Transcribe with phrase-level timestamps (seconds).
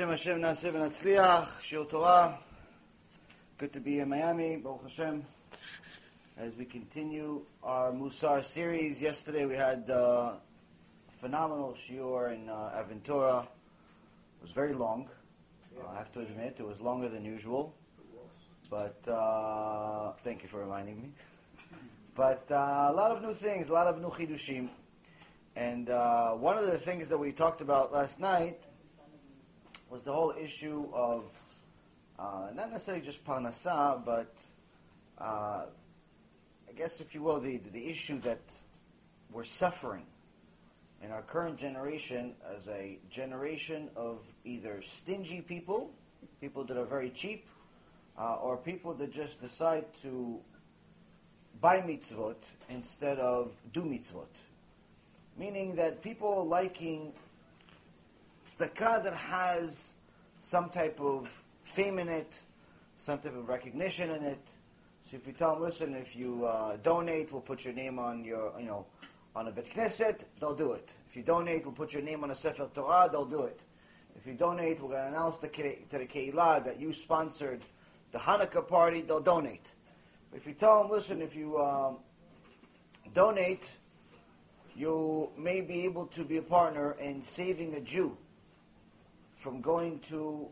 [0.00, 2.38] Hashem Hashem Naaseh v'Natzliach, Shir Torah.
[3.58, 5.22] Good to be in Miami, Baruch Hashem.
[6.38, 10.38] As we continue our Musar series, yesterday we had uh, a
[11.20, 13.42] phenomenal shiur in uh, Aventura.
[13.42, 15.10] It was very long.
[15.76, 17.74] Uh, I have to admit, it was longer than usual.
[18.70, 21.10] But uh, thank you for reminding me.
[22.16, 24.70] But uh, a lot of new things, a lot of new chidushim.
[25.56, 28.62] And uh, one of the things that we talked about last night
[29.90, 31.24] was the whole issue of
[32.18, 34.32] uh, not necessarily just parnasa, but
[35.18, 35.64] uh,
[36.68, 38.38] I guess, if you will, the the issue that
[39.32, 40.06] we're suffering
[41.02, 45.90] in our current generation as a generation of either stingy people,
[46.40, 47.46] people that are very cheap,
[48.18, 50.38] uh, or people that just decide to
[51.60, 52.36] buy mitzvot
[52.68, 54.28] instead of do mitzvot.
[55.36, 57.12] Meaning that people liking
[58.58, 59.94] tzedakah that has
[60.40, 62.40] some type of fame in it,
[62.96, 64.46] some type of recognition in it.
[65.10, 68.24] So if you tell them, listen, if you uh, donate, we'll put your name on
[68.24, 68.86] your, you know,
[69.34, 70.88] on a bet knesset, they'll do it.
[71.08, 73.60] If you donate, we'll put your name on a sefer Torah, they'll do it.
[74.16, 77.62] If you donate, we're going to announce to, to the Keilah that you sponsored
[78.12, 79.72] the Hanukkah party, they'll donate.
[80.30, 81.98] But if you tell them, listen, if you um,
[83.14, 83.70] donate,
[84.74, 88.16] you may be able to be a partner in saving a Jew
[89.40, 90.46] from going to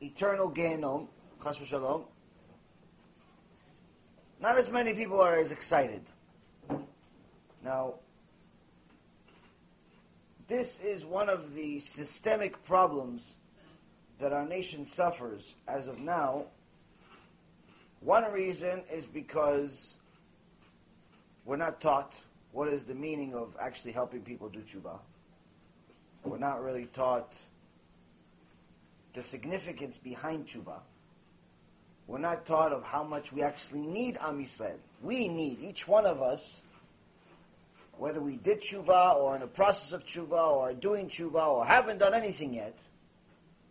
[0.00, 1.08] eternal Gehenom,
[1.44, 2.04] chas v'shalom,
[4.40, 6.00] not as many people are as excited.
[7.62, 7.96] Now,
[10.48, 13.36] this is one of the systemic problems
[14.18, 16.46] that our nation suffers as of now.
[18.00, 19.98] One reason is because
[21.44, 22.18] we're not taught
[22.52, 24.98] what is the meaning of actually helping people do tshuva.
[26.24, 27.36] We're not really taught
[29.14, 30.80] the significance behind tshuva.
[32.06, 34.78] We're not taught of how much we actually need Am Yisrael.
[35.02, 36.62] We need, each one of us,
[37.96, 41.98] whether we did tshuva or in the process of tshuva or doing tshuva or haven't
[41.98, 42.76] done anything yet,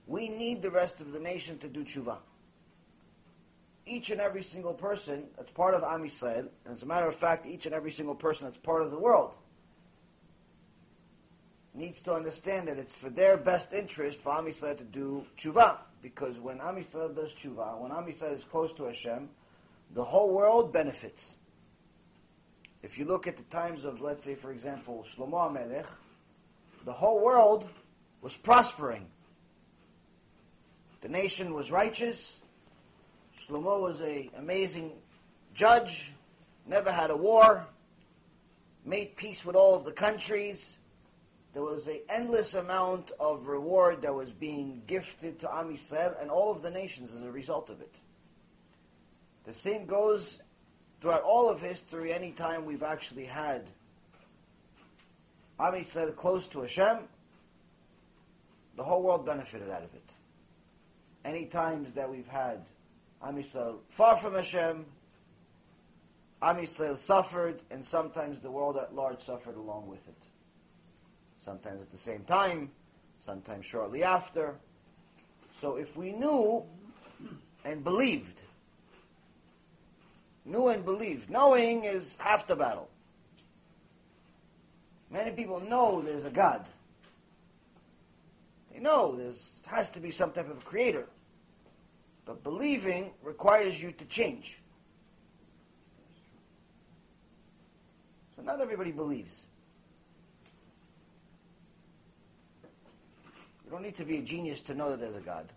[0.07, 2.17] we need the rest of the nation to do tshuva.
[3.85, 7.15] Each and every single person that's part of Am Yisrael, and as a matter of
[7.15, 9.33] fact, each and every single person that's part of the world,
[11.73, 15.77] needs to understand that it's for their best interest for Am Yisrael to do tshuva.
[16.01, 19.29] Because when Am Yisrael does tshuva, when Am Yisrael is close to Hashem,
[19.93, 21.35] the whole world benefits.
[22.81, 25.85] If you look at the times of, let's say, for example, Shlomo HaMelech,
[26.85, 27.69] the whole world
[28.21, 29.07] was prospering.
[31.01, 32.39] The nation was righteous.
[33.39, 34.91] Shlomo was an amazing
[35.53, 36.13] judge,
[36.65, 37.67] never had a war,
[38.85, 40.78] made peace with all of the countries
[41.53, 46.29] there was an endless amount of reward that was being gifted to Am Yisrael and
[46.29, 47.95] all of the nations as a result of it.
[49.45, 50.39] The same goes
[51.01, 52.13] throughout all of history.
[52.13, 53.67] Anytime we've actually had
[55.59, 56.99] Am Yisrael close to Hashem,
[58.77, 60.13] the whole world benefited out of it.
[61.25, 62.63] Any times that we've had
[63.23, 64.85] Am Yisrael far from Hashem,
[66.43, 70.18] Am Yisrael suffered, and sometimes the world at large suffered along with it
[71.49, 72.69] sometimes at the same time,
[73.17, 74.53] sometimes shortly after.
[75.59, 76.63] So if we knew
[77.65, 78.43] and believed,
[80.45, 82.87] knew and believed, knowing is half the battle.
[85.09, 86.67] Many people know there's a God.
[88.71, 89.31] They know there
[89.65, 91.07] has to be some type of creator.
[92.25, 94.59] But believing requires you to change.
[98.35, 99.47] So not everybody believes.
[103.69, 105.47] You don't need to be a genius to know that there's a God.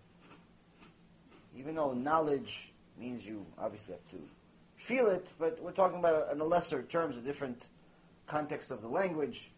[1.57, 4.29] Even though knowledge means you obviously have to
[4.77, 7.69] feel it, but we're talking about in a lesser terms, a different
[8.27, 9.51] context of the language.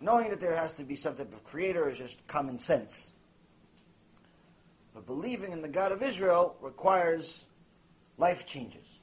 [0.00, 3.10] Knowing that there has to be some type of creator is just common sense.
[4.94, 7.46] But believing in the God of Israel requires
[8.16, 9.00] life changes.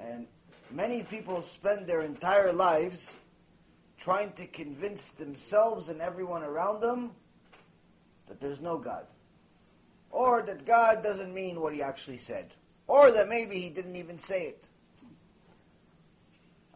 [0.00, 0.26] And
[0.72, 3.14] many people spend their entire lives
[4.00, 7.10] trying to convince themselves and everyone around them
[8.28, 9.06] that there's no God.
[10.10, 12.54] Or that God doesn't mean what he actually said.
[12.86, 14.68] Or that maybe he didn't even say it.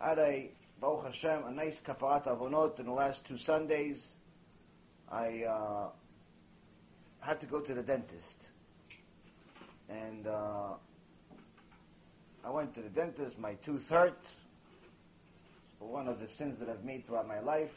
[0.00, 0.50] I had a,
[0.80, 4.16] Baruch Hashem, a nice kaparat avonot in the last two Sundays.
[5.10, 5.88] I uh,
[7.20, 8.48] had to go to the dentist.
[9.88, 10.74] And uh,
[12.44, 14.28] I went to the dentist, my tooth hurt
[15.86, 17.72] one of the sins that I've made throughout my life.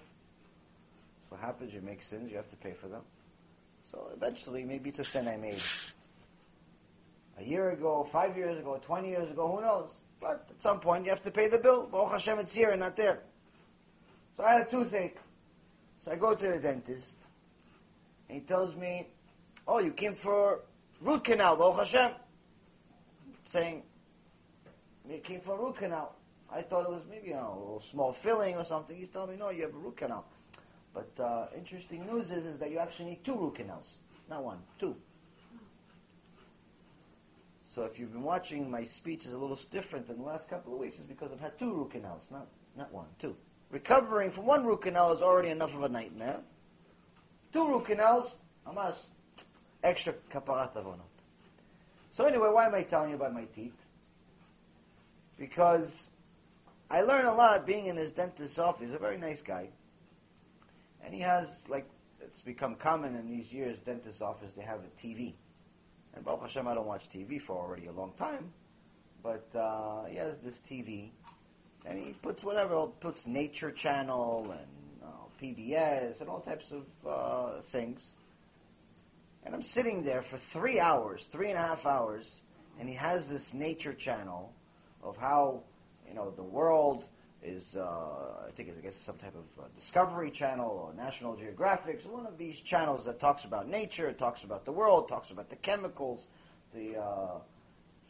[1.19, 1.73] That's what happens.
[1.73, 3.01] You make sins, you have to pay for them.
[3.91, 5.61] So eventually, maybe it's a sin I made.
[7.39, 9.93] A year ago, five years ago, 20 years ago, who knows?
[10.19, 11.87] But at some point, you have to pay the bill.
[11.87, 13.19] Baruch Hashem, it's here and not there.
[14.35, 15.17] So I had a toothache.
[16.03, 17.17] So I go to the dentist.
[18.27, 19.07] And he tells me,
[19.67, 20.61] oh, you came for
[21.01, 22.11] root canal, Baruch Hashem.
[23.45, 23.83] Saying,
[25.09, 26.15] you came for root canal.
[26.51, 28.95] I thought it was maybe, you know, a little small filling or something.
[28.95, 30.25] He's telling me, no, you have a root canal.
[30.93, 33.97] But uh, interesting news is, is that you actually need two root canals.
[34.29, 34.95] Not one, two.
[37.73, 40.73] So if you've been watching, my speech is a little different than the last couple
[40.73, 40.97] of weeks.
[40.97, 43.35] It's because I've had two root canals, not, not one, two.
[43.69, 46.39] Recovering from one root canal is already enough of a nightmare.
[47.53, 48.95] Two root canals, hamas,
[49.83, 50.71] extra kaparat.
[52.09, 53.75] So anyway, why am I telling you about my teeth?
[55.37, 56.07] Because
[56.89, 58.87] I learn a lot being in his dentist's office.
[58.87, 59.69] He's a very nice guy.
[61.03, 61.87] And he has, like,
[62.21, 65.33] it's become common in these years, dentist's office, they have a TV.
[66.13, 68.51] And Baruch Hashem, I don't watch TV for already a long time.
[69.21, 71.11] But uh, he has this TV
[71.85, 75.07] and he puts whatever, puts Nature Channel and uh,
[75.41, 78.15] PBS and all types of uh, things.
[79.43, 82.41] And I'm sitting there for three hours, three and a half hours,
[82.79, 84.51] and he has this Nature Channel
[85.01, 85.63] of how
[86.07, 87.07] you know the world
[87.43, 87.75] is.
[87.75, 92.03] Uh, I think it's, I guess some type of uh, Discovery Channel or National Geographic.
[92.05, 95.55] One of these channels that talks about nature, talks about the world, talks about the
[95.57, 96.25] chemicals,
[96.73, 97.39] the uh,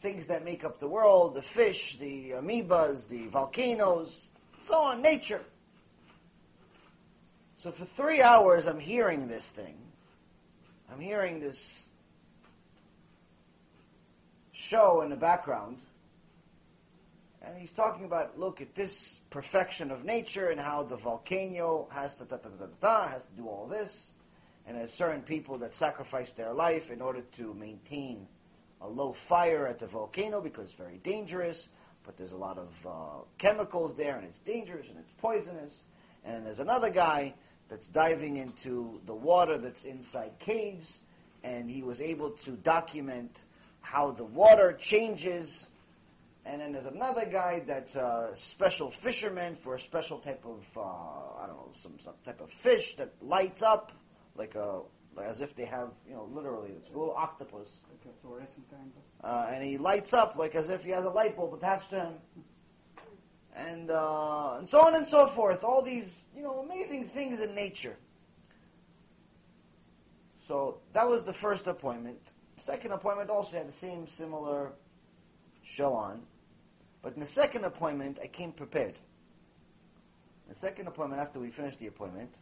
[0.00, 4.30] things that make up the world, the fish, the amoebas, the volcanoes,
[4.62, 5.42] so on, nature.
[7.62, 9.76] So for three hours, I'm hearing this thing.
[10.90, 11.88] I'm hearing this
[14.52, 15.78] show in the background.
[17.42, 22.16] And he's talking about, look at this perfection of nature and how the volcano has
[22.16, 24.12] to, da, da, da, da, has to do all this.
[24.66, 28.26] And there's certain people that sacrifice their life in order to maintain
[28.80, 31.68] a low fire at the volcano because it's very dangerous,
[32.04, 35.82] but there's a lot of uh, chemicals there and it's dangerous and it's poisonous.
[36.24, 37.34] And there's another guy
[37.68, 40.98] that's diving into the water that's inside caves,
[41.44, 43.44] and he was able to document
[43.80, 45.68] how the water changes.
[46.48, 51.42] And then there's another guy that's a special fisherman for a special type of, uh,
[51.42, 53.92] I don't know, some, some type of fish that lights up
[54.34, 54.80] like a
[55.22, 57.82] as if they have, you know, literally, it's a little octopus.
[57.90, 59.30] Like a fluorescent kind of.
[59.30, 62.00] Uh, and he lights up like as if he has a light bulb attached to
[62.00, 62.14] him.
[63.54, 65.64] And, uh, and so on and so forth.
[65.64, 67.96] All these, you know, amazing things in nature.
[70.46, 72.20] So that was the first appointment.
[72.56, 74.72] Second appointment also had the same similar
[75.62, 76.22] show on.
[77.08, 78.92] But in the second appointment, I came prepared.
[80.46, 82.34] The second appointment, after we finished the appointment,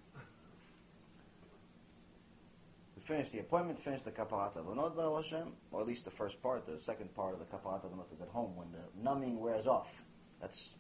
[2.96, 6.42] we finish the appointment, finish the Kaparat Avonot by Hashem, or at least the first
[6.42, 6.66] part.
[6.66, 10.02] The second part of the Kaparat Avonot is at home when the numbing wears off.
[10.40, 10.70] That's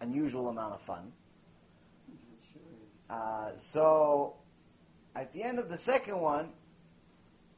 [0.00, 1.12] unusual amount of fun.
[3.08, 4.34] Uh, so,
[5.14, 6.48] at the end of the second one,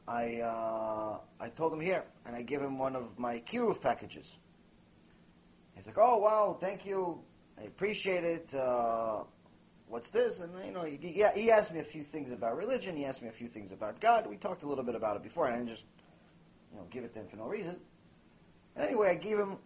[0.07, 4.37] I uh, I told him here, and I gave him one of my Kiruv packages.
[5.75, 7.19] He's like, "Oh wow, thank you,
[7.59, 9.23] I appreciate it." Uh,
[9.87, 10.39] what's this?
[10.39, 12.95] And you know, he, he asked me a few things about religion.
[12.95, 14.27] He asked me a few things about God.
[14.27, 15.85] We talked a little bit about it before, and I just
[16.71, 17.77] you know give it to him for no reason.
[18.75, 19.57] And anyway, I gave him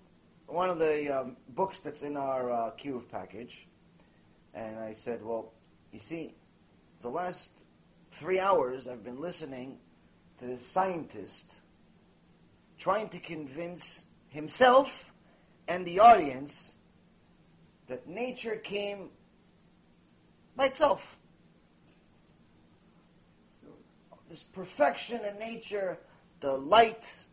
[0.47, 3.67] one of the um, books that's in our uh, Kiruv package,
[4.53, 5.53] and I said, "Well,
[5.91, 6.33] you see,
[7.01, 7.51] the last
[8.11, 9.77] three hours I've been listening
[10.39, 11.53] to this scientist
[12.77, 15.13] trying to convince himself
[15.67, 16.73] and the audience
[17.87, 19.09] that nature came
[20.55, 21.17] by itself.
[24.29, 25.97] This perfection in nature,
[26.39, 27.25] the light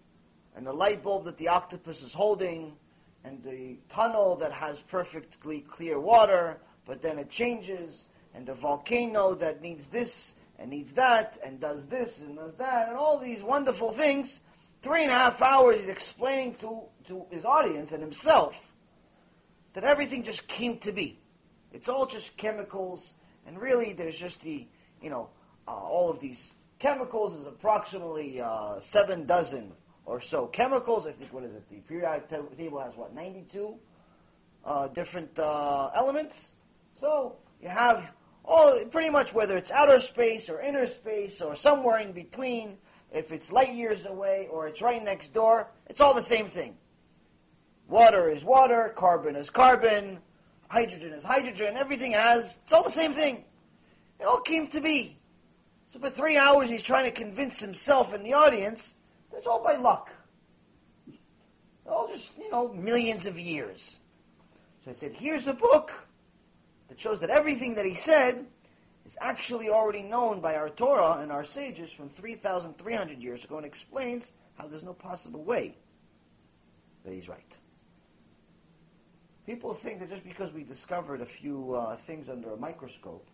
[0.55, 2.77] and the light bulb that the octopus is holding,
[3.25, 9.35] and the tunnel that has perfectly clear water, but then it changes, and the volcano
[9.35, 13.43] that needs this and needs that, and does this and does that, and all these
[13.43, 14.41] wonderful things.
[14.83, 18.73] Three and a half hours he's explaining to, to his audience and himself
[19.75, 21.19] that everything just came to be.
[21.73, 23.15] It's all just chemicals,
[23.47, 24.67] and really there's just the,
[25.01, 25.31] you know,
[25.67, 29.73] uh, all of these chemicals is approximately uh, seven dozen
[30.05, 31.07] or so chemicals.
[31.07, 31.69] I think, what is it?
[31.71, 33.77] The periodic table has, what, 92
[34.65, 36.53] uh, different uh, elements?
[37.01, 38.13] So you have
[38.45, 42.79] all, pretty much whether it's outer space or inner space or somewhere in between,
[43.13, 46.77] if it's light years away or it's right next door, it's all the same thing.
[47.93, 50.19] Water is water, carbon is carbon,
[50.69, 53.45] hydrogen is hydrogen, everything has, it's all the same thing.
[54.19, 55.19] It all came to be.
[55.93, 58.95] So for three hours, he's trying to convince himself and the audience
[59.31, 60.09] that it's all by luck.
[61.87, 64.01] All just, you know, millions of years.
[64.87, 66.09] So I said, here's a book
[66.89, 68.47] that shows that everything that he said
[69.05, 73.67] is actually already known by our Torah and our sages from 3,300 years ago and
[73.67, 75.77] explains how there's no possible way
[77.05, 77.59] that he's right.
[79.47, 83.27] People think that just because we discovered a few uh, things under a microscope,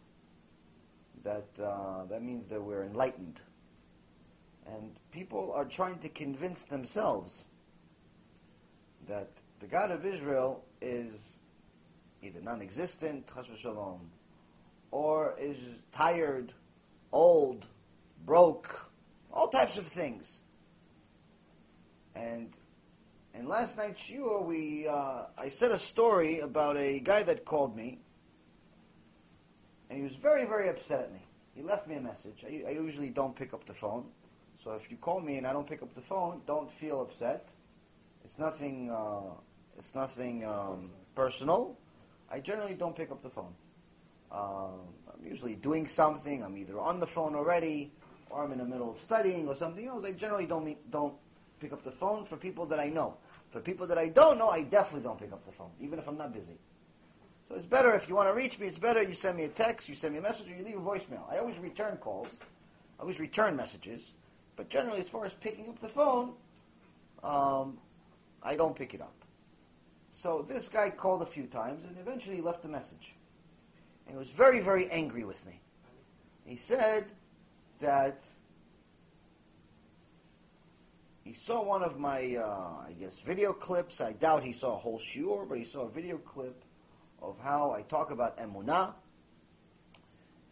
[1.23, 3.41] that uh, that means that we're enlightened.
[4.67, 7.45] And people are trying to convince themselves
[9.07, 11.41] that the God of Israel is
[12.23, 14.11] either non-existent, shalom,
[14.91, 15.59] or is
[15.93, 16.53] tired,
[17.13, 17.67] old,
[18.25, 18.91] broke,
[19.33, 20.43] all types of things.
[22.15, 22.53] And
[23.35, 27.77] in last night's shiur, we uh, I said a story about a guy that called
[27.77, 28.01] me,
[29.89, 31.21] and he was very, very upset at me.
[31.55, 32.45] He left me a message.
[32.47, 34.07] I, I usually don't pick up the phone,
[34.63, 37.49] so if you call me and I don't pick up the phone, don't feel upset.
[38.25, 38.91] It's nothing.
[38.91, 39.35] Uh,
[39.79, 41.79] it's nothing um, personal.
[42.31, 43.55] I generally don't pick up the phone.
[44.31, 44.81] Um,
[45.13, 46.45] I'm usually doing something.
[46.45, 47.93] I'm either on the phone already,
[48.29, 50.05] or I'm in the middle of studying or something else.
[50.05, 51.15] I generally don't don't
[51.61, 53.17] pick up the phone for people that I know.
[53.51, 56.07] For people that I don't know, I definitely don't pick up the phone, even if
[56.07, 56.59] I'm not busy.
[57.49, 58.67] So it's better if you want to reach me.
[58.67, 60.77] It's better you send me a text, you send me a message, or you leave
[60.77, 61.31] a voicemail.
[61.31, 62.29] I always return calls.
[62.99, 64.13] I always return messages.
[64.57, 66.33] But generally, as far as picking up the phone,
[67.23, 67.79] um,
[68.43, 69.15] I don't pick it up.
[70.13, 73.15] So this guy called a few times and eventually he left a message.
[74.07, 75.61] And he was very, very angry with me.
[76.45, 77.07] He said
[77.81, 78.25] that
[81.29, 84.01] he saw one of my, uh, I guess, video clips.
[84.01, 86.65] I doubt he saw a whole shiur, but he saw a video clip
[87.21, 88.95] of how I talk about emunah.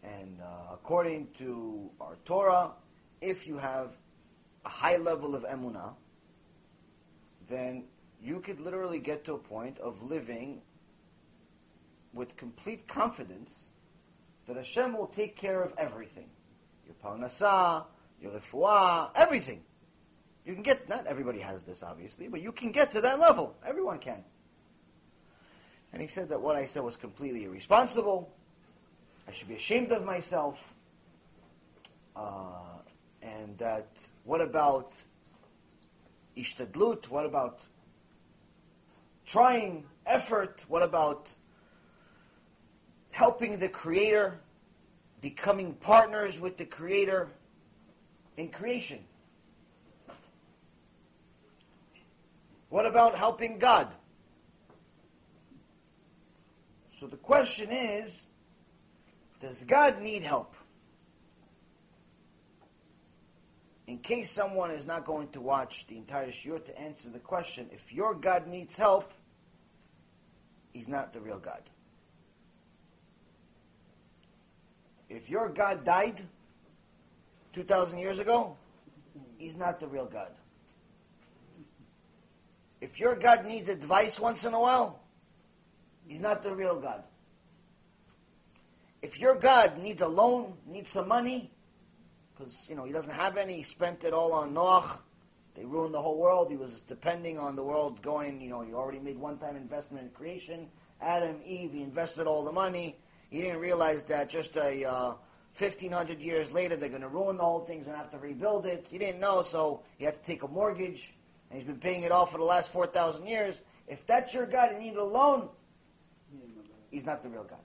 [0.03, 2.73] And uh, according to our Torah,
[3.21, 3.97] if you have
[4.65, 5.95] a high level of emunah,
[7.47, 7.85] then
[8.21, 10.61] you could literally get to a point of living
[12.13, 13.69] with complete confidence
[14.45, 16.29] that Hashem will take care of everything.
[16.85, 17.85] Your parnasah,
[18.21, 19.63] your refuah, everything.
[20.47, 23.53] You can get, not everybody has this obviously, but you can get to that level.
[23.65, 24.23] Everyone can.
[25.91, 28.33] And he said that what I said was completely irresponsible.
[29.27, 30.73] I should be ashamed of myself.
[32.15, 32.79] Uh,
[33.21, 33.89] and that,
[34.23, 34.95] what about
[36.37, 37.09] ishtadlut?
[37.09, 37.59] What about
[39.25, 40.63] trying, effort?
[40.69, 41.27] What about
[43.11, 44.39] helping the Creator,
[45.19, 47.27] becoming partners with the Creator
[48.37, 48.99] in creation?
[52.69, 53.93] What about helping God?
[56.99, 58.25] So the question is,
[59.39, 60.55] does God need help?
[63.85, 67.69] In case someone is not going to watch the entire shiur to answer the question,
[67.71, 69.13] if your God needs help,
[70.73, 71.61] he's not the real God.
[75.07, 76.21] If your God died
[77.53, 78.57] 2,000 years ago,
[79.37, 80.31] he's not the real God.
[82.79, 84.99] If your God needs advice once in a while,
[86.07, 87.03] he's not the real God.
[89.01, 91.51] If your God needs a loan, needs some money,
[92.35, 94.99] because you know he doesn't have any, he spent it all on Noach.
[95.55, 96.51] They ruined the whole world.
[96.51, 98.39] He was depending on the world going.
[98.41, 100.67] You know, he already made one-time investment in creation.
[101.01, 102.95] Adam, Eve, he invested all the money.
[103.31, 105.13] He didn't realize that just a uh,
[105.57, 108.87] 1,500 years later they're going to ruin the whole thing and have to rebuild it.
[108.89, 111.15] He didn't know, so he had to take a mortgage
[111.49, 114.71] and he's been paying it off for the last 4,000 years, if that's your God
[114.71, 115.49] and you need a loan,
[116.91, 117.59] he's not the real God.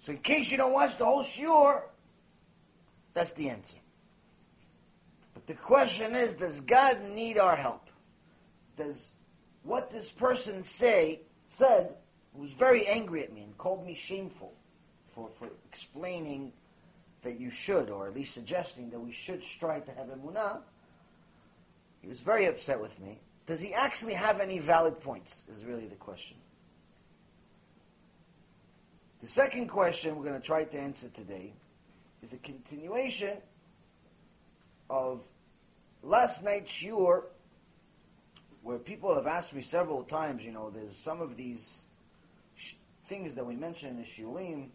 [0.00, 1.82] So in case you don't watch the whole shiur,
[3.12, 3.76] that's the answer.
[5.34, 7.88] But the question is, does God need our help?
[8.76, 9.12] Does
[9.62, 11.94] what this person say said
[12.32, 14.54] was very angry at me and called me shameful
[15.14, 16.52] for, for explaining
[17.22, 20.60] that you should, or at least suggesting that we should strive to have emunah,
[22.00, 23.18] he was very upset with me.
[23.46, 25.44] Does he actually have any valid points?
[25.50, 26.36] Is really the question.
[29.20, 31.52] The second question we're going to try to answer today
[32.22, 33.36] is a continuation
[34.88, 35.22] of
[36.02, 37.24] last night's shiur,
[38.62, 40.42] where people have asked me several times.
[40.42, 41.84] You know, there's some of these
[42.56, 42.74] sh-
[43.06, 44.68] things that we mentioned in shiurim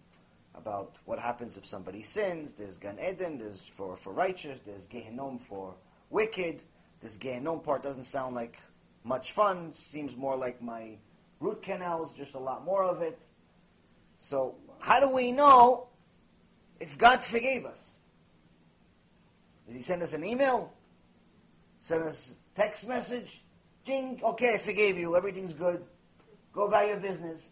[0.53, 2.53] about what happens if somebody sins.
[2.53, 5.75] There's Gan Eden, there's for, for righteous, there's Gehenom for
[6.09, 6.61] wicked.
[7.05, 8.57] This Gehenom part doesn't sound like
[9.03, 9.75] much fun.
[9.75, 10.97] Seems more like my
[11.39, 13.19] root canals, just a lot more of it.
[14.17, 15.89] So, how do we know
[16.79, 17.93] if God forgave us?
[19.67, 20.73] Did he send us an email?
[21.81, 23.43] Send us text message?
[23.85, 25.15] Jing, okay, I forgave you.
[25.15, 25.83] Everything's good.
[26.53, 27.51] Go about your business.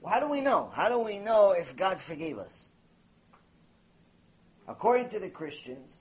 [0.00, 0.72] Well, how do we know?
[0.74, 2.70] How do we know if God forgave us?
[4.66, 6.00] According to the Christians,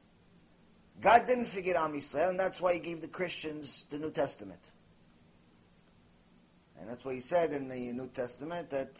[1.02, 4.60] God didn't forget Am Yisrael, and that's why He gave the Christians the New Testament.
[6.80, 8.92] And that's why He said in the New Testament that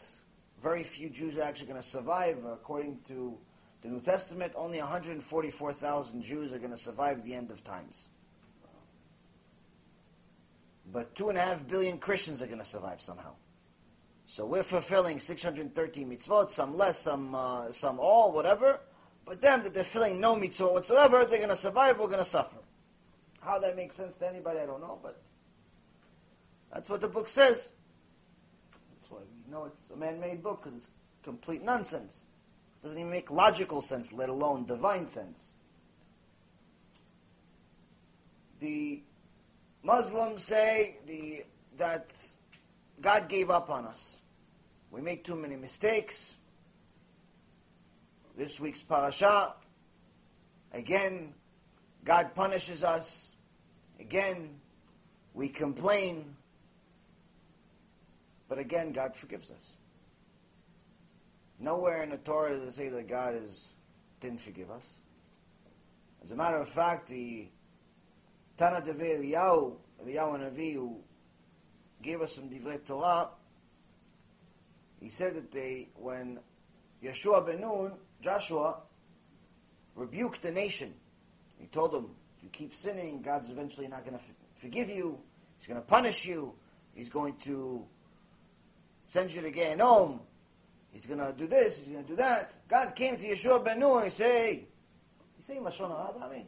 [0.62, 2.38] very few Jews are actually going to survive.
[2.44, 3.36] According to
[3.82, 8.08] the New Testament, only 144,000 Jews are going to survive the end of times.
[10.92, 13.34] But two and a half billion Christians are going to survive somehow.
[14.26, 18.80] So we're fulfilling 613 mitzvot, some less, some uh, some all, whatever.
[19.30, 22.24] But them that they're filling no mitzvot whatsoever, they're going to survive, we're going to
[22.24, 22.58] suffer.
[23.40, 25.22] How that makes sense to anybody, I don't know, but
[26.74, 27.70] that's what the book says.
[28.96, 30.90] That's why we know it's a man-made book, because it's
[31.22, 32.24] complete nonsense.
[32.82, 35.52] It doesn't even make logical sense, let alone divine sense.
[38.58, 39.00] The
[39.84, 41.44] Muslims say the,
[41.78, 42.12] that
[43.00, 44.22] God gave up on us.
[44.90, 46.34] We make too many mistakes.
[48.40, 49.52] This week's parasha,
[50.72, 51.34] again,
[52.02, 53.32] God punishes us.
[53.98, 54.60] Again,
[55.34, 56.36] we complain.
[58.48, 59.74] But again, God forgives us.
[61.58, 63.74] Nowhere in the Torah does it say that God is,
[64.22, 64.86] didn't forgive us.
[66.22, 67.46] As a matter of fact, the
[68.56, 70.96] Tanna Devei Eliyahu, Eliyahu Navi, who
[72.00, 73.28] gave us some Divrei Torah,
[74.98, 76.38] he said that they, when
[77.04, 78.76] Yeshua ben Nun, Joshua,
[79.94, 80.94] rebuked the nation,
[81.58, 84.24] he told them, if you keep sinning, God's eventually not going to
[84.60, 85.18] forgive you,
[85.58, 86.54] He's going to punish you,
[86.94, 87.84] He's going to
[89.06, 90.20] send you to Gehenom,
[90.92, 92.52] He's going to do this, He's going to do that.
[92.68, 94.64] God came to Yeshua ben Nun and he said, hey,
[95.38, 96.46] you saying Lashon Hara about me?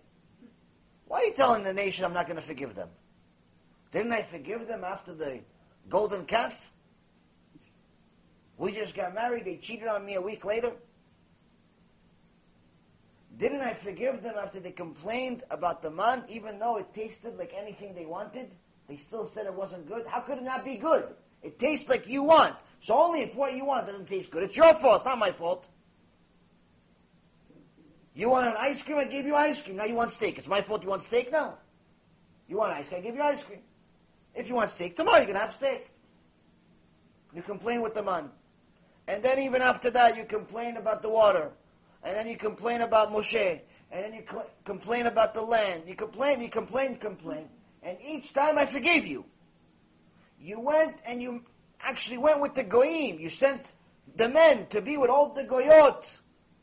[1.07, 2.89] Why are you telling the nation I'm not going to forgive them?
[3.91, 5.41] Didn't I forgive them after the
[5.91, 6.71] golden calf?
[8.57, 10.73] We just got married, they cheated on me a week later.
[13.43, 17.53] Didn't I forgive them after they complained about the man, even though it tasted like
[17.53, 18.53] anything they wanted?
[18.87, 20.07] They still said it wasn't good.
[20.07, 21.09] How could it not be good?
[21.43, 22.55] It tastes like you want.
[22.79, 24.45] So only if what you want doesn't taste good.
[24.45, 25.67] It's your fault, it's not my fault.
[28.15, 28.99] You want an ice cream?
[28.99, 29.75] I gave you ice cream.
[29.75, 30.39] Now you want steak.
[30.39, 31.55] It's my fault you want steak now.
[32.47, 33.01] You want ice cream?
[33.01, 33.63] I give you ice cream.
[34.37, 35.91] If you want steak, tomorrow you can have steak.
[37.35, 38.31] You complain with the man.
[39.09, 41.51] And then even after that, you complain about the water.
[42.05, 43.61] And then you complain about Moshe.
[43.91, 45.85] And then you cl- complain about the land.
[45.87, 47.49] You complain, you complain, complain.
[47.83, 49.25] And each time I forgave you.
[50.41, 51.45] You went and you
[51.81, 53.19] actually went with the goyim.
[53.19, 53.65] You sent
[54.17, 56.05] the men to be with all the goyot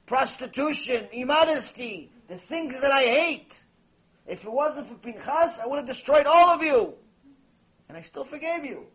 [0.06, 3.64] prostitution, immodesty, the things that I hate.
[4.26, 6.96] If it wasn't for Pinchas, I would have destroyed all of you.
[7.88, 8.88] And I still forgave you.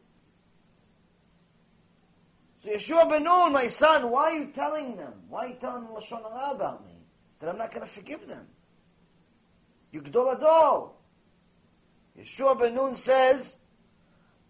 [2.64, 5.12] So Yeshua ben Nun, my son, why are you telling them?
[5.28, 6.94] Why are you telling Lashon Hara about me?
[7.38, 8.46] That I'm not going to forgive them.
[9.92, 10.90] You Gdol HaDor.
[12.18, 13.58] Yeshua ben Nun says,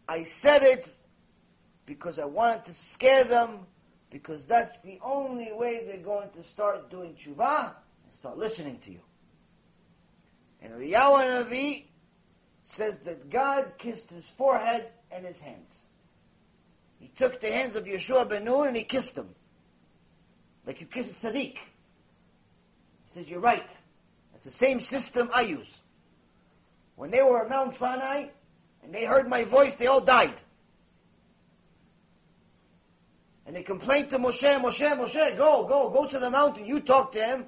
[0.09, 0.95] I said it
[1.87, 3.67] because I wanted to scare them
[4.11, 7.75] because that's the only way they're going to start doing tshuva
[8.05, 9.01] and start listening to you.
[10.63, 11.87] And Eliyahu Navi
[12.63, 15.84] says that God kissed his forehead and his hands.
[17.05, 19.29] He took the hands of Yeshua ben Nun and he kissed them.
[20.67, 21.57] Like you kiss a tzaddik.
[21.57, 21.61] He
[23.11, 23.69] says, you're right.
[24.33, 25.83] That's the same system I use.
[26.97, 28.29] When they were at Mount Sinai
[28.83, 30.33] and they heard my voice, they all died.
[33.45, 36.65] And they complained to Moshe, Moshe, Moshe, go, go, go to the mountain.
[36.65, 37.45] You talk to him.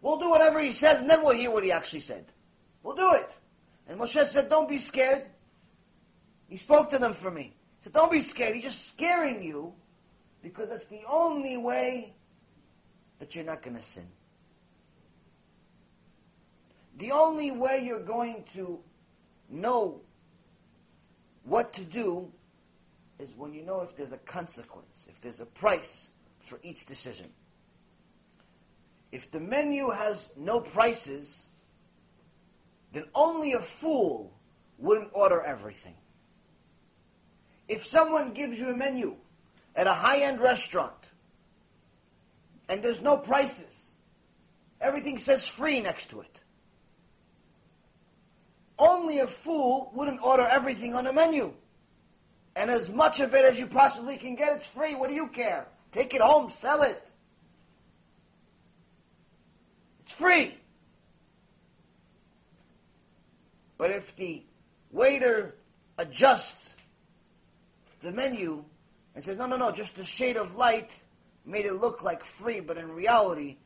[0.00, 2.26] We'll do whatever he says, and then we'll hear what he actually said.
[2.84, 3.32] We'll do it.
[3.88, 5.26] And Moshe said, don't be scared.
[6.48, 7.56] He spoke to them for me.
[7.80, 8.54] Said, don't be scared.
[8.54, 9.72] He's just scaring you
[10.42, 12.14] because that's the only way
[13.18, 14.06] that you're not going to sin.
[16.98, 18.80] The only way you're going to
[19.48, 20.00] know
[21.44, 22.30] what to do
[23.18, 27.30] is when you know if there's a consequence, if there's a price for each decision.
[29.12, 31.48] If the menu has no prices,
[32.92, 34.32] then only a fool
[34.78, 35.94] wouldn't order everything.
[37.70, 39.14] If someone gives you a menu
[39.76, 41.10] at a high-end restaurant
[42.68, 43.92] and there's no prices,
[44.80, 46.40] everything says free next to it.
[48.76, 51.54] Only a fool wouldn't order everything on a menu.
[52.56, 54.96] And as much of it as you possibly can get, it's free.
[54.96, 55.68] What do you care?
[55.92, 57.00] Take it home, sell it.
[60.00, 60.56] It's free.
[63.78, 64.42] But if the
[64.90, 65.54] waiter
[65.98, 66.74] adjusts
[68.02, 68.64] the menu
[69.14, 71.02] and says, no, no, no, just a shade of light
[71.44, 73.56] made it look like free, but in reality,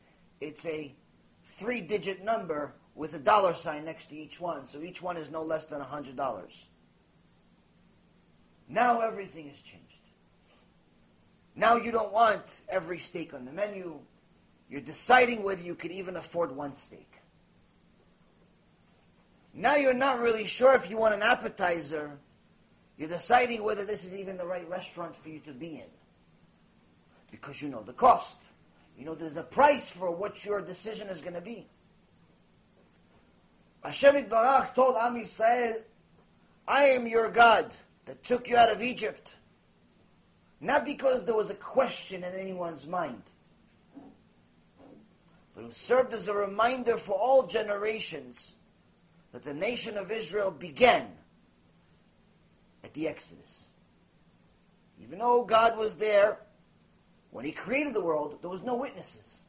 [0.41, 0.93] it's a
[1.43, 4.67] three digit number with a dollar sign next to each one.
[4.67, 6.65] So each one is no less than a $100.
[8.67, 9.85] Now everything has changed.
[11.55, 13.99] Now you don't want every steak on the menu.
[14.69, 17.09] You're deciding whether you can even afford one steak.
[19.53, 22.17] Now you're not really sure if you want an appetizer.
[22.97, 25.89] You're deciding whether this is even the right restaurant for you to be in.
[27.29, 28.37] Because you know the cost.
[28.97, 31.67] You know there's a price for what your decision is going to be.
[33.83, 35.81] Hashem Barach told Am Yisrael,
[36.67, 39.33] I am your God that took you out of Egypt.
[40.61, 43.21] Not because there was a question in anyone's mind,
[45.53, 48.55] but it served as a reminder for all generations
[49.31, 51.07] that the nation of Israel began
[52.85, 53.67] at the Exodus.
[55.01, 56.37] Even though God was there
[57.31, 59.41] when He created the world, there was no witnesses.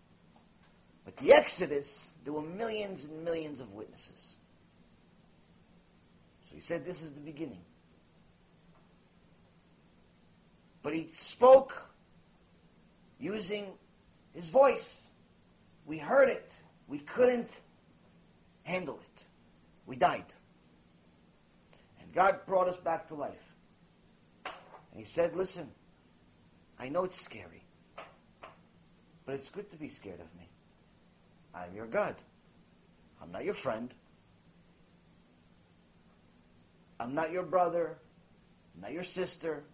[1.05, 4.37] But the Exodus, there were millions and millions of witnesses.
[6.49, 7.61] So He said, This is the beginning.
[10.83, 11.91] But he spoke
[13.19, 13.73] using
[14.35, 15.11] his voice.
[15.85, 16.55] We heard it.
[16.87, 17.61] We couldn't
[18.63, 19.25] handle it.
[19.87, 20.27] We died.
[22.17, 23.53] God brought us back to life.
[24.47, 25.71] And he said, Listen,
[26.79, 27.63] I know it's scary,
[29.27, 30.49] but it's good to be scared of me.
[31.55, 32.17] I'm your God.
[33.21, 33.93] I'm not your friend.
[36.99, 37.99] I'm not your brother.
[38.75, 39.65] I'm not your sister.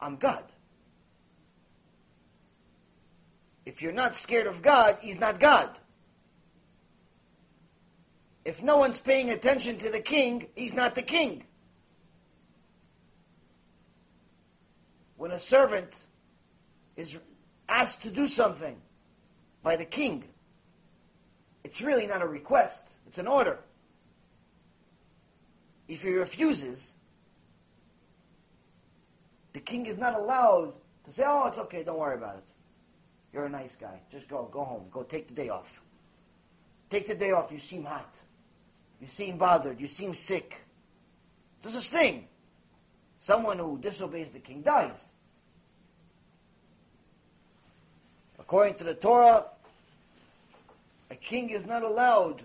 [0.00, 0.44] I'm God.
[3.66, 5.76] If you're not scared of God, He's not God.
[8.44, 11.44] If no one's paying attention to the king, He's not the king.
[15.16, 16.02] When a servant
[16.96, 17.16] is
[17.68, 18.76] asked to do something
[19.62, 20.24] by the king,
[21.62, 23.58] it's really not a request, it's an order.
[25.88, 26.94] If he refuses,
[29.54, 32.44] the king is not allowed to say, oh, it's okay, don't worry about it.
[33.32, 34.00] You're a nice guy.
[34.10, 34.86] Just go, go home.
[34.90, 35.82] Go take the day off.
[36.88, 37.50] Take the day off.
[37.50, 38.14] You seem hot.
[39.04, 39.78] You seem bothered.
[39.78, 40.64] You seem sick.
[41.60, 42.26] There's this thing.
[43.18, 45.10] Someone who disobeys the king dies.
[48.38, 49.44] According to the Torah,
[51.10, 52.44] a king is not allowed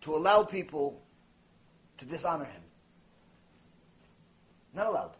[0.00, 1.00] to allow people
[1.98, 2.62] to dishonor him.
[4.74, 5.12] Not allowed.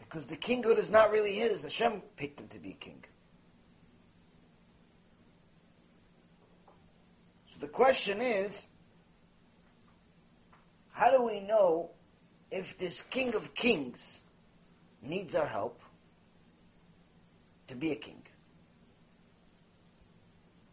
[0.00, 1.62] Because the kinghood is not really his.
[1.62, 3.04] Hashem picked him to be king.
[7.56, 8.66] So the question is,
[10.92, 11.90] how do we know
[12.50, 14.20] if this king of kings
[15.02, 15.80] needs our help
[17.68, 18.22] to be a king?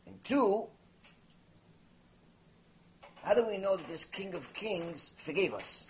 [0.07, 0.65] And two,
[3.23, 5.87] how do we know that this king of kings forgave us?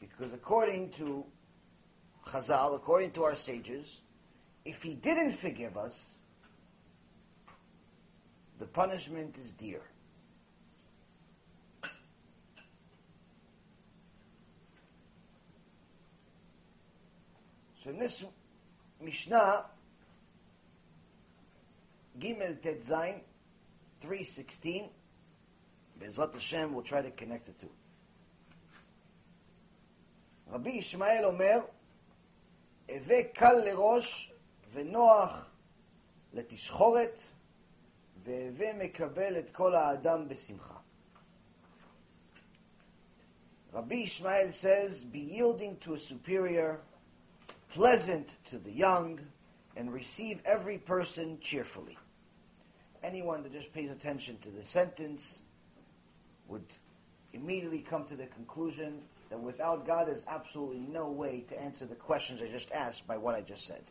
[0.00, 1.24] Because according to
[2.26, 4.02] Chazal, according to our sages,
[4.64, 6.16] if he didn't forgive us,
[8.62, 9.82] the punishment is dear.
[17.82, 18.24] So in this
[19.00, 19.64] Mishnah,
[22.20, 23.22] Gimel Tetzain,
[24.00, 24.90] 316,
[26.00, 27.70] Bezrat Hashem will try to connect the two.
[30.50, 31.58] רבי ישמעאל אומר,
[32.88, 34.32] הווה קל לראש
[34.72, 35.50] ונוח
[36.32, 37.26] לתשחורת,
[38.23, 40.77] והווה מקבל את כל האדם בשמחה.
[43.73, 46.79] Rabbi Ishmael says, be yielding to a superior,
[47.69, 49.19] pleasant to the young,
[49.75, 51.97] and receive every person cheerfully.
[53.03, 55.41] Anyone that just pays attention to the sentence
[56.47, 56.65] would
[57.33, 61.95] immediately come to the conclusion that without God, there's absolutely no way to answer the
[61.95, 63.83] questions I just asked by what I just said.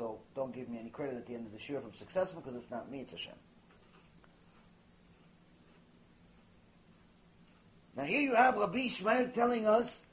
[0.00, 2.40] So don't give me any credit at the end of the shiur if I'm successful,
[2.40, 3.34] because it's not me, it's Hashem.
[7.94, 10.06] Now here you have Rabbi Ishmael telling us,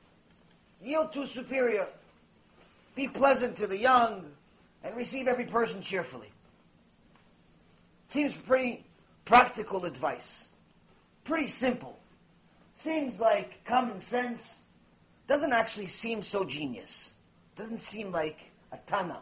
[0.84, 1.88] yield to superior,
[2.96, 4.26] be pleasant to the young,
[4.84, 6.34] and receive every person cheerfully.
[8.10, 8.84] Seems pretty
[9.24, 10.50] practical advice.
[11.24, 11.98] Pretty simple
[12.76, 14.66] seems like common sense,
[15.28, 17.14] doesn't actually seem so genius.
[17.56, 19.20] Doesn't seem like a tana.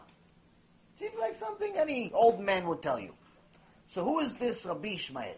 [0.98, 3.12] Seems like something any old man would tell you.
[3.88, 5.36] So who is this Rabbi Ishmael?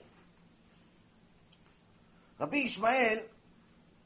[2.39, 3.23] Rabbi Ishmael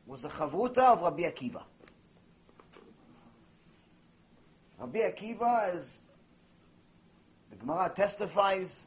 [0.07, 1.63] was the chavruta of Rabbi Akiva.
[4.81, 6.03] Rabbi Akiva, as
[7.51, 8.87] the Gemara testifies,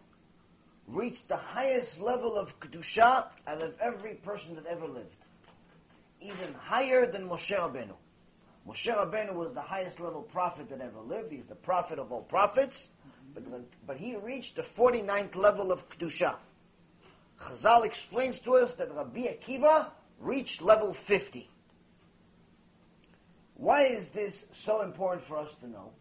[0.88, 5.26] reached the highest level of kedusha out of every person that ever lived,
[6.20, 7.96] even higher than Moshe Rabbeinu.
[8.68, 11.32] Moshe Rabbeinu was the highest level prophet that ever lived.
[11.32, 12.90] He's the prophet of all prophets,
[13.34, 13.44] but,
[13.86, 16.36] but he reached the 49th level of kedusha.
[17.40, 21.50] Chazal explains to us that Rabbi Akiva reached level 50.
[23.56, 25.92] Why is this so important for us to know?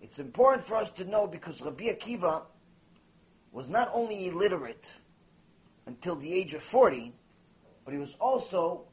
[0.00, 2.42] It's important for us to know because Rabbi Akiva
[3.52, 4.92] was not only illiterate
[5.86, 7.12] until the age of 40,
[7.84, 8.84] but he was also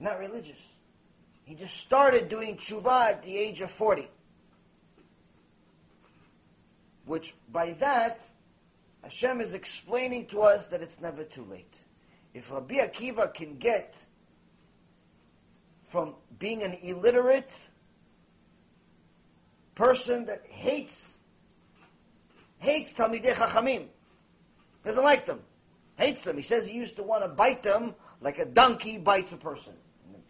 [0.00, 0.60] not religious.
[1.44, 4.08] He just started doing tshuva at the age of 40.
[7.04, 8.20] Which, by that,
[9.02, 11.80] Hashem is explaining to us that it's never too late.
[12.34, 14.00] If Rabbi Akiva can get
[15.86, 17.68] from being an illiterate
[19.74, 21.16] person that hates
[22.58, 23.86] hates Talmidei Chachamim,
[24.84, 25.40] doesn't like them,
[25.96, 26.36] hates them.
[26.36, 29.72] He says he used to want to bite them like a donkey bites a person.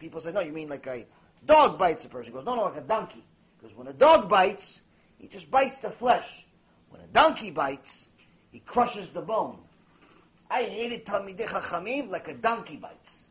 [0.01, 1.05] People say, no, you mean like a
[1.45, 2.31] dog bites a person.
[2.31, 3.23] He goes, no, no, like a donkey.
[3.55, 4.81] Because when a dog bites,
[5.19, 6.47] he just bites the flesh.
[6.89, 8.09] When a donkey bites,
[8.51, 9.59] he crushes the bone.
[10.49, 13.25] I hated Talmidei Chachamim like a donkey bites.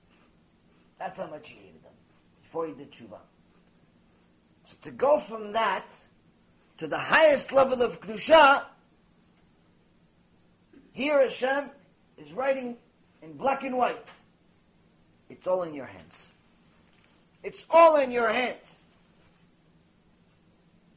[0.96, 1.92] That's how much he hated them
[2.40, 3.18] before he did tshuva.
[4.66, 5.86] So to go from that
[6.76, 8.64] to the highest level of kedusha,
[10.92, 11.68] here Hashem
[12.16, 12.76] is writing
[13.22, 14.06] in black and white.
[15.28, 16.29] It's all in your hands.
[17.42, 18.80] It's all in your hands.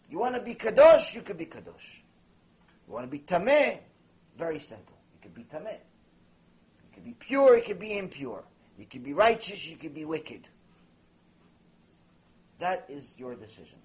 [0.10, 2.02] You want to be kadosh, you could be kadosh.
[2.88, 3.80] You want to be tameh,
[4.38, 4.96] very simple.
[5.14, 5.72] You could be tameh.
[5.72, 8.44] You could be pure, you could be impure.
[8.78, 10.48] You could be righteous, you could be wicked.
[12.60, 13.80] That is your decision.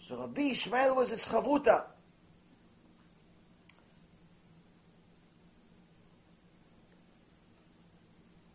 [0.00, 1.84] So Rabbi Ishmael was a chavruta.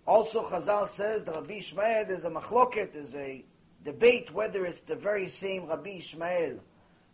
[0.08, 3.44] Also, Chazal says the Rabbi Ishmael is a machloket, is a
[3.84, 6.60] debate whether it's the very same Rabbi Ishmael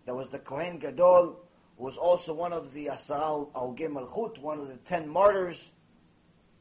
[0.05, 1.39] that was the Kohen Gadol,
[1.77, 5.71] who was also one of the Asar Harugei Malchut, one of the ten martyrs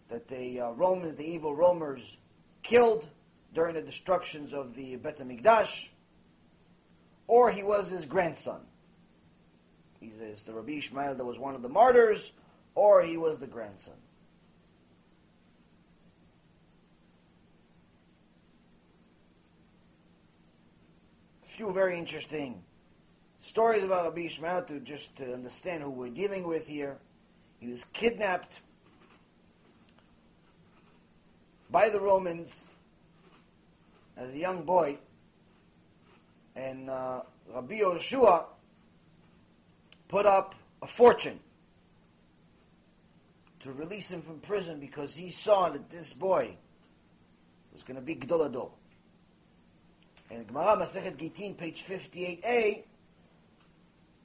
[0.09, 2.17] that the uh, Romans, the evil Romans,
[2.63, 3.09] killed
[3.53, 5.89] during the destructions of the Bet HaMikdash,
[7.27, 8.61] or he was his grandson.
[9.99, 12.33] He says the Rabbi Ishmael that was one of the martyrs,
[12.77, 13.95] or he was the grandson.
[21.61, 22.63] Few very interesting
[23.43, 26.97] stories about Rabbi Ishmael to just to understand who we're dealing with here.
[27.59, 28.63] He was kidnapped
[31.71, 32.65] by the Romans
[34.17, 35.01] as a young boy,
[36.57, 37.21] and uh,
[37.55, 38.45] Rabbi Yehoshua
[40.09, 41.41] put up a fortune
[43.59, 46.57] to release him from prison because he saw that this boy
[47.75, 48.71] was going to be Gadol HaDor.
[50.31, 52.85] In Gemara Masechet Gittin, page 58a,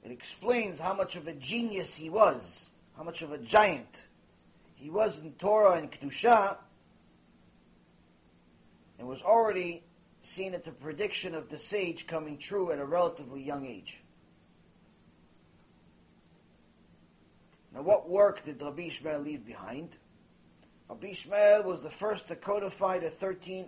[0.04, 4.04] it explains how much of a genius he was, how much of a giant
[4.76, 6.58] he was in Torah and Kedusha,
[9.00, 9.82] and was already
[10.22, 14.02] seen at the prediction of the sage coming true at a relatively young age.
[17.74, 19.96] Now, what work did Rabbi Ishmael leave behind?
[20.88, 23.66] Rabbi Ishmael was the first to codify the 13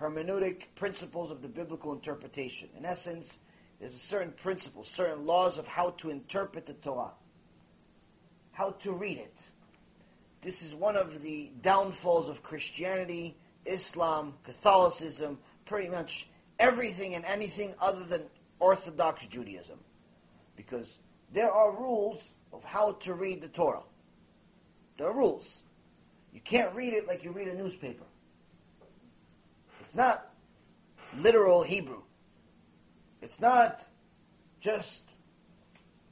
[0.00, 2.68] hermeneutic principles of the biblical interpretation.
[2.76, 3.38] In essence,
[3.78, 7.12] there's a certain principle, certain laws of how to interpret the Torah,
[8.52, 9.36] how to read it.
[10.42, 13.36] This is one of the downfalls of Christianity,
[13.66, 18.22] Islam, Catholicism, pretty much everything and anything other than
[18.58, 19.78] Orthodox Judaism.
[20.56, 20.98] Because
[21.32, 22.18] there are rules
[22.52, 23.82] of how to read the Torah.
[24.96, 25.62] There are rules.
[26.32, 28.04] You can't read it like you read a newspaper.
[29.90, 30.24] It's not
[31.18, 32.02] literal Hebrew.
[33.20, 33.84] It's not
[34.60, 35.02] just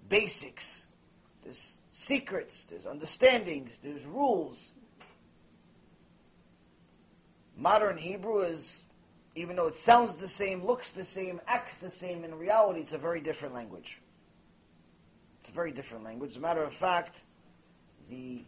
[0.08, 0.86] basics.
[1.44, 4.72] There's secrets, there's understandings, there's rules.
[7.56, 8.82] Modern Hebrew is,
[9.36, 12.94] even though it sounds the same, looks the same, acts the same, in reality it's
[12.94, 14.00] a very different language.
[15.42, 16.32] It's a very different language.
[16.32, 17.22] As a matter of fact,
[18.10, 18.42] the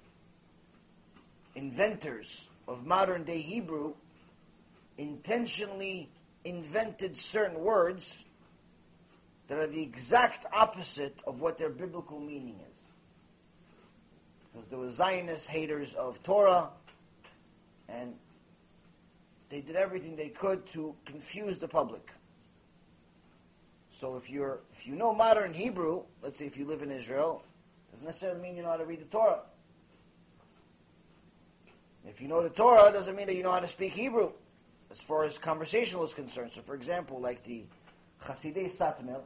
[1.54, 3.94] inventors of modern day Hebrew
[5.00, 6.10] intentionally
[6.44, 8.24] invented certain words
[9.48, 12.78] that are the exact opposite of what their biblical meaning is.
[14.52, 16.68] Because there were Zionist haters of Torah,
[17.88, 18.14] and
[19.48, 22.12] they did everything they could to confuse the public.
[23.92, 27.42] So if you're if you know modern Hebrew, let's say if you live in Israel,
[27.92, 29.40] doesn't necessarily mean you know how to read the Torah.
[32.06, 34.32] If you know the Torah, doesn't mean that you know how to speak Hebrew,
[34.90, 36.52] as far as conversational is concerned.
[36.52, 37.64] So, for example, like the
[38.24, 39.20] Hasidei Satmar,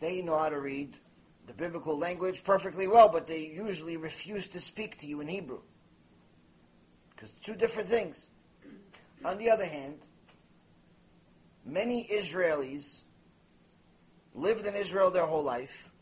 [0.00, 0.96] they know how to read
[1.46, 5.60] the biblical language perfectly well, but they usually refuse to speak to you in Hebrew.
[7.10, 8.30] Because two different things.
[9.24, 9.98] On the other hand,
[11.64, 13.02] many Israelis
[14.34, 15.92] lived in Israel their whole life,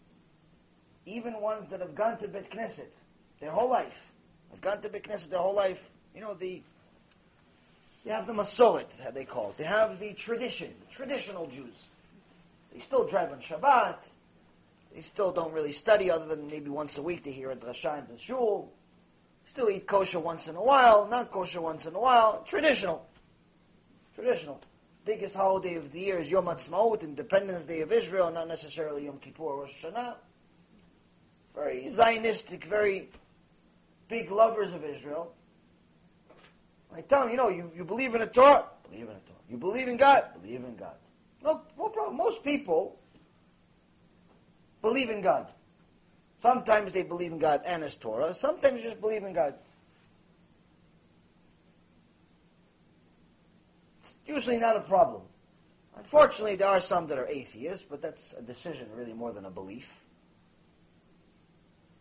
[1.04, 2.94] even ones that have gone to Bet Knesset
[3.40, 4.12] their whole life,
[4.50, 5.90] have gone to Bet Knesset their whole life.
[6.20, 6.60] You know, the
[8.04, 9.56] they have the Masoret, they call it.
[9.56, 11.88] They have the tradition, the traditional Jews.
[12.74, 13.96] They still drive on Shabbat.
[14.94, 18.00] They still don't really study other than maybe once a week they hear a drasha
[18.00, 18.70] in the shul.
[19.46, 22.44] Still eat kosher once in a while, not kosher once in a while.
[22.46, 23.08] Traditional.
[24.14, 24.60] Traditional
[25.06, 29.16] biggest holiday of the year is Yom Ha'atzmaut, Independence Day of Israel, not necessarily Yom
[29.20, 30.16] Kippur or Rosh Hashanah.
[31.54, 33.08] Very Zionistic, very
[34.10, 35.32] big lovers of Israel.
[36.94, 38.64] I tell them, you know, you, you believe in a Torah?
[38.88, 39.38] Believe in a Torah.
[39.48, 40.24] You believe in God?
[40.40, 40.94] Believe in God.
[41.42, 42.16] No, no problem.
[42.16, 42.98] Most people
[44.82, 45.48] believe in God.
[46.42, 48.32] Sometimes they believe in God and His Torah.
[48.34, 49.54] Sometimes they just believe in God.
[54.02, 55.22] It's usually not a problem.
[55.96, 59.50] Unfortunately, there are some that are atheists, but that's a decision really more than a
[59.50, 60.04] belief.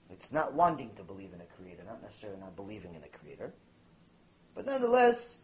[0.09, 3.53] It's not wanting to believe in a creator, not necessarily not believing in a creator.
[4.59, 5.39] But nonetheless,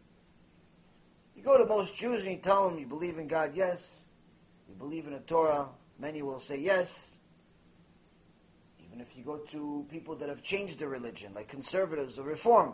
[1.37, 4.01] you go to most Jews and you tell them you believe in God, yes.
[4.67, 7.15] You believe in the Torah, many will say yes.
[8.85, 12.73] Even if you go to people that have changed their religion, like conservatives or reform,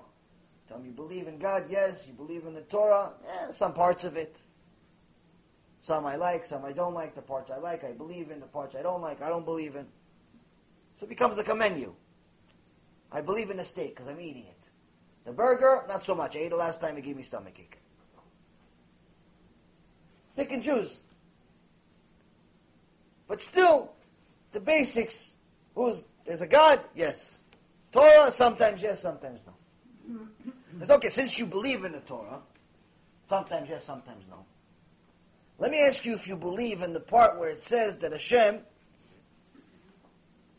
[0.67, 2.08] Tell them you believe in God, yes.
[2.08, 4.41] You believe in the Torah, eh, some parts of it.
[5.82, 7.13] Some I like, some I don't like.
[7.13, 8.39] The parts I like, I believe in.
[8.39, 9.86] The parts I don't like, I don't believe in.
[10.97, 11.93] So it becomes like a menu.
[13.12, 14.61] I believe in the steak because I'm eating it.
[15.26, 16.36] The burger, not so much.
[16.36, 17.78] I ate it last time, it gave me stomach ache.
[20.36, 21.02] Pick and choose.
[23.28, 23.92] But still,
[24.52, 25.36] the basics,
[25.76, 26.82] who's, there's a God?
[26.96, 27.42] Yes.
[27.92, 29.54] Torah, sometimes yes, sometimes no.
[30.80, 32.40] It's okay, since you believe in the Torah,
[33.30, 34.46] sometimes yes, sometimes no.
[35.60, 38.62] Let me ask you if you believe in the part where it says that Hashem,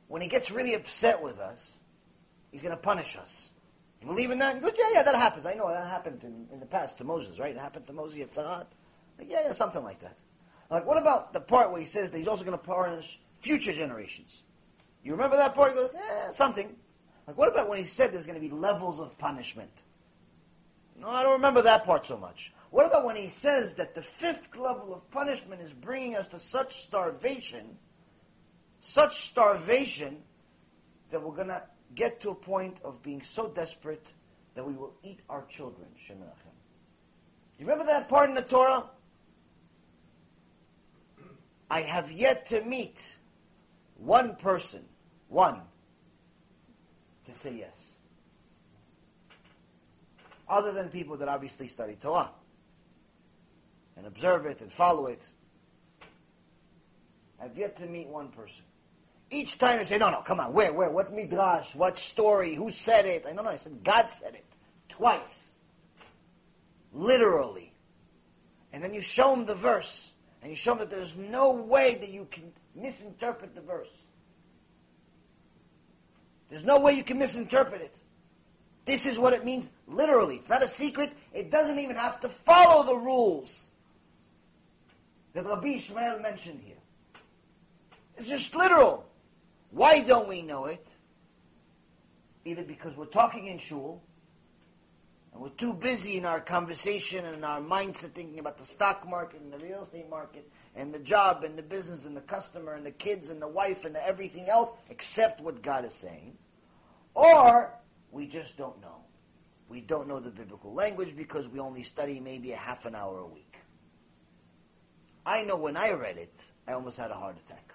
[0.08, 1.78] when he gets really upset with us,
[2.52, 3.50] he's going to punish us.
[4.02, 4.56] You believe in that?
[4.56, 5.46] You go, yeah, yeah, that happens.
[5.46, 7.54] I know that happened in, in the past to Moses, right?
[7.54, 8.66] It happened to Moses at Sarat.
[9.16, 10.16] Like, yeah, yeah, something like that.
[10.70, 13.72] Like, what about the part where he says that he's also going to punish future
[13.72, 14.42] generations?
[15.04, 15.70] You remember that part?
[15.70, 16.74] He goes, yeah, something.
[17.28, 19.84] Like, what about when he said there's going to be levels of punishment?
[20.98, 22.52] No, I don't remember that part so much.
[22.70, 26.40] What about when he says that the fifth level of punishment is bringing us to
[26.40, 27.76] such starvation,
[28.80, 30.22] such starvation,
[31.12, 31.62] that we're going to
[31.94, 34.12] get to a point of being so desperate
[34.54, 36.18] that we will eat our children, Shem
[37.58, 38.84] You remember that part in the Torah?
[41.70, 43.16] I have yet to meet
[43.96, 44.84] one person,
[45.28, 45.60] one,
[47.26, 47.92] to say yes
[50.52, 52.30] other than people that obviously study Torah
[53.96, 55.22] and observe it and follow it.
[57.42, 58.64] I've yet to meet one person.
[59.32, 62.70] Each time I say, no, no, come on, where, where, what midrash, what story, who
[62.70, 63.24] said it?
[63.26, 64.44] I don't know, I said, God said it.
[64.90, 65.52] Twice.
[66.92, 67.72] Literally.
[68.74, 70.12] And then you show them the verse,
[70.42, 73.88] and you show them that there's no way that you can misinterpret the verse.
[76.50, 77.96] There's no way you can misinterpret it.
[78.84, 80.36] This is what it means literally.
[80.36, 81.10] It's not a secret.
[81.32, 83.70] It doesn't even have to follow the rules
[85.32, 86.76] that Rabbi Ishmael mentioned here.
[88.18, 89.06] It's just literal.
[89.72, 90.86] Why don't we know it?
[92.44, 94.02] Either because we're talking in shul,
[95.32, 99.08] and we're too busy in our conversation and in our mindset thinking about the stock
[99.08, 100.46] market and the real estate market
[100.76, 103.86] and the job and the business and the customer and the kids and the wife
[103.86, 106.36] and the everything else except what God is saying.
[107.14, 107.72] Or
[108.10, 108.98] we just don't know.
[109.70, 113.20] We don't know the biblical language because we only study maybe a half an hour
[113.20, 113.56] a week.
[115.24, 116.34] I know when I read it,
[116.68, 117.71] I almost had a heart attack.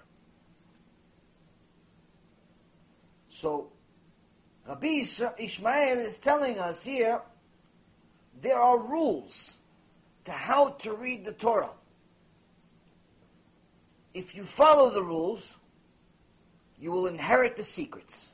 [3.40, 3.68] So,
[4.68, 5.04] Rabbi
[5.38, 7.22] Ishmael is telling us here
[8.42, 9.58] there are rules
[10.26, 11.70] to how to read the Torah.
[14.16, 15.56] if you follow the rules,
[16.80, 18.30] you will inherit the secrets.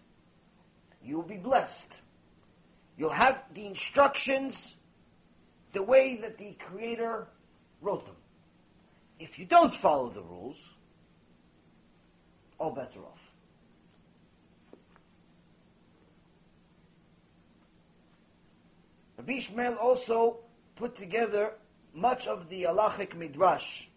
[1.04, 2.00] You will be blessed.
[2.98, 4.78] You'll have the instructions
[5.74, 7.28] the way that the Creator
[7.82, 8.16] wrote them.
[9.20, 10.76] If you don't follow the rules,
[12.58, 13.23] all bets are off.
[19.18, 20.40] Rabbi Ishmael also
[20.76, 21.54] put together
[21.94, 23.88] much of the halachic midrash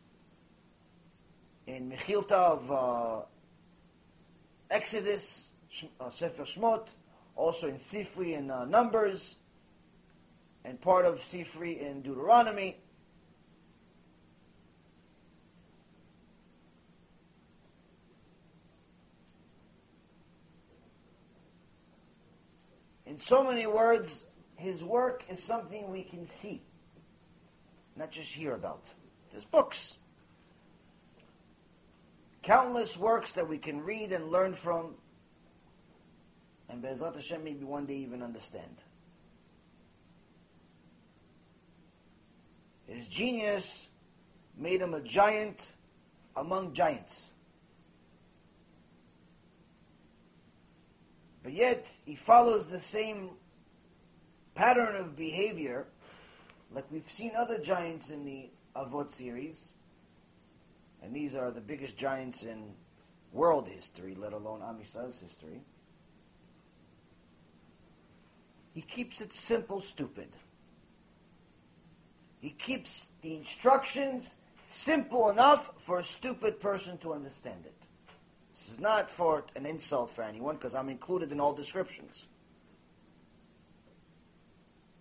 [1.67, 3.25] in Mechilta of uh,
[4.71, 5.49] Exodus,
[6.01, 6.87] uh, Sefer Shmot,
[7.35, 9.37] also in Sifri in uh, Numbers,
[10.64, 12.77] and part of Sifri in Deuteronomy.
[23.07, 24.27] In so many words,
[24.57, 26.63] his work is something we can see,
[27.95, 28.83] not just hear about.
[29.31, 29.97] There's books
[32.47, 34.95] countless works that we can read and learn from,
[36.69, 38.77] and Be'ezrat Hashem maybe one day even understand.
[42.87, 43.89] His genius
[44.57, 45.73] made him a giant
[46.37, 47.31] among giants.
[51.43, 53.31] But yet, he follows the same
[54.57, 55.87] pattern of behavior,
[56.73, 59.71] like we've seen other giants in the Avot series,
[61.03, 62.73] and these are the biggest giants in
[63.33, 65.61] world history, let alone Am history.
[68.75, 70.29] He keeps it simple, stupid.
[72.41, 77.75] He keeps the instructions simple enough for a stupid person to understand it.
[78.55, 82.27] This is not for an insult for anyone, because I'm included in all descriptions.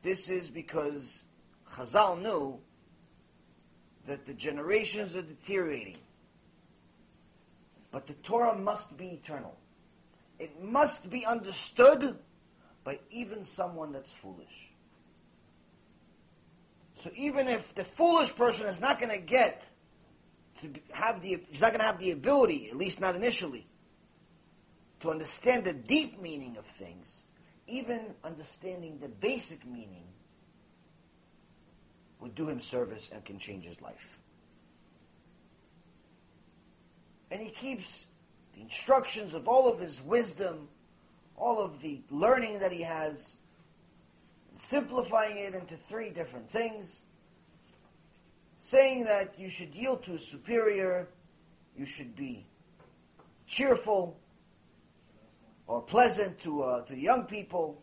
[0.06, 1.24] This is because
[1.72, 2.60] Chazal knew
[4.06, 5.98] that the generations are deteriorating.
[7.90, 9.58] But the Torah must be eternal.
[10.38, 12.20] It must be understood
[12.84, 14.70] by even someone that's foolish.
[16.98, 19.68] So even if the foolish person is not going to get
[20.62, 23.66] to have the, he's not going to have the ability, at least not initially,
[25.00, 27.24] to understand the deep meaning of things,
[27.68, 30.04] even understanding the basic meaning
[32.20, 34.20] would do him service and can change his life.
[37.32, 38.06] And he keeps
[38.54, 40.70] the instructions of all of his wisdom,
[41.36, 43.36] all of the learning that he has,
[44.58, 47.02] simplifying it into three different things,
[48.62, 51.08] saying that you should yield to a superior,
[51.78, 52.46] you should be
[53.48, 54.18] cheerful
[55.68, 57.82] or pleasant to, uh, to the young people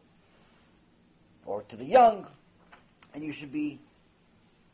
[1.44, 2.26] or to the young,
[3.14, 3.80] and you should be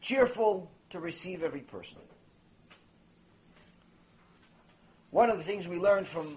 [0.01, 1.99] cheerful to receive every person.
[5.11, 6.37] One of the things we learned from,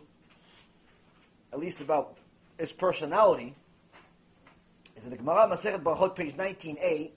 [1.51, 2.17] at least about
[2.57, 3.53] his personality,
[4.95, 7.11] is in the Gemara Masechet Brachot, page 19a,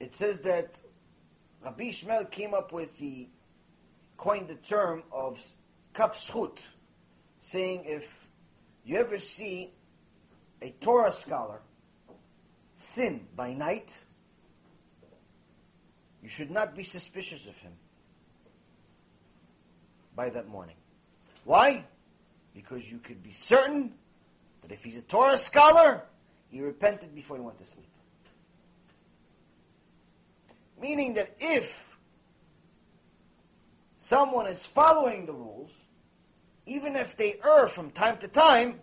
[0.00, 0.74] it says that
[1.62, 3.28] Rabbi Ishmael came up with the,
[4.16, 5.40] coined the term of
[5.94, 6.16] kaf
[7.40, 8.19] saying if
[8.84, 9.72] you ever see
[10.62, 11.60] a Torah scholar
[12.78, 13.90] sin by night,
[16.22, 17.72] you should not be suspicious of him
[20.14, 20.76] by that morning.
[21.44, 21.84] Why?
[22.54, 23.94] Because you could be certain
[24.62, 26.04] that if he's a Torah scholar,
[26.50, 27.86] he repented before he went to sleep.
[30.80, 31.96] Meaning that if
[33.98, 35.70] someone is following the rules,
[36.70, 38.78] even if they err from time to time,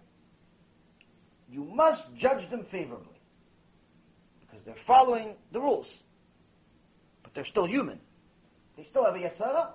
[1.50, 3.22] you must judge them favorably.
[4.42, 6.04] Because they're following the rules.
[7.24, 8.02] But they're still human.
[8.76, 9.70] They still have a Yetzer Hara.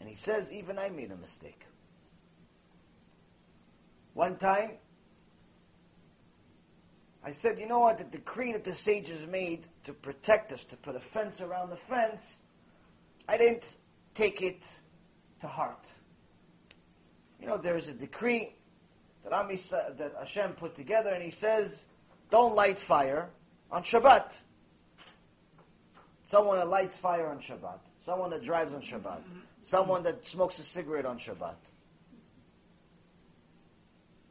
[0.00, 1.66] And he says, even I made a mistake.
[4.14, 4.78] One time,
[7.22, 10.76] I said, you know what, the decree that the sages made to protect us, to
[10.76, 12.44] put a fence around the fence,
[13.30, 13.76] I didn't
[14.12, 14.64] take it
[15.40, 15.86] to heart.
[17.40, 18.56] You know, there's a decree
[19.22, 21.84] that, Amisa, that Hashem put together, and he says,
[22.32, 23.28] don't light fire
[23.70, 24.40] on Shabbat.
[26.26, 27.78] Someone that lights fire on Shabbat.
[28.04, 29.20] Someone that drives on Shabbat.
[29.62, 31.54] Someone that smokes a cigarette on Shabbat.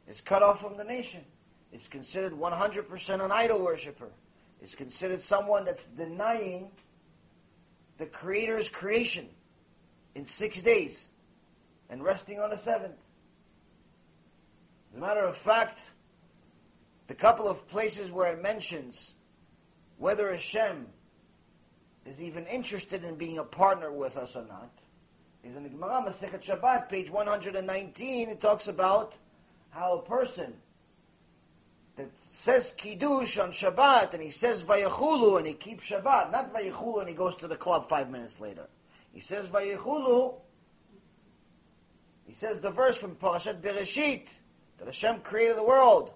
[0.08, 1.24] Is cut off from the nation.
[1.72, 4.10] It's considered 100% an idol worshiper.
[4.60, 6.70] It's considered someone that's denying
[8.00, 9.28] the Creator's creation
[10.14, 11.10] in six days
[11.90, 12.96] and resting on the seventh.
[14.90, 15.90] As a matter of fact,
[17.08, 19.12] the couple of places where it mentions
[19.98, 20.86] whether Hashem
[22.06, 24.70] is even interested in being a partner with us or not
[25.44, 28.30] is in the Gemara Masechet Shabbat, page 119.
[28.30, 29.18] It talks about
[29.68, 30.54] how a person
[32.00, 37.00] that says Kiddush on Shabbat and he says Vayachulu and he keeps Shabbat, not Vayachulu
[37.00, 38.68] and he goes to the club five minutes later.
[39.12, 40.34] He says Vayachulu,
[42.26, 44.38] he says the verse from Parashat Bereshit
[44.78, 46.14] that Hashem created the world.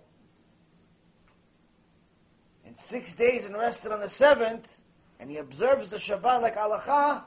[2.67, 4.81] In six days and rested on the seventh,
[5.21, 7.25] and he observes the Shabbat like Alacha,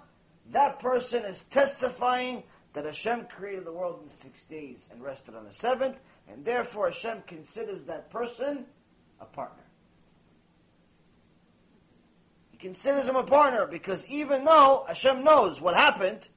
[0.52, 2.44] that person is testifying
[2.78, 5.98] that Hashem created the world in six days and rested on the seventh,
[6.30, 8.66] and therefore Hashem considers that person
[9.20, 9.64] a partner.
[12.52, 16.28] He considers him a partner because even though Hashem knows what happened,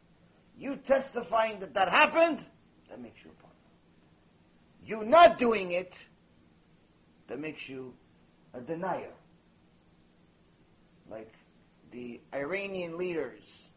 [0.56, 2.42] you testifying that that happened,
[2.88, 3.60] that makes you a partner.
[4.82, 5.94] You not doing it,
[7.26, 7.92] that makes you
[8.54, 9.12] a denier.
[11.10, 11.34] Like
[11.90, 13.68] the Iranian leaders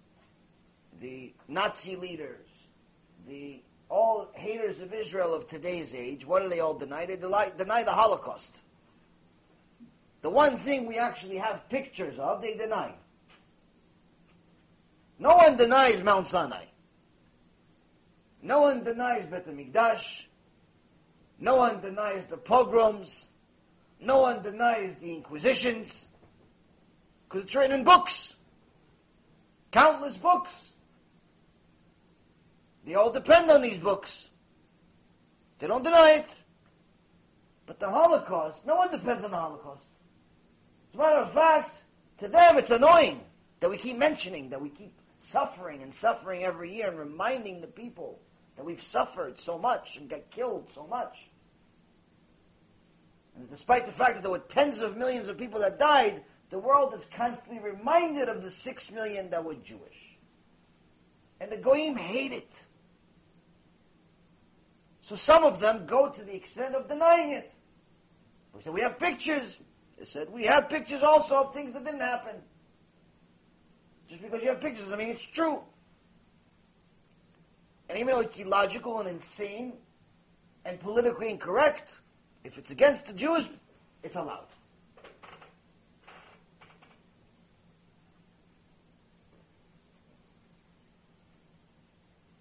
[1.04, 2.43] the Nazi leaders,
[3.28, 7.06] the all haters of Israel of today's age, what do they all deny?
[7.06, 8.60] They deny the Holocaust.
[10.22, 12.94] The one thing we actually have pictures of, they deny.
[15.20, 16.66] No one denies Mount Sinai.
[18.42, 20.26] No one denies Beit HaMikdash.
[21.40, 23.28] No one denies the pogroms.
[24.00, 26.10] No one denies the inquisitions.
[27.28, 28.36] Because it's written in books.
[29.72, 30.73] Countless books.
[32.86, 34.30] They all depend on these books.
[35.60, 36.44] They don't deny it.
[37.66, 39.88] But the Holocaust, no one depends on the Holocaust.
[40.94, 41.82] As a matter of fact,
[42.20, 43.22] to them it's annoying
[43.62, 47.68] that we keep mentioning, that we keep suffering and suffering every year and reminding the
[47.68, 48.20] people
[48.58, 51.30] that we've suffered so much and got killed so much.
[53.36, 56.60] And despite the fact that there were tens of millions of people that died, the
[56.60, 60.18] world is constantly reminded of the six million that were Jewish.
[61.40, 62.66] And the Goyim hate it.
[65.04, 67.52] So some of them go to the extent of denying it.
[68.56, 69.60] We said, we have pictures.
[70.00, 72.38] They said, we have pictures also of things that didn't happen.
[74.08, 75.60] Just because you have pictures, I mean, it's true.
[77.90, 79.74] And even though it's illogical and insane
[80.64, 82.00] and politically incorrect,
[82.46, 83.50] if it's against the Jews,
[84.04, 84.48] it's allowed.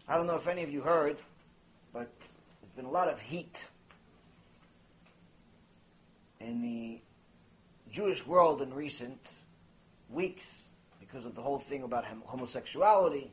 [0.06, 1.16] I don't know if any of you heard,
[2.76, 3.66] been a lot of heat
[6.40, 7.00] in the
[7.90, 9.20] Jewish world in recent
[10.08, 10.70] weeks
[11.00, 13.30] because of the whole thing about homosexuality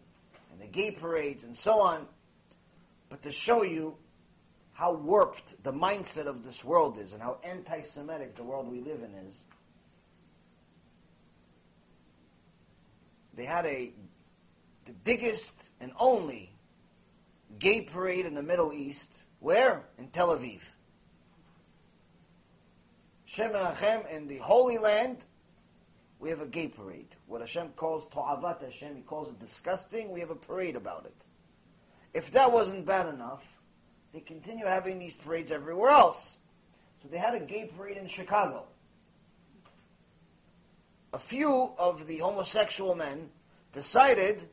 [0.52, 2.06] and the gay parades and so on.
[3.10, 3.96] But to show you
[4.74, 8.82] how warped the mindset of this world is and how anti Semitic the world we
[8.82, 9.36] live in is,
[13.36, 13.92] they had a
[14.86, 16.52] the biggest and only
[17.60, 19.84] gay parade in the Middle East where?
[19.98, 20.62] In Tel Aviv.
[23.26, 25.18] Shem Hashem in the Holy Land,
[26.20, 27.16] we have a gay parade.
[27.28, 31.16] What Hashem calls To'avat Hashem, He calls it disgusting, we have a parade about it.
[32.14, 33.44] If that wasn't bad enough,
[34.14, 36.40] they continue having these parades everywhere else.
[37.02, 38.66] So they had a gay parade in Chicago.
[41.14, 43.30] A few of the homosexual men
[43.74, 44.50] decided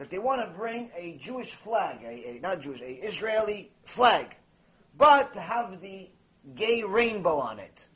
[0.00, 4.34] that they want to bring a Jewish flag, a, a not Jewish, a Israeli flag,
[4.96, 6.08] but to have the
[6.54, 7.86] gay rainbow on it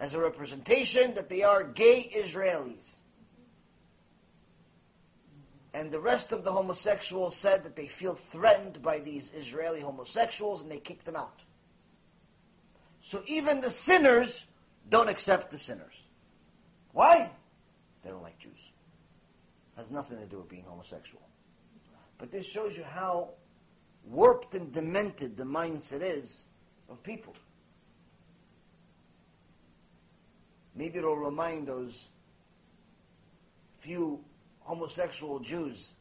[0.00, 2.88] as a representation that they are gay Israelis.
[5.72, 10.60] And the rest of the homosexuals said that they feel threatened by these Israeli homosexuals
[10.60, 11.38] and they kicked them out.
[13.00, 14.44] So even the sinners
[14.90, 15.94] don't accept the sinners.
[16.90, 17.30] Why?
[18.02, 18.55] They don't like Jews
[19.76, 21.22] has nothing to do with being homosexual.
[22.18, 23.30] But this shows you how
[24.04, 26.46] warped and demented the mindset is
[26.88, 27.34] of people.
[30.74, 32.08] Maybe it'll remind those
[33.78, 34.24] few
[34.60, 35.94] homosexual Jews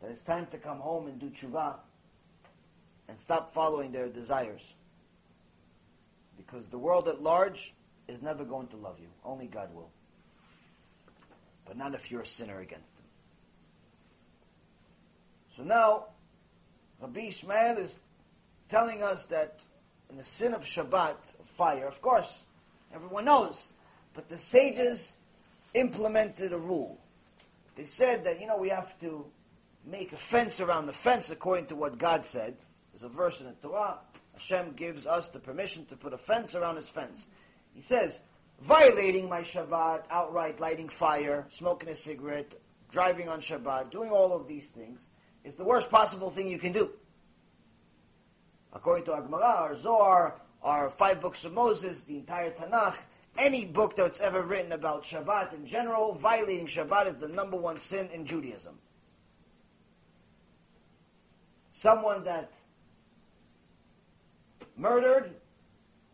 [0.00, 1.76] that it's time to come home and do tshuva
[3.08, 4.74] and stop following their desires.
[6.36, 7.74] Because the world at large
[8.08, 9.08] is never going to love you.
[9.24, 9.90] Only God will
[11.66, 13.04] but not if you're a sinner against him.
[15.56, 16.06] So now,
[17.00, 18.00] Rabbi Ishmael is
[18.68, 19.60] telling us that
[20.10, 22.42] in the sin of Shabbat, fire, of course,
[22.94, 23.68] everyone knows,
[24.14, 25.16] but the sages
[25.74, 26.98] implemented a rule.
[27.74, 29.26] They said that, you know, we have to
[29.84, 32.56] make a fence around the fence according to what God said.
[32.92, 33.98] There's a verse in the Torah.
[34.34, 37.28] Hashem gives us the permission to put a fence around his fence.
[37.74, 38.20] He says,
[38.60, 42.54] violating my Shabbat, outright lighting fire, smoking a cigarette,
[42.90, 45.08] driving on Shabbat, doing all of these things,
[45.44, 46.90] is the worst possible thing you can do.
[48.72, 52.96] According to Agmara, our Zohar, our five books of Moses, the entire Tanakh,
[53.38, 57.78] any book that's ever written about Shabbat in general, violating Shabbat is the number one
[57.78, 58.78] sin in Judaism.
[61.72, 62.50] Someone that
[64.76, 65.34] murdered,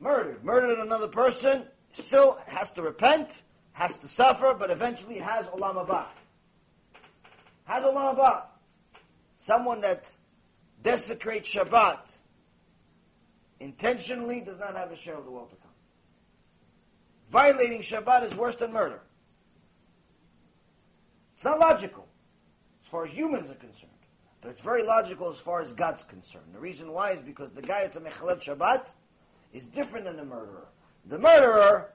[0.00, 5.86] murdered, murdered another person, still has to repent, has to suffer, but eventually has Olam
[5.86, 6.06] Haba.
[7.64, 8.42] Has Olam Haba.
[9.38, 10.10] Someone that
[10.82, 12.18] desecrates Shabbat
[13.60, 15.70] intentionally does not have a share of the world to come.
[17.30, 19.00] Violating Shabbat is worse than murder.
[21.34, 22.06] It's not logical
[22.84, 23.90] as far as humans are concerned,
[24.40, 26.46] but it's very logical as far as God's concerned.
[26.52, 28.90] The reason why is because the guy that's a Mechalel Shabbat
[29.52, 30.68] is different than the murderer.
[31.06, 31.92] The murderer,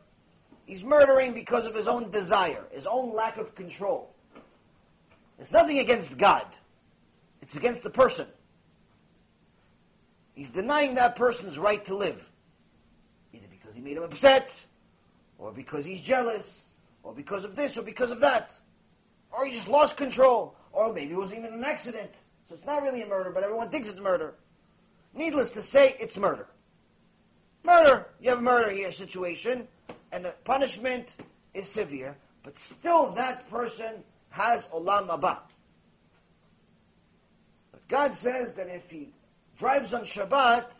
[0.65, 4.13] he's murdering because of his own desire, his own lack of control.
[5.39, 6.45] It's nothing against God.
[7.41, 8.27] It's against the person.
[10.33, 12.29] He's denying that person's right to live.
[13.33, 14.65] Either because he made him upset,
[15.37, 16.67] or because he's jealous,
[17.03, 18.53] or because of this, or because of that.
[19.31, 22.11] Or he just lost control, or maybe it was even an accident.
[22.47, 24.35] So it's not really a murder, but everyone thinks it's murder.
[25.13, 26.47] Needless to say, it's murder.
[27.67, 28.05] Murder.
[28.21, 29.67] You have a murder here situation,
[30.13, 31.17] and the punishment
[31.53, 35.39] is severe, but still that person has olam haba.
[37.73, 39.09] But God says that if he
[39.57, 40.71] drives on Shabbat,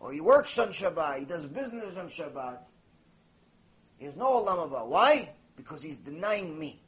[0.00, 2.58] or he works on Shabbat, he does business on Shabbat,
[3.98, 4.84] he has no olam haba.
[4.88, 5.30] Why?
[5.54, 6.82] Because he's denying me.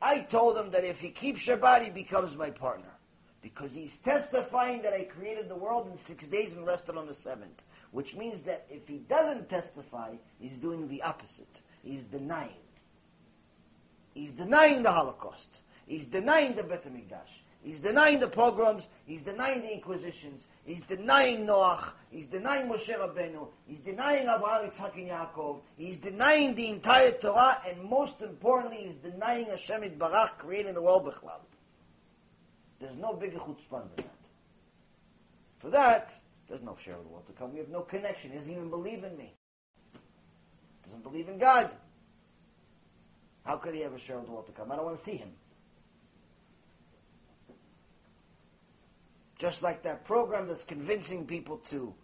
[0.00, 2.89] I told him that if he keeps Shabbat, he becomes my partner.
[3.42, 7.14] Because he's testifying that I created the world in six days and rested on the
[7.14, 7.62] seventh.
[7.90, 11.62] Which means that if he doesn't testify, he's doing the opposite.
[11.82, 12.50] He's denying.
[14.14, 15.60] He's denying the Holocaust.
[15.86, 17.40] He's denying the Bet HaMikdash.
[17.62, 18.88] He's denying the pogroms.
[19.06, 20.46] He's denying the inquisitions.
[20.64, 21.92] He's denying Noach.
[22.10, 23.48] He's denying Moshe Rabbeinu.
[23.66, 25.60] He's denying Abraham, Yitzhak, and Yaakov.
[25.76, 31.04] He's denying the entire Torah, and most importantly, he's denying Hashem Barach creating the world
[31.04, 31.40] Bechlal.
[32.80, 34.14] There's no bigger chutzpah than that.
[35.58, 36.18] For that,
[36.48, 37.52] there's no share of the world to come.
[37.52, 38.30] We have no connection.
[38.30, 39.34] He doesn't even believe in me.
[39.92, 39.98] He
[40.86, 41.70] Doesn't believe in God.
[43.44, 44.72] How could he have a share of the world to come?
[44.72, 45.30] I don't want to see him.
[49.38, 51.94] Just like that program that's convincing people to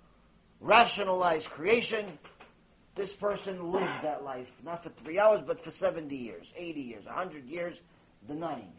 [0.60, 2.06] rationalize creation,
[2.94, 7.04] this person lived that life, not for three hours, but for 70 years, 80 years,
[7.04, 7.80] 100 years,
[8.26, 8.72] denying.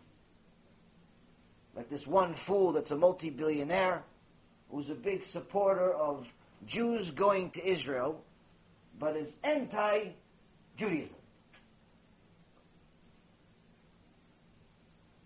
[1.78, 4.04] Like this one fool that's a multi billionaire
[4.72, 6.28] who's a big supporter of
[6.66, 8.24] Jews going to Israel,
[9.00, 10.10] but is anti
[10.76, 11.14] Judaism.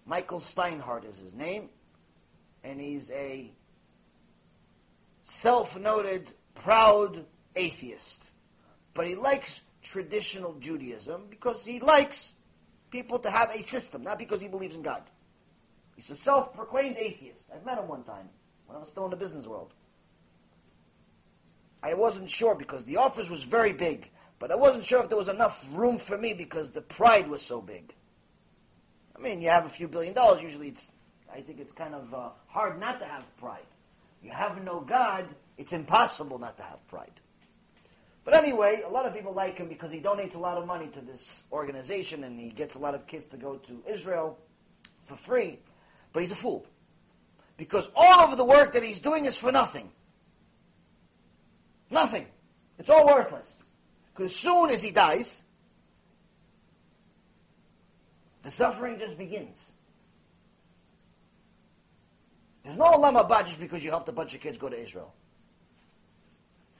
[0.06, 1.70] Michael Steinhardt is his name
[2.66, 3.50] and he's a
[5.24, 7.26] self-noted, proud
[7.56, 8.26] atheist.
[8.94, 12.34] But he likes traditional Judaism because he likes
[12.90, 15.04] people to have a system, not because he believes in God.
[15.96, 17.50] He's a self-proclaimed atheist.
[17.54, 18.30] I've met him one time
[18.66, 19.74] when I was still in the business world.
[21.84, 25.18] I wasn't sure because the office was very big, but I wasn't sure if there
[25.18, 27.94] was enough room for me because the pride was so big.
[29.16, 30.92] I mean, you have a few billion dollars, usually it's
[31.34, 33.66] I think it's kind of uh, hard not to have pride.
[34.22, 35.28] You have no God,
[35.58, 37.12] it's impossible not to have pride.
[38.24, 40.88] But anyway, a lot of people like him because he donates a lot of money
[40.88, 44.38] to this organization and he gets a lot of kids to go to Israel
[45.06, 45.60] for free.
[46.14, 46.66] But he's a fool.
[47.58, 49.90] Because all of the work that he's doing is for nothing.
[51.90, 52.26] Nothing.
[52.80, 53.64] It's all worthless.
[54.14, 55.44] Because as soon as he dies,
[58.44, 59.72] the suffering just begins.
[62.64, 65.14] There's no Olam Haba just because you helped a bunch of kids go to Israel.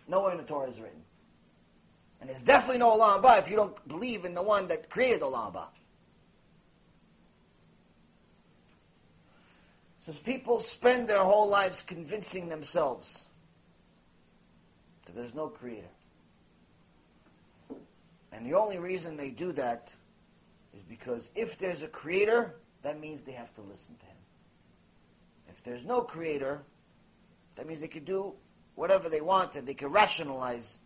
[0.08, 1.02] Nowhere in the Torah is written.
[2.20, 5.22] And there's definitely no Olam Haba if you don't believe in the one that created
[5.22, 5.66] Olam Haba.
[10.06, 13.28] So people spend their whole lives convincing themselves
[15.06, 15.88] that there's no creator.
[18.32, 19.94] And the only reason they do that
[20.76, 24.16] is because if there's a creator, that means they have to listen to him.
[25.50, 26.64] If there's no creator,
[27.56, 28.34] that means they could do
[28.76, 30.80] whatever they want and they can rationalize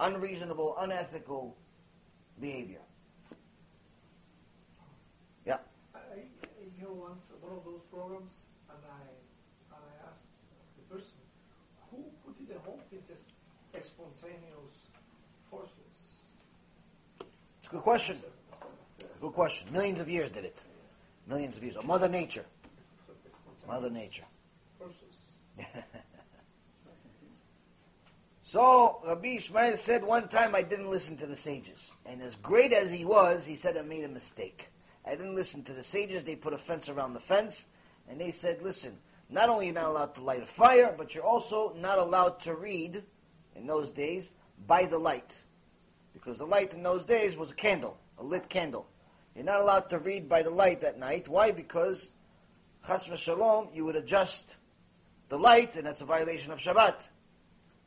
[0.00, 1.56] unreasonable, unethical
[2.40, 2.80] behavior.
[5.44, 5.58] Yeah.
[5.94, 6.88] I, I hear
[7.18, 10.44] once one of those programs, and I and I asked
[10.76, 11.18] the person
[11.90, 13.32] who put you the whole thing says
[13.82, 14.86] spontaneous
[15.50, 16.26] forces?
[17.58, 18.18] It's a good question.
[19.20, 19.72] Good question.
[19.72, 20.62] Millions of years did it.
[21.26, 21.76] Millions of years.
[21.76, 22.44] Oh, Mother Nature.
[23.66, 24.24] Mother Nature.
[24.78, 25.32] Forces.
[28.44, 31.90] So Rabbi Ishmael said one time I didn't listen to the sages.
[32.06, 34.70] And as great as he was, he said I made a mistake.
[35.08, 36.22] I didn't listen to the sages.
[36.22, 37.68] They put a fence around the fence.
[38.08, 38.98] And they said, listen,
[39.30, 42.54] not only you're not allowed to light a fire, but you're also not allowed to
[42.54, 43.02] read,
[43.56, 44.28] in those days,
[44.66, 45.36] by the light.
[46.12, 48.86] Because the light in those days was a candle, a lit candle.
[49.34, 51.28] You're not allowed to read by the light at night.
[51.28, 51.52] Why?
[51.52, 52.12] Because,
[52.86, 54.56] chas v'shalom, you would adjust
[55.28, 57.08] the light, and that's a violation of Shabbat.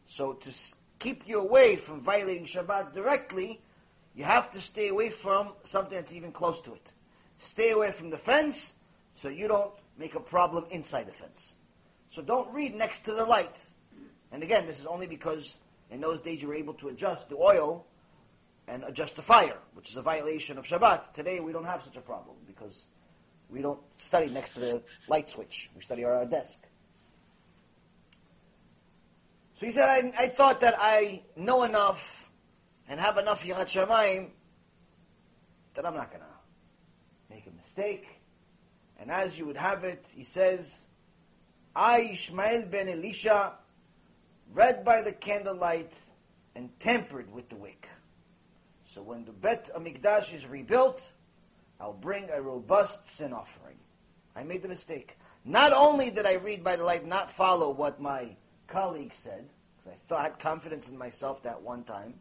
[0.06, 0.52] So to
[1.00, 3.62] keep you away from violating Shabbat directly,
[4.16, 6.92] you have to stay away from something that's even close to it.
[7.42, 8.76] Stay away from the fence
[9.16, 11.56] so you don't make a problem inside the fence.
[12.12, 13.58] So don't read next to the light.
[14.32, 15.58] And again, this is only because
[15.90, 17.88] in those days you were able to adjust the oil
[18.68, 21.14] and adjust the fire, which is a violation of Shabbat.
[21.14, 22.86] Today we don't have such a problem because
[23.50, 25.72] we don't study next to the light switch.
[25.76, 26.60] We study at our desk.
[29.56, 32.30] So he said, I, I thought that I know enough
[32.88, 34.30] and have enough Yirat Shamayim
[35.74, 36.31] that I'm not going to
[37.72, 38.20] mistake.
[39.00, 40.88] And as you would have it, he says,
[41.76, 43.54] I, Ishmael ben Elisha,
[44.54, 45.94] read by the candlelight
[46.54, 47.88] and tempered with the wick.
[48.86, 51.02] So when the Bet HaMikdash is rebuilt,
[51.80, 53.78] I'll bring a robust sin offering.
[54.36, 55.18] I made the mistake.
[55.46, 58.36] Not only did I read by the light, not follow what my
[58.68, 59.46] colleague said,
[59.78, 62.16] because I thought had confidence in myself that one time,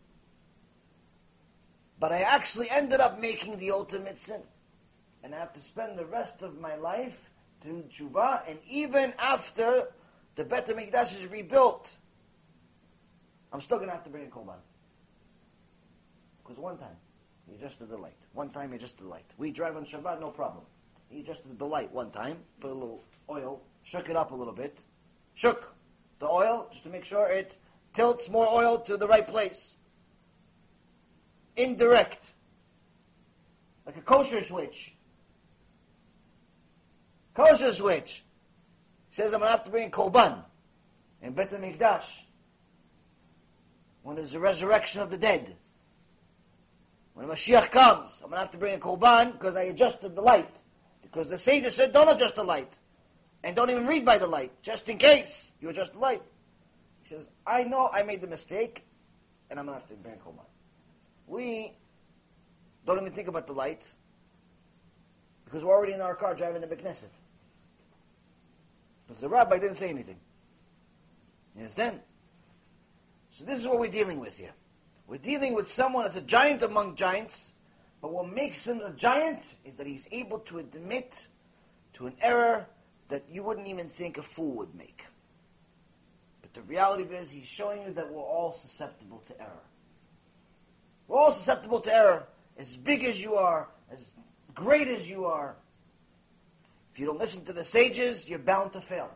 [1.98, 4.42] but I actually ended up making the ultimate sin.
[5.22, 7.30] And I have to spend the rest of my life
[7.62, 9.88] doing tshuva, and even after
[10.34, 11.90] the Bet HaMikdash is rebuilt,
[13.52, 14.54] I'm still going to have to bring a korban.
[16.42, 16.96] Because one time,
[17.46, 18.16] he adjusted the light.
[18.32, 19.26] One time, he adjusted the light.
[19.36, 20.64] We drive on Shabbat, no problem.
[21.10, 24.52] He adjusted the light one time, put a little oil, shook it up a little
[24.52, 24.78] bit,
[25.34, 25.74] shook
[26.20, 27.56] the oil just to make sure it
[27.94, 29.76] tilts more oil to the right place.
[31.56, 32.24] Indirect.
[33.84, 34.94] Like a kosher switch.
[37.34, 38.24] Kosher switch.
[39.08, 40.44] He says, I'm going to have to bring a korban
[41.22, 42.22] in Bet HaMikdash
[44.02, 45.56] when there's a resurrection of the dead.
[47.14, 50.22] When Mashiach comes, I'm going to have to bring a korban because I adjusted the
[50.22, 50.54] light.
[51.02, 52.72] Because the sages said, don't adjust the light.
[53.42, 56.22] And don't even read by the light, just in case you adjust the light.
[57.02, 58.84] He says, I know I made the mistake,
[59.50, 60.44] and I'm going to have to bring a korban.
[61.26, 61.72] We
[62.86, 63.86] don't even think about the light
[65.44, 67.08] because we're already in our car driving to Knesset.
[69.10, 70.18] Because the rabbi didn't say anything.
[71.56, 71.98] You understand?
[73.32, 74.52] So this is what we're dealing with here.
[75.08, 77.50] We're dealing with someone that's a giant among giants,
[78.00, 81.26] but what makes him a giant is that he's able to admit
[81.94, 82.68] to an error
[83.08, 85.04] that you wouldn't even think a fool would make.
[86.40, 89.64] But the reality is he's showing you that we're all susceptible to error.
[91.08, 92.28] We're all susceptible to error.
[92.56, 94.12] As big as you are, as
[94.54, 95.56] great as you are,
[97.00, 99.10] you don't listen to the sages, you're bound to fail.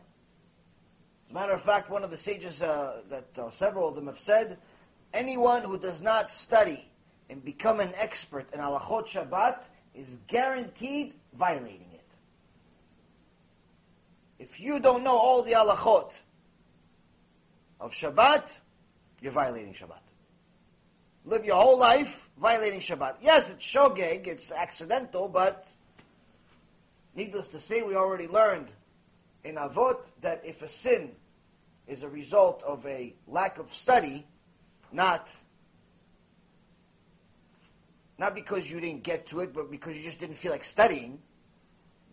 [1.25, 4.07] As a matter of fact, one of the sages uh, that uh, several of them
[4.07, 4.57] have said,
[5.13, 6.83] anyone who does not study
[7.29, 9.63] and become an expert in halachot Shabbat
[9.93, 12.05] is guaranteed violating it.
[14.39, 16.19] If you don't know all the halachot
[17.79, 18.49] of Shabbat,
[19.21, 20.01] you're violating Shabbat.
[21.23, 23.15] Live your whole life violating Shabbat.
[23.21, 25.67] Yes, it's shogeg, it's accidental, but
[27.15, 28.67] needless to say, we already learned
[29.43, 31.11] in Avot that if a sin
[31.87, 34.25] is a result of a lack of study,
[34.91, 35.33] not
[38.17, 41.19] not because you didn't get to it, but because you just didn't feel like studying,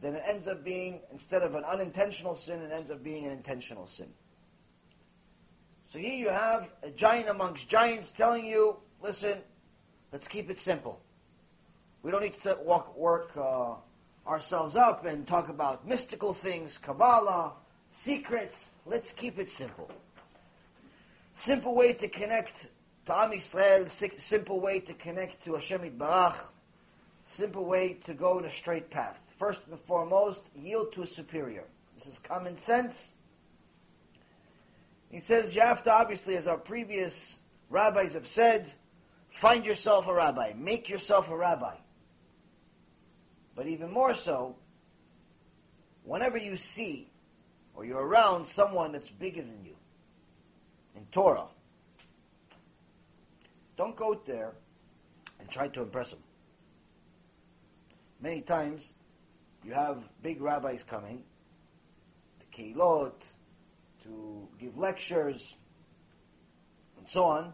[0.01, 3.31] then it ends up being, instead of an unintentional sin, it ends up being an
[3.31, 4.09] intentional sin.
[5.87, 9.39] So here you have a giant amongst giants telling you, listen,
[10.11, 11.01] let's keep it simple.
[12.03, 13.75] We don't need to walk, work uh,
[14.27, 17.53] ourselves up and talk about mystical things, Kabbalah,
[17.93, 18.71] secrets.
[18.87, 19.91] Let's keep it simple.
[21.35, 22.67] Simple way to connect
[23.07, 26.39] to Am Yisrael, simple way to connect to Hashem Yitbarach,
[27.25, 29.21] simple way to go in a straight path.
[29.39, 31.65] First and foremost, yield to a superior.
[31.97, 33.17] This is common sense.
[35.11, 37.39] He says you have to, obviously, as our previous
[37.71, 38.71] rabbis have said,
[39.31, 41.75] find yourself a rabbi, make yourself a rabbi.
[43.55, 44.57] But even more so,
[46.05, 47.11] whenever you see
[47.75, 49.77] or you're around someone that's bigger than you
[50.97, 51.47] in Torah,
[53.77, 54.53] don't go there
[55.41, 56.23] and try to impress them.
[58.21, 58.95] Many times,
[59.65, 61.25] you have big rabbis coming
[62.41, 63.25] to keilot,
[64.05, 65.57] to give lectures,
[66.99, 67.53] and so on.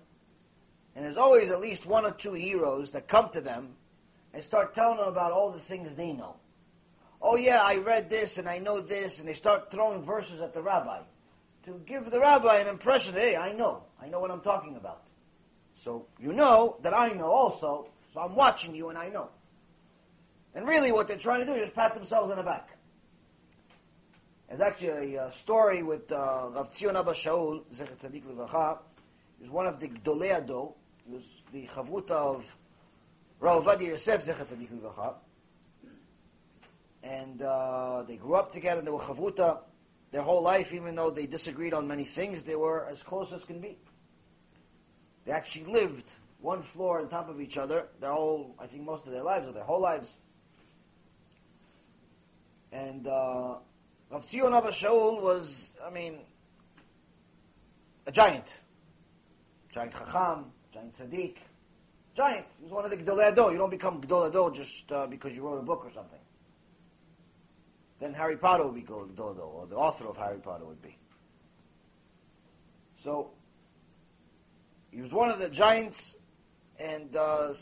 [0.94, 3.78] And there's always at least one or two heroes that come to them
[4.33, 6.37] and start telling them about all the things they know.
[7.20, 10.55] Oh yeah, I read this and I know this, and they start throwing verses at
[10.55, 11.01] the rabbi
[11.68, 15.03] to give the rabbi an impression, hey, I know, I know what I'm talking about.
[15.74, 19.29] So you know that I know also, so I'm watching you and I know.
[20.55, 22.70] And really what they're trying to do is just pat themselves on the back.
[24.49, 28.79] There's actually a, a story with uh, Rav Tzion Abba Shaul, Zecher Tzadik Livracha.
[29.39, 30.72] He was one of the Gdolei HaDor.
[31.07, 32.57] He was the chavruta of
[33.41, 35.14] Rav Ovadia Yosef, Zecher Tzadik.
[37.03, 39.61] And uh, they grew up together, they were chavruta
[40.11, 43.45] their whole life, even though they disagreed on many things, they were as close as
[43.45, 43.78] can be.
[45.24, 46.11] They actually lived
[46.41, 49.47] one floor on top of each other their whole, I think most of their lives,
[49.47, 50.16] or their whole lives.
[52.72, 53.57] And uh,
[54.11, 56.18] Rav Tzion Abba Shaul was, I mean,
[58.07, 58.57] a giant.
[59.70, 61.36] Giant Chacham, giant Tzaddik,
[62.18, 62.46] giant.
[62.58, 63.52] He was one of the Gdolei.
[63.52, 66.18] You don't become Gdolei just uh, because you wrote a book or something.
[68.00, 70.96] Then Harry Potter would be Gdolei or the author of Harry Potter would be.
[72.96, 73.30] So,
[74.90, 76.16] he was one of the giants,
[76.80, 77.54] and uh,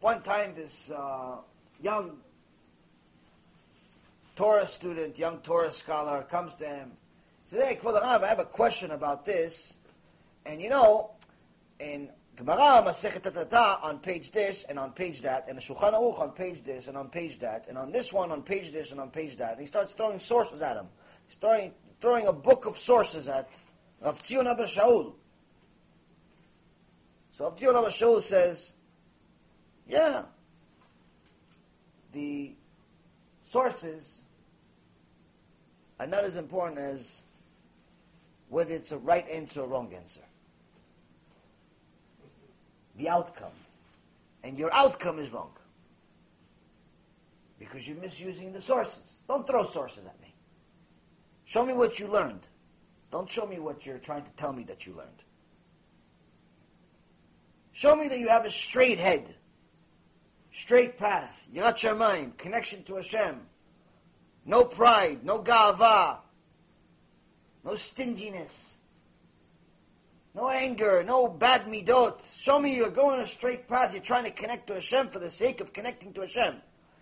[0.00, 1.36] one time this uh,
[1.80, 2.16] young
[4.34, 6.92] Torah student, young Torah scholar, comes to him.
[7.46, 9.74] Says, "Hey, Kvod I have a question about this,
[10.44, 11.12] and you know,
[11.78, 12.08] in
[12.44, 16.32] Gemara Masechet Tata on page this and on page that, and the Shulchan Aruch on
[16.32, 19.10] page this and on page that, and on this one on page this and on
[19.10, 19.52] page that.
[19.52, 20.86] And he starts throwing sources at him.
[21.28, 23.48] He's throwing, throwing a book of sources at
[24.00, 25.14] Rav Tzion Abba Shaul.
[27.30, 28.74] So Rav Tzion Abba Shaul says,
[29.86, 30.24] yeah,
[32.12, 32.56] the
[33.44, 34.22] sources
[36.00, 37.22] are not as important as
[38.48, 40.22] whether it's a right answer or wrong answer.
[42.96, 43.52] The outcome.
[44.44, 45.52] And your outcome is wrong.
[47.58, 49.20] Because you're misusing the sources.
[49.28, 50.34] Don't throw sources at me.
[51.44, 52.46] Show me what you learned.
[53.10, 55.22] Don't show me what you're trying to tell me that you learned.
[57.72, 59.34] Show me that you have a straight head,
[60.52, 63.40] straight path, Yirat Shamayim, connection to Hashem,
[64.44, 66.18] no pride, no gava,
[67.64, 68.71] no stinginess,
[70.34, 72.20] no anger, no bad midot.
[72.38, 73.92] Show me you're going a straight path.
[73.92, 76.56] You're trying to connect to Hashem for the sake of connecting to Hashem.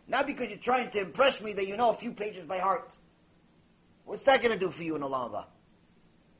[0.08, 2.90] Not because you're trying to impress me that you know a few pages by heart.
[4.04, 5.44] What's that going to do for you in Olam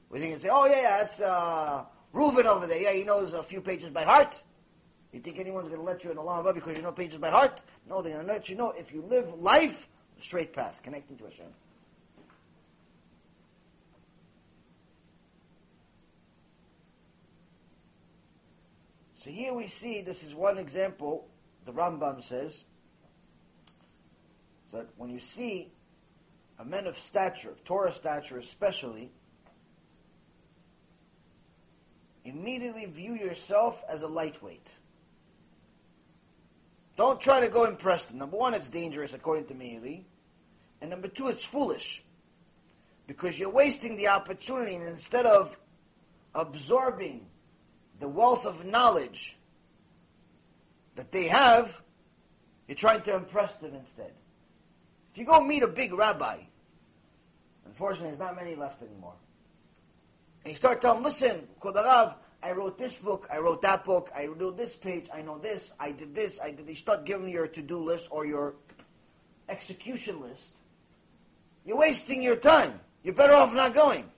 [0.09, 2.80] We think and say, oh yeah, yeah, that's uh, Reuven over there.
[2.80, 4.43] Yeah, he knows a few pages by heart.
[5.12, 7.62] You think anyone's going to let you in Olam because you know pages by heart?
[7.88, 9.88] No, they're going to let you know if you live life
[10.20, 11.47] straight path, connecting to Hashem.
[19.23, 21.29] So here we see, this is one example,
[21.66, 22.64] the Rambam says,
[24.73, 25.71] that when you see
[26.59, 29.11] a man of stature, of Torah stature especially,
[32.25, 34.75] immediately view yourself as a lightweight.
[36.97, 38.16] Don't try to go impress them.
[38.16, 40.05] Number one, it's dangerous, according to Meili.
[40.81, 42.03] And number two, it's foolish.
[43.07, 45.59] Because you're wasting the opportunity, and instead of
[46.35, 47.27] absorbing
[48.01, 49.36] the wealth of knowledge
[50.96, 51.80] that they have,
[52.66, 54.12] you're trying to impress them instead.
[55.12, 56.38] If you go meet a big rabbi,
[57.66, 59.14] unfortunately, there's not many left anymore,
[60.44, 64.11] and you start telling listen, Kvod HaRav, I wrote this book, I wrote that book,
[64.16, 66.66] I wrote this page, I know this, I did this, I did.
[66.66, 68.55] You start giving your to-do list or your
[69.48, 70.55] execution list.
[71.66, 72.80] You're wasting your time.
[73.03, 74.11] You're better off not going.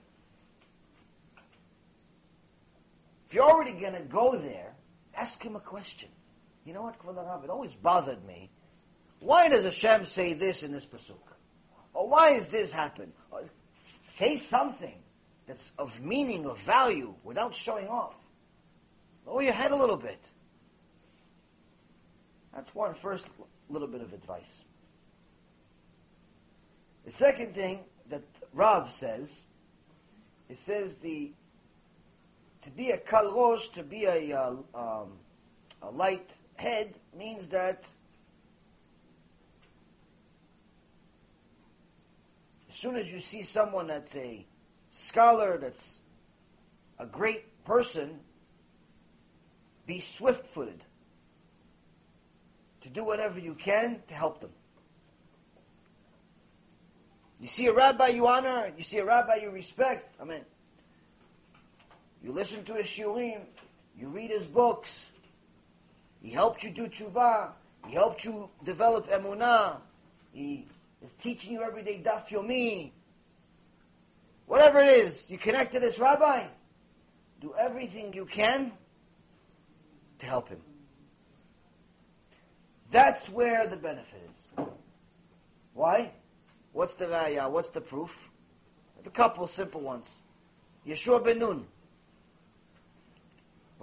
[3.33, 4.75] If you're already going to go there,
[5.15, 6.09] ask him a question.
[6.67, 8.51] You know what, Kvod It always bothered me.
[9.21, 11.17] Why does Hashem say this in this pasuk?
[11.95, 13.11] Or why is this happen?
[13.31, 13.41] Or
[14.05, 14.93] say something
[15.47, 18.13] that's of meaning, of value, without showing off.
[19.25, 20.29] Lower your head a little bit.
[22.53, 23.29] That's one first
[23.67, 24.61] little bit of advice.
[27.03, 27.79] The second thing
[28.11, 28.21] that
[28.53, 29.43] Rav says,
[30.49, 31.33] it says the
[32.63, 35.11] to be a kalrosh, to be a, uh, um,
[35.81, 37.83] a light head, means that
[42.69, 44.45] as soon as you see someone that's a
[44.91, 45.99] scholar, that's
[46.99, 48.19] a great person,
[49.85, 50.83] be swift footed.
[52.81, 54.51] To do whatever you can to help them.
[57.39, 60.15] You see a rabbi you honor, you see a rabbi you respect.
[60.19, 60.41] I mean,
[62.23, 63.41] you listen to his shiurim,
[63.99, 65.11] you read his books.
[66.21, 67.51] He helped you do tshuva.
[67.85, 69.81] He helped you develop emunah.
[70.31, 70.65] He
[71.03, 72.91] is teaching you every day daf yomi.
[74.45, 76.45] Whatever it is, you connect to this rabbi.
[77.41, 78.71] Do everything you can
[80.19, 80.61] to help him.
[82.89, 84.65] That's where the benefit is.
[85.73, 86.11] Why?
[86.71, 87.49] What's the raya?
[87.49, 88.29] What's the proof?
[89.05, 90.21] A couple simple ones.
[90.87, 91.65] Yehoshua ben Nun.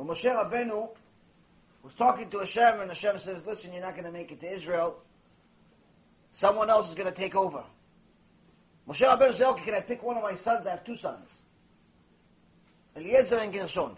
[0.01, 0.89] When Moshe Rabbeinu
[1.83, 4.51] was talking to Hashem, and Hashem says, "Listen, you're not going to make it to
[4.51, 4.97] Israel.
[6.33, 7.63] Someone else is going to take over."
[8.89, 10.67] Moshe Rabbeinu said, "Okay, can I pick one of my sons?
[10.67, 11.43] I have two sons,
[12.97, 13.95] Eliezer and Gershon.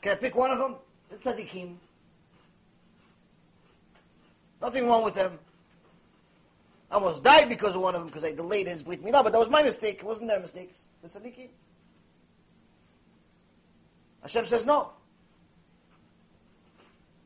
[0.00, 0.74] Can I pick one of them?
[1.10, 1.76] The tzaddikim.
[4.60, 5.38] Nothing wrong with them.
[6.90, 9.30] I almost died because of one of them because I delayed his brit milah, but
[9.30, 9.98] that was my mistake.
[9.98, 10.76] It wasn't their mistakes.
[11.02, 11.50] The tzaddikim.
[14.22, 14.93] Hashem says no.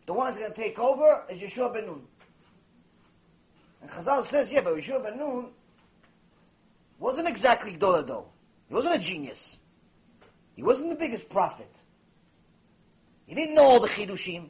[0.09, 2.01] The one who's going to take over is Yehoshua ben Nun.
[3.83, 5.49] And Chazal says, yeah, but Yehoshua ben Nun
[6.99, 8.25] wasn't exactly Gdol HaDor.
[8.71, 9.59] He wasn't a genius.
[10.57, 11.71] He wasn't the biggest prophet.
[13.27, 14.47] He didn't know all the chidushim.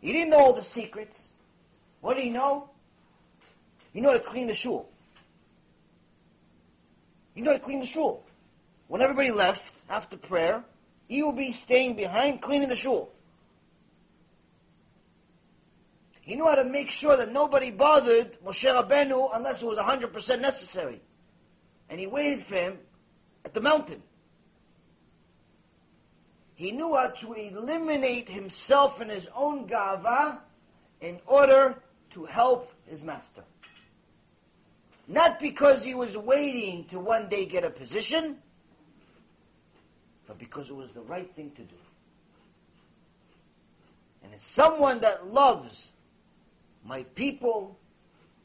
[0.00, 1.28] He didn't know all the secrets.
[2.00, 2.68] What did he know?
[3.92, 4.88] He knew how to clean the shul.
[7.36, 8.24] He knew how to clean the shul.
[8.88, 10.64] When everybody left after prayer,
[11.06, 13.13] he would be staying behind cleaning the shul.
[16.24, 20.40] He knew how to make sure that nobody bothered Moshe Rabbeinu unless it was 100%
[20.40, 21.02] necessary.
[21.90, 22.78] And he waited for him
[23.44, 24.02] at the mountain.
[26.54, 30.38] He knew how to eliminate himself and his own gava
[31.02, 31.76] in order
[32.12, 33.42] to help his master.
[35.06, 38.38] Not because he was waiting to one day get a position,
[40.26, 41.74] but because it was the right thing to do.
[44.22, 45.92] And it's someone that loves
[46.84, 47.78] my people,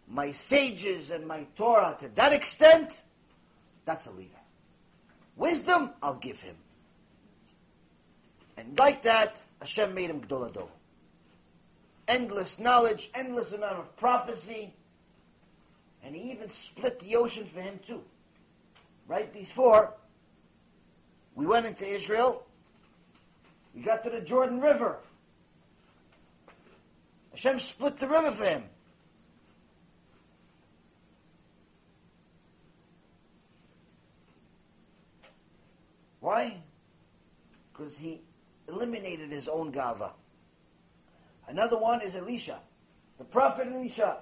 [0.08, 3.04] my sages, and my Torah to that extent,
[3.86, 4.30] that's a leader.
[5.36, 6.56] Wisdom, I'll give him.
[8.58, 10.68] And like that, Hashem made him Gdol HaDor.
[12.08, 14.74] Endless knowledge, endless amount of prophecy,
[16.04, 18.04] and he even split the ocean for him too.
[19.08, 19.94] Right before
[21.36, 22.46] we went into Israel,
[23.76, 24.98] we got to the Jordan River.
[27.42, 28.64] Hashem split the river for him.
[36.20, 36.58] Why?
[37.72, 38.20] Because he
[38.68, 40.12] eliminated his own gava.
[41.48, 42.60] Another one is Elisha.
[43.18, 44.18] The prophet Elisha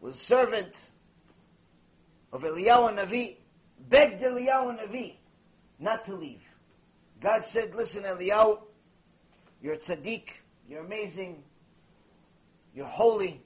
[0.00, 0.90] was servant
[2.32, 3.38] of Eliyahu Navi,
[3.88, 5.14] begged Eliyahu Navi
[5.80, 6.44] not to leave.
[7.20, 8.60] God said, listen Eliyahu,
[9.60, 10.28] you're tzaddik,
[10.68, 11.42] you're amazing,
[12.74, 13.40] you're holy,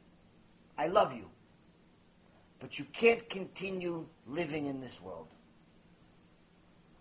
[0.77, 1.27] I love you.
[2.59, 5.29] But you can't continue living in this world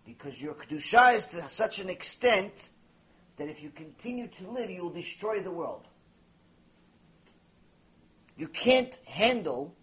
[0.05, 2.69] because your kedusha is to such an extent
[3.37, 5.85] that if you continue to live, you will destroy the world.
[8.37, 9.75] You can't handle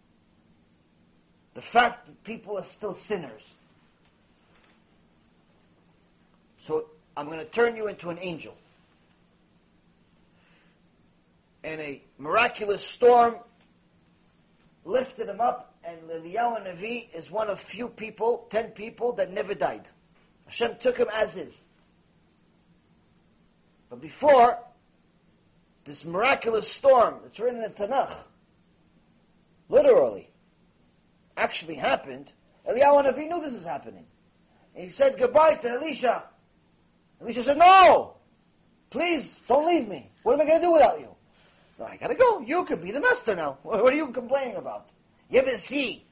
[1.55, 3.55] the fact that people are still sinners.
[6.59, 8.57] So I'm going to turn you into an angel.
[11.67, 13.35] And a miraculous storm
[14.85, 19.53] lifted him up, and Eliyahu Navi is one of few people, ten people, that never
[19.53, 19.89] died.
[20.45, 21.64] Hashem took him as is.
[23.91, 24.61] But before
[25.85, 28.14] this miraculous storm, it's written in Tanakh,
[29.69, 30.31] literally,
[31.37, 32.33] actually happened,
[32.71, 34.07] Eliyahu Navi knew this is happening.
[34.77, 36.23] And he said goodbye to Elisha.
[37.21, 38.14] Elisha said, No!
[38.91, 40.12] Please, don't leave me.
[40.23, 41.16] What am I going to do without you?
[41.85, 42.41] I got to go.
[42.41, 43.59] You could be the master now.
[43.62, 44.89] What are you complaining about?
[45.29, 46.07] You ever see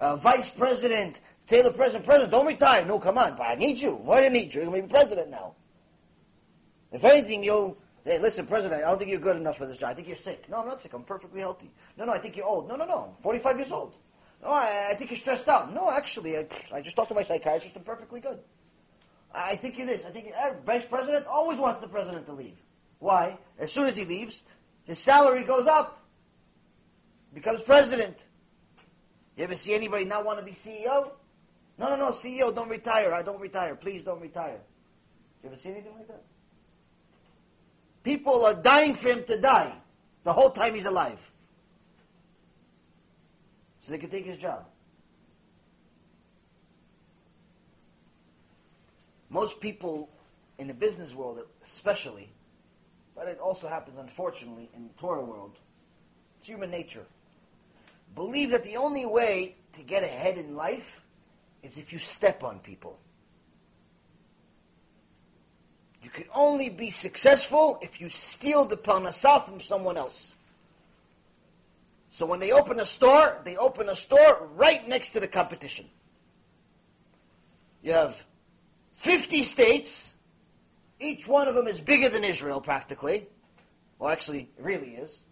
[0.00, 2.84] a vice president Taylor president, president, don't retire.
[2.84, 3.94] No, come on, but I need you.
[3.94, 4.60] Why do I need you?
[4.60, 5.54] You're to be president now.
[6.92, 9.90] If anything, you'll, hey, listen, president, I don't think you're good enough for this job.
[9.90, 10.44] I think you're sick.
[10.50, 10.92] No, I'm not sick.
[10.92, 11.70] I'm perfectly healthy.
[11.96, 12.68] No, no, I think you're old.
[12.68, 13.14] No, no, no.
[13.16, 13.94] I'm 45 years old.
[14.42, 15.72] No, I, I think you're stressed out.
[15.72, 17.74] No, actually, I, I just talked to my psychiatrist.
[17.74, 18.40] I'm perfectly good.
[19.32, 20.04] I think you're this.
[20.04, 22.58] I think uh, vice president always wants the president to leave.
[22.98, 23.38] Why?
[23.58, 24.42] As soon as he leaves,
[24.88, 26.02] his salary goes up.
[27.34, 28.16] Becomes president.
[29.36, 31.10] You ever see anybody not want to be CEO?
[31.78, 33.12] No, no, no, CEO, don't retire.
[33.12, 33.76] I don't retire.
[33.76, 34.58] Please don't retire.
[35.42, 36.22] You ever see anything like that?
[38.02, 39.72] People are dying for him to die
[40.24, 41.30] the whole time he's alive.
[43.82, 44.64] So they can take his job.
[49.28, 50.08] Most people
[50.56, 52.30] in the business world, especially,
[53.18, 55.56] but it also happens, unfortunately, in the Torah world,
[56.38, 57.04] it's human nature.
[58.14, 61.04] Believe that the only way to get ahead in life
[61.64, 62.96] is if you step on people.
[66.00, 70.32] You can only be successful if you steal the parnassah from someone else.
[72.10, 75.86] So when they open a store, they open a store right next to the competition.
[77.82, 78.24] You have
[78.94, 80.14] 50 states,
[81.00, 83.26] each one of them is bigger than Israel practically.
[83.98, 85.22] Well, actually, it really is.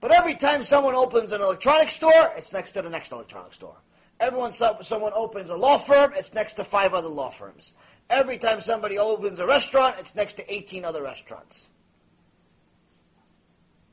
[0.00, 3.76] But every time someone opens an electronic store, it's next to the next electronic store.
[4.20, 7.74] Everyone, someone opens a law firm, it's next to five other law firms.
[8.08, 11.68] Every time somebody opens a restaurant, it's next to 18 other restaurants.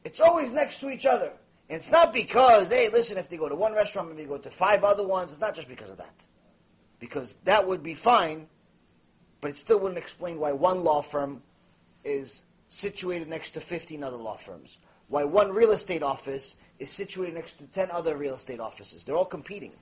[0.06, 1.32] It's always next to each other.
[1.70, 4.38] And it's not because, hey, listen, if they go to one restaurant, maybe they go
[4.38, 5.32] to five other ones.
[5.32, 6.14] It's not just because of that.
[7.00, 8.48] Because that would be fine,
[9.44, 11.44] but it still wouldn't explain why one law firm
[12.06, 14.80] is situated next to 15 other law firms.
[15.10, 19.04] Why one real estate office is situated next to 10 other real estate offices.
[19.04, 19.74] They're all competing.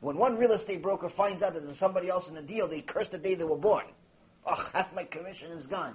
[0.00, 2.80] When one real estate broker finds out that there's somebody else in the deal, they
[2.80, 3.84] curse the day they were born.
[4.44, 5.94] Oh, half my commission is gone.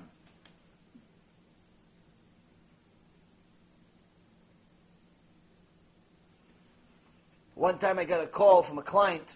[7.56, 9.36] One time I got a call from a client,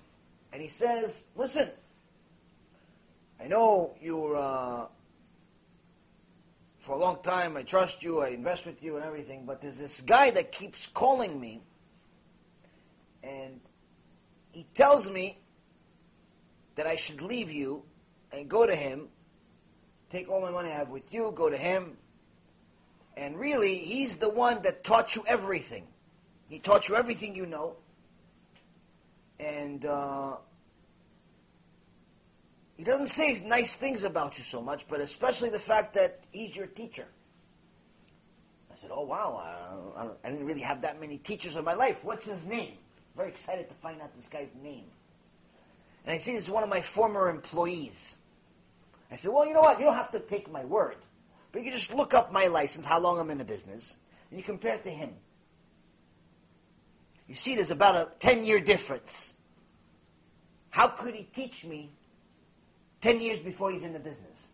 [0.52, 1.70] and he says, Listen,
[3.42, 4.88] I know you're, uh,
[6.80, 9.78] for a long time, I trust you, I invest with you and everything, but there's
[9.78, 11.62] this guy that keeps calling me,
[13.24, 13.60] and
[14.52, 15.40] he tells me
[16.76, 17.84] that I should leave you
[18.32, 19.10] and go to him,
[20.10, 21.98] take all my money I have with you, go to him,
[23.16, 25.88] and really, he's the one that taught you everything.
[26.48, 27.76] He taught you everything you know
[29.40, 30.38] and uh,
[32.78, 36.56] he doesn't say nice things about you so much, but especially the fact that he's
[36.56, 37.06] your teacher.
[38.72, 41.74] I said, "Oh wow, I, I, I didn't really have that many teachers in my
[41.74, 42.04] life.
[42.04, 42.74] What's his name?"
[43.16, 44.86] Very excited to find out this guy's name.
[46.06, 48.18] And I see this is one of my former employees.
[49.12, 49.80] I said, "Well, you know what?
[49.80, 50.98] You don't have to take my word,
[51.52, 53.98] but you can just look up my license, how long I'm in the business,
[54.30, 55.16] and you compare it to him."
[57.30, 59.36] You see, there's about a 10 year difference.
[60.72, 61.92] How could he teach me
[63.02, 64.48] 10 years before he's in the business?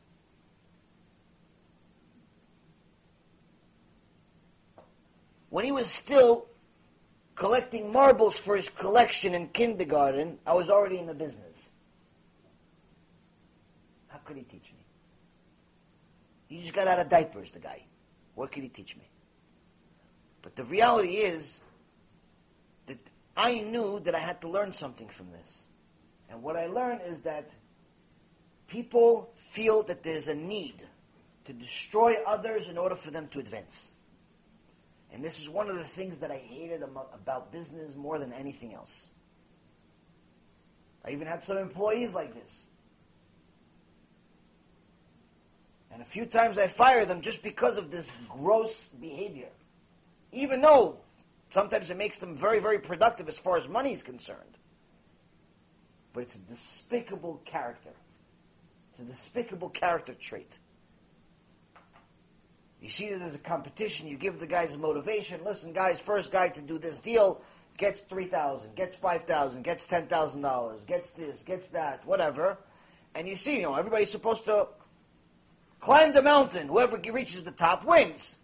[5.49, 6.47] When he was still
[7.35, 11.71] collecting marbles for his collection in kindergarten, I was already in the business.
[14.09, 14.83] How could he teach me?
[16.47, 17.83] He just got out of diapers, the guy.
[18.35, 19.07] What could he teach me?
[20.41, 21.63] But the reality is,
[23.35, 25.67] I knew that I had to learn something from this.
[26.29, 27.49] And what I learned is that
[28.67, 30.81] people feel that there's a need
[31.45, 33.91] to destroy others in order for them to advance.
[35.13, 38.73] And this is one of the things that I hated about business more than anything
[38.73, 39.07] else.
[41.05, 42.67] I even had some employees like this.
[45.91, 49.49] And a few times I fired them just because of this gross behavior.
[50.33, 50.97] Even though
[51.55, 54.57] Sometimes it makes them very, very productive as far as money is concerned.
[56.11, 57.91] But it's a despicable character.
[58.91, 60.59] It's a despicable character trait.
[62.81, 65.45] You see that as a competition, you give the guys a motivation.
[65.45, 67.41] Listen, guys, first guy to do this deal
[67.77, 72.57] gets 3000 gets 5000 gets $10,000, gets this, gets that, whatever.
[73.15, 74.67] And you see, you know, everybody's supposed to
[75.79, 76.67] climb the mountain.
[76.67, 78.39] Whoever reaches the top wins.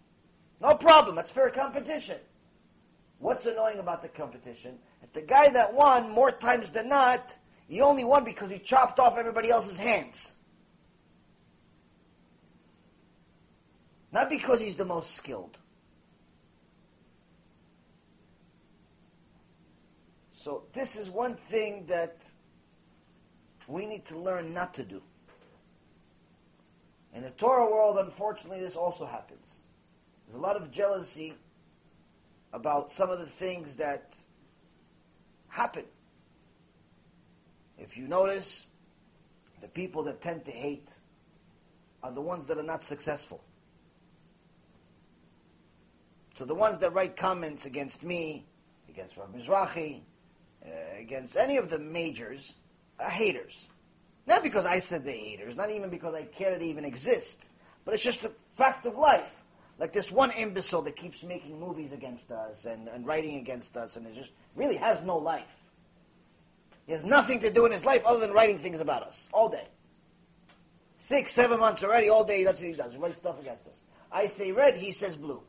[0.62, 1.14] No problem.
[1.14, 2.16] That's fair competition.
[3.22, 4.80] What's annoying about the competition?
[5.00, 7.36] If the guy that won, more times than not,
[7.68, 10.34] he only won because he chopped off everybody else's hands.
[14.10, 15.56] Not because he's the most skilled.
[20.32, 22.16] So this is one thing that
[23.68, 25.00] we need to learn not to do.
[27.14, 29.60] In the Torah world, unfortunately, this also happens.
[30.26, 31.34] There's a lot of jealousy
[32.52, 34.14] about some of the things that
[35.48, 35.84] happen.
[37.78, 38.66] If you notice,
[39.60, 40.88] the people that tend to hate
[42.02, 43.42] are the ones that are not successful.
[46.34, 48.46] So the ones that write comments against me,
[48.88, 50.00] against Rav Mizrahi,
[50.64, 50.68] uh,
[50.98, 52.54] against any of the majors
[52.98, 53.68] are haters.
[54.26, 57.50] Not because I said they're haters, not even because I care that they even exist,
[57.84, 59.41] but it's just a fact of life.
[59.78, 63.96] Like this one imbecile that keeps making movies against us and, and writing against us
[63.96, 65.56] and it just really has no life.
[66.86, 69.48] He has nothing to do in his life other than writing things about us all
[69.48, 69.66] day.
[70.98, 72.92] Six, seven months already, all day, that's what he does.
[72.92, 73.80] He writes stuff against us.
[74.12, 75.42] I say red, he says blue.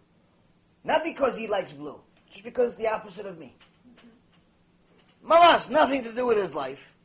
[0.83, 1.99] Not because he likes blue,
[2.31, 3.55] just because it's the opposite of me.
[5.25, 6.95] Mamash, nothing to do with his life.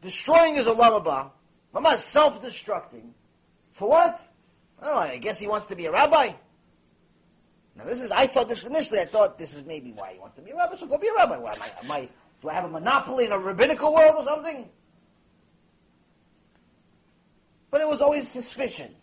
[0.00, 1.30] Destroying his olam haba.
[1.74, 3.10] Mamash, self-destructing.
[3.72, 4.27] For what?
[4.80, 6.32] I I guess he wants to be a rabbi.
[7.76, 10.36] Now this is, I thought this initially, I thought this is maybe why he wants
[10.36, 11.36] to be a rabbi, so go be a rabbi.
[11.36, 12.08] Why, am I, am I,
[12.42, 14.68] do I have a monopoly in a rabbinical world or something?
[17.70, 18.94] But it was always suspicion.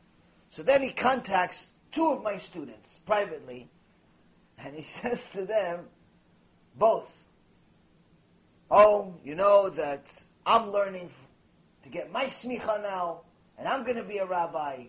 [0.50, 3.70] So then he contacts two of my students privately,
[4.58, 5.86] and he says to them,
[6.78, 7.12] both,
[8.70, 10.06] oh, you know that
[10.46, 11.10] I'm learning
[11.84, 13.22] to get my smicha now,
[13.58, 14.86] and I'm going to be a rabbi,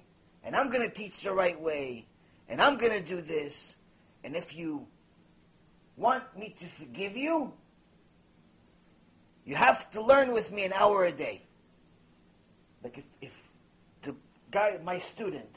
[0.46, 2.06] and I'm going to teach the right way,
[2.48, 3.76] and I'm going to do this,
[4.22, 4.86] and if you
[5.96, 7.52] want me to forgive you,
[9.44, 11.42] you have to learn with me an hour a day.
[12.84, 13.48] Like if, if
[14.02, 14.14] the
[14.52, 15.50] guy, my student,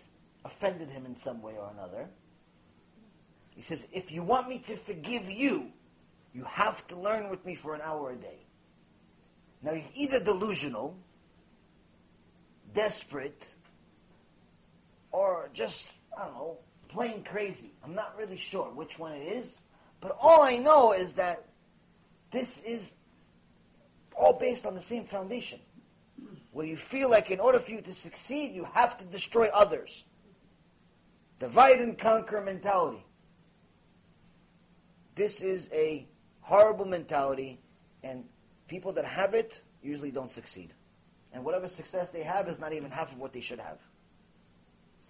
[0.43, 2.09] offended him in some way or another,
[3.55, 5.71] he says, if you want me to forgive you,
[6.33, 8.39] you have to learn with me for an hour a day.
[9.61, 10.97] Now he's either delusional,
[12.73, 13.55] desperate,
[15.11, 16.57] or just, I don't know,
[16.87, 17.71] plain crazy.
[17.83, 19.59] I'm not really sure which one it is,
[20.01, 21.45] but all I know is that
[22.31, 22.93] this is
[24.15, 25.59] all based on the same foundation.
[26.51, 30.05] Where you feel like in order for you to succeed, you have to destroy others.
[31.39, 33.05] Divide and conquer mentality.
[35.15, 36.07] This is a
[36.41, 37.59] horrible mentality,
[38.03, 38.25] and
[38.67, 40.73] people that have it usually don't succeed.
[41.31, 43.79] And whatever success they have is not even half of what they should have.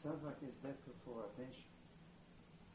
[0.01, 1.63] Sounds like he's desperate for attention.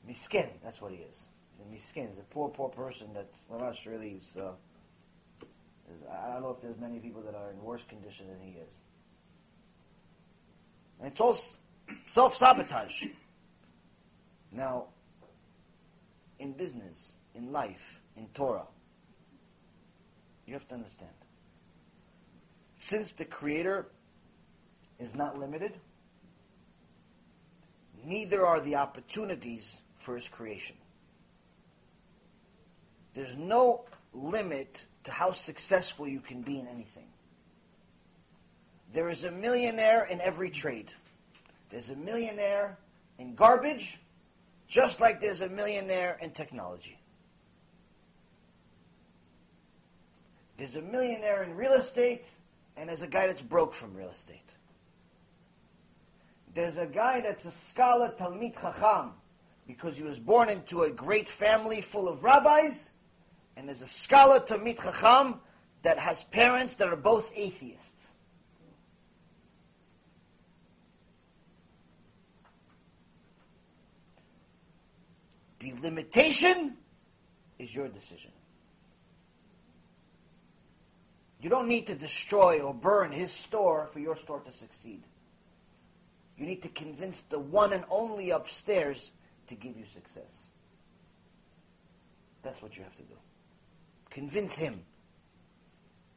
[0.07, 1.29] Miskin, that's what he is.
[1.59, 2.09] A miskin.
[2.11, 4.53] He's a poor, poor person that, well, really is, uh,
[5.91, 8.59] is, I don't know if there's many people that are in worse condition than he
[8.59, 8.75] is.
[10.99, 11.35] And it's all
[12.05, 13.07] self-sabotage.
[14.53, 14.89] Now,
[16.39, 18.67] in business, in life, in Torah,
[20.47, 21.11] you have to understand.
[22.77, 23.87] Since the Creator
[24.99, 25.73] is not limited,
[28.05, 30.77] neither are the opportunities for His creation.
[33.15, 37.07] There's no limit to how successful you can be in anything.
[38.93, 40.93] There is a millionaire in every trade.
[41.71, 42.79] There's a millionaire
[43.19, 44.01] in garbage,
[44.69, 46.99] just like there's a millionaire in technology.
[50.57, 52.25] There's a millionaire in real estate,
[52.77, 54.54] and there's a guy that's broke from real estate.
[56.55, 59.11] There's a guy that's a scholar, Talmid Chacham,
[59.67, 62.91] because he was born into a great family full of rabbis,
[63.57, 65.41] and there's a scholar, Talmid Chacham,
[65.83, 68.13] that has parents that are both atheists.
[75.59, 76.77] The limitation
[77.59, 78.31] is your decision.
[81.41, 85.03] You don't need to destroy or burn his store for your store to succeed.
[86.37, 89.13] You need to convince the one and only upstairs
[89.49, 90.49] to give you success.
[92.43, 93.15] That's what you have to do.
[94.11, 94.81] Convince him.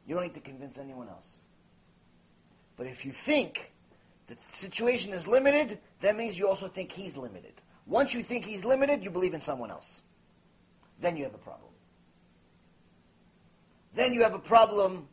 [0.06, 1.36] You don't need to convince anyone else.
[2.76, 3.72] But if you think
[4.26, 7.52] the situation is limited, that means you also think he's limited.
[7.86, 10.02] Once you think he's limited, you believe in someone else.
[11.00, 11.70] Then you have a problem.
[13.94, 15.08] Then you have a problem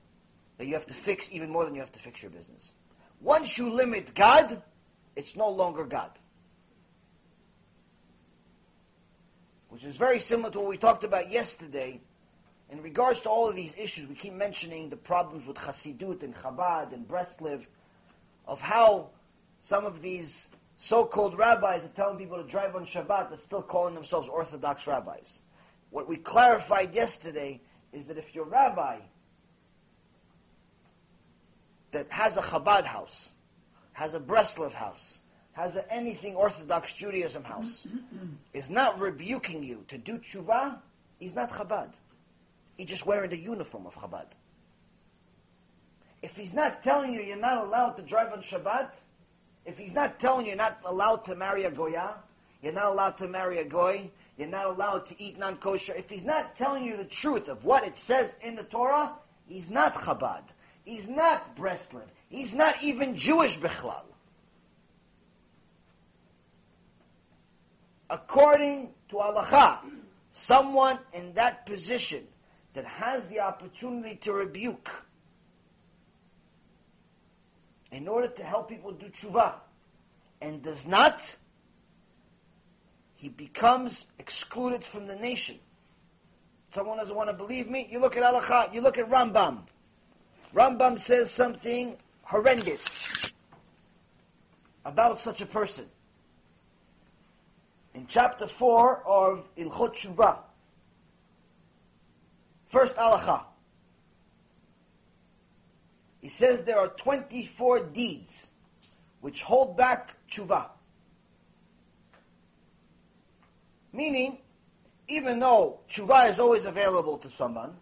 [0.58, 2.74] that you have to fix even more than you have to fix your business.
[3.22, 4.62] Once you limit God,
[5.16, 6.12] it's no longer God.
[9.70, 12.02] Which is very similar to what we talked about yesterday
[12.70, 14.08] in regards to all of these issues.
[14.08, 17.68] We keep mentioning the problems with Hasidut and Chabad and Breslev,
[18.48, 19.10] of how
[19.62, 23.96] some of these so-called rabbis are telling people to drive on Shabbat but still calling
[23.96, 25.42] themselves Orthodox rabbis.
[25.90, 27.62] What we clarified yesterday
[27.92, 29.00] is that if your rabbi
[31.92, 33.32] that has a Chabad house,
[33.96, 35.22] has a Breslev house,
[35.54, 37.88] has a anything Orthodox Judaism house,
[38.54, 40.80] is not rebuking you to do tshuva,
[41.18, 41.92] he's not Chabad.
[42.76, 44.26] He's just wearing the uniform of Chabad.
[46.22, 48.90] If he's not telling you you're not allowed to drive on Shabbat,
[49.66, 52.18] if he's not telling you you're not allowed to marry a Goya,
[52.62, 55.94] you're not allowed to marry a Goy, you're not allowed to eat non-kosher.
[55.94, 59.14] If he's not telling you the truth of what it says in the Torah,
[59.48, 60.42] he's not Chabad.
[60.84, 62.10] He's not Breslev.
[62.30, 64.02] He's not even Jewish Bechlal.
[68.10, 69.82] According to Allah,
[70.32, 72.24] someone in that position
[72.74, 74.92] that has the opportunity to rebuke
[77.92, 79.54] in order to help people do tshuva
[80.42, 81.36] and does not,
[83.16, 85.58] he becomes excluded from the nation.
[86.74, 87.88] Someone doesn't want to believe me?
[87.90, 89.62] You look at Allah, you look at Rambam.
[90.54, 93.34] Rambam says something horrendous
[94.84, 95.86] about such a person.
[97.94, 100.40] In chapter 4 of Hilchot Tshuva,
[102.68, 103.44] first halacha,
[106.20, 108.48] he says there are 24 deeds
[109.22, 110.70] which hold back tshuva.
[113.94, 114.40] Meaning,
[115.08, 117.76] even though tshuva is always available to someone,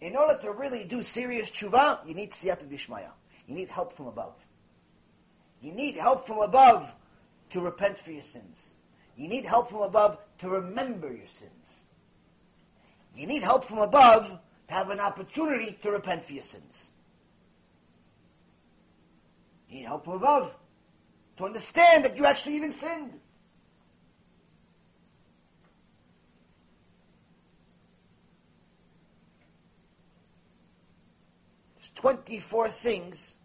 [0.00, 3.10] in order to really do serious tshuva, you need siyata dishmaya.
[3.46, 4.34] You need help from above.
[5.60, 6.94] You need help from above
[7.50, 8.74] to repent for your sins.
[9.16, 11.82] You need help from above to remember your sins.
[13.14, 14.38] You need help from above
[14.68, 16.92] to have an opportunity to repent for your sins.
[19.68, 20.54] You need help from above
[21.36, 23.20] to understand that you actually even sinned.
[31.94, 33.36] 24 things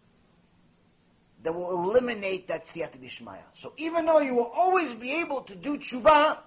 [1.42, 3.44] that will eliminate that siyata dishmaya.
[3.52, 6.38] So even though you will always be able to do tshuva,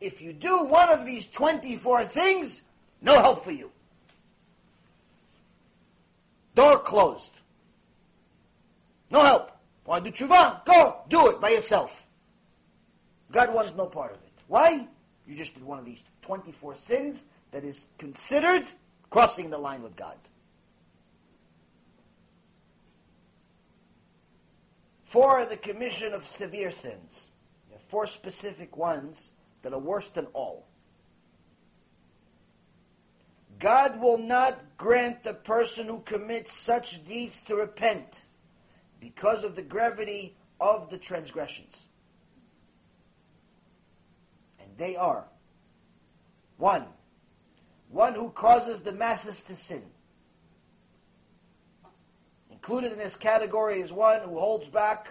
[0.00, 2.62] if you do one of these 24 things,
[3.00, 3.70] no help for you.
[6.54, 7.32] Door closed.
[9.10, 9.52] No help.
[9.84, 10.64] Want to do tshuva?
[10.64, 12.08] Go, do it by yourself.
[13.30, 14.32] God wants no part of it.
[14.46, 14.86] Why?
[15.26, 18.64] You just did one of these 24 sins that is considered
[19.10, 20.16] crossing the line with God.
[25.12, 27.28] For the commission of severe sins.
[27.88, 30.66] Four specific ones that are worse than all.
[33.58, 38.22] God will not grant the person who commits such deeds to repent
[39.00, 41.82] because of the gravity of the transgressions.
[44.58, 45.26] And they are
[46.56, 46.86] one,
[47.90, 49.82] one who causes the masses to sin.
[52.62, 55.08] Included in this category is one who holds back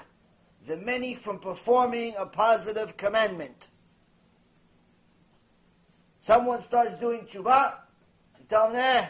[0.68, 3.68] the many from performing a positive commandment.
[6.22, 7.74] Someone starts doing tshuva,
[8.40, 9.08] you tell them, nah,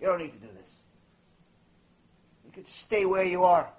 [0.00, 0.84] you don't need to do this.
[2.44, 3.72] You could stay where you are.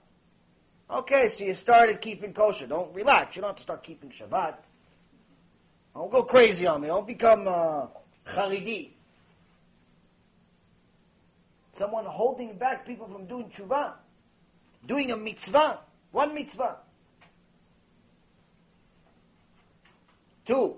[0.92, 2.68] Okay, so you started keeping kosher.
[2.68, 3.38] Don't relax.
[3.38, 4.56] You don't have to start keeping Shabbat.
[5.94, 6.88] Don't go crazy on me.
[6.90, 7.88] Don't become uh,
[8.28, 8.95] Haredi
[11.76, 13.94] someone holding back people from doing tshuva,
[14.86, 15.80] doing a mitzvah,
[16.12, 16.78] one mitzvah.
[20.46, 20.78] Two,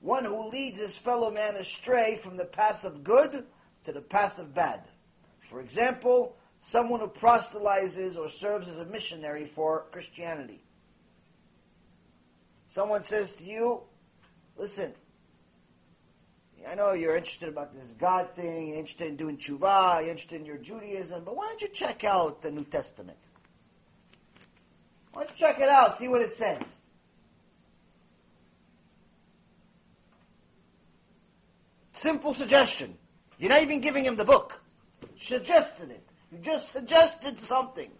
[0.00, 3.44] one who leads his fellow man astray from the path of good
[3.84, 4.82] to the path of bad.
[5.40, 10.62] For example, someone who proselytizes or serves as a missionary for Christianity.
[12.68, 13.80] Someone says to you,
[14.56, 14.92] listen,
[16.68, 20.40] I know you're interested about this God thing, you're interested in doing tshuva, you're interested
[20.40, 23.18] in your Judaism, but why don't you check out the New Testament?
[25.12, 26.82] Why don't you check it out, see what it says?
[31.92, 32.96] Simple suggestion.
[33.38, 34.62] You're not even giving him the book.
[35.18, 36.06] Suggested it.
[36.30, 37.90] You just suggested something.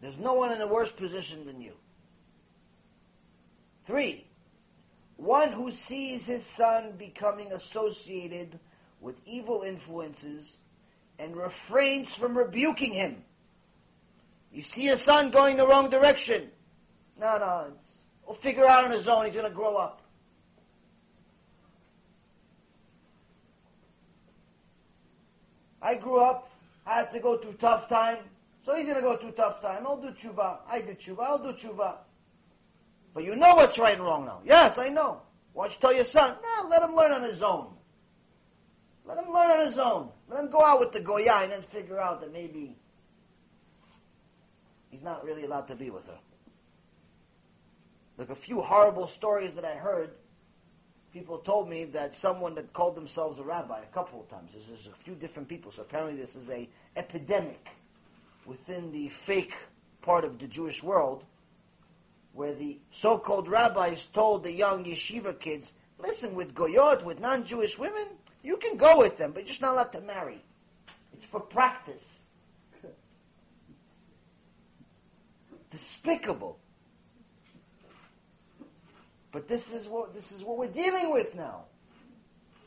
[0.00, 1.72] There's no one in a worse position than you.
[3.84, 4.26] Three,
[5.16, 8.58] one who sees his son becoming associated
[9.00, 10.58] with evil influences
[11.18, 13.22] and refrains from rebuking him.
[14.52, 16.50] You see a son going the wrong direction.
[17.18, 17.72] No, no,
[18.26, 19.26] we'll figure out on his own.
[19.26, 20.00] He's going to grow up.
[25.80, 26.50] I grew up,
[26.86, 28.16] I had to go through tough time,
[28.64, 29.86] so he's going to go through tough time.
[29.86, 30.60] I'll do tshuva.
[30.66, 31.20] I did tshuva.
[31.20, 31.96] I'll do tshuva.
[33.14, 34.40] But you know what's right and wrong now.
[34.44, 35.22] Yes, I know.
[35.52, 36.34] Why don't you tell your son?
[36.42, 37.68] No, let him learn on his own.
[39.06, 40.10] Let him learn on his own.
[40.28, 42.76] Let him go out with the Goya and then figure out that maybe
[44.90, 46.18] he's not really allowed to be with her.
[48.18, 50.10] Like a few horrible stories that I heard,
[51.12, 54.52] people told me that someone that called themselves a rabbi a couple of times.
[54.68, 57.68] There's, a few different people, so apparently this is a epidemic
[58.46, 59.54] within the fake
[60.02, 61.24] part of the Jewish world
[62.34, 68.06] where the so-called rabbis told the young yeshiva kids, listen, with goyot, with non-Jewish women,
[68.42, 70.44] you can go with them, but you're just not allowed to marry.
[71.14, 72.24] It's for practice.
[75.70, 76.58] Despicable.
[79.32, 81.64] But this is what this is what we're dealing with now.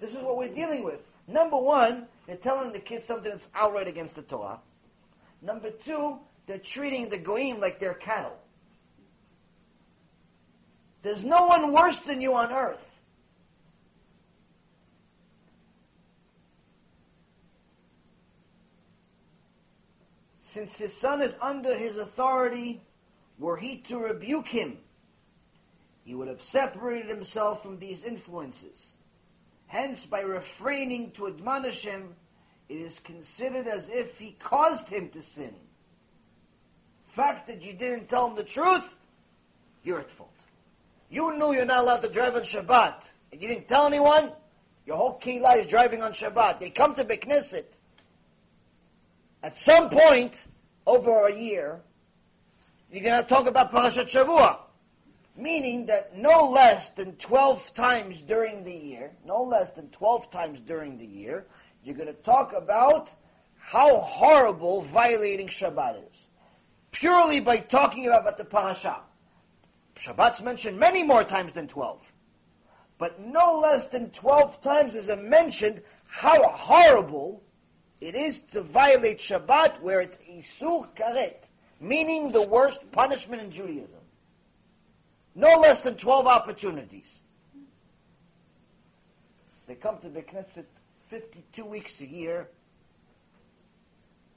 [0.02, 1.02] This is what we're dealing with.
[1.28, 4.60] Number one, they're telling the kids something that's outright against the Torah.
[5.42, 8.38] Number two, they're treating the goyim like they're cattle.
[11.04, 13.00] There's no one worse than you on earth.
[20.40, 22.82] Since his son is under his authority,
[23.38, 24.78] were he to rebuke him,
[26.04, 28.96] he would have separated himself from these influences.
[29.68, 32.16] Hence, by refraining to admonish him,
[32.70, 35.54] it is considered as if he caused him to sin.
[37.08, 38.96] Fact that you didn't tell him the truth,
[39.84, 40.37] you're at fault.
[41.10, 44.32] You knew you're not allowed to drive on Shabbat, and you didn't tell anyone,
[44.86, 46.60] your whole kehillah is driving on Shabbat.
[46.60, 47.66] They come to Beknesset.
[49.44, 50.46] At some point,
[50.86, 51.82] over a year,
[52.92, 54.60] you're going to talk about Parashat Shavua.
[55.36, 60.60] Meaning that no less than 12 times during the year, no less than 12 times
[60.62, 61.46] during the year,
[61.84, 63.12] you're going to talk about
[63.58, 66.30] how horrible violating Shabbat is.
[66.92, 68.98] Purely by talking about the parasha.
[69.98, 72.14] Shabbat's mentioned many more times than 12.
[72.98, 77.44] But no less than 12 times is it mentioned how horrible
[78.00, 81.50] it is to violate Shabbat where it's Isur Karet,
[81.80, 84.00] meaning the worst punishment in Judaism.
[85.36, 87.22] No less than 12 opportunities.
[89.68, 90.66] They come to the Knesset
[91.10, 92.48] 52 weeks a year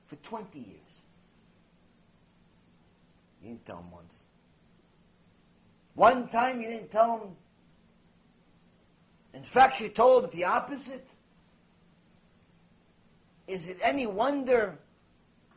[0.07, 0.67] for 20 years.
[3.43, 4.27] You didn't tell them once.
[6.01, 7.37] One time you didn't tell them.
[9.35, 11.07] In fact, you told them the opposite.
[13.47, 14.79] Is it any wonder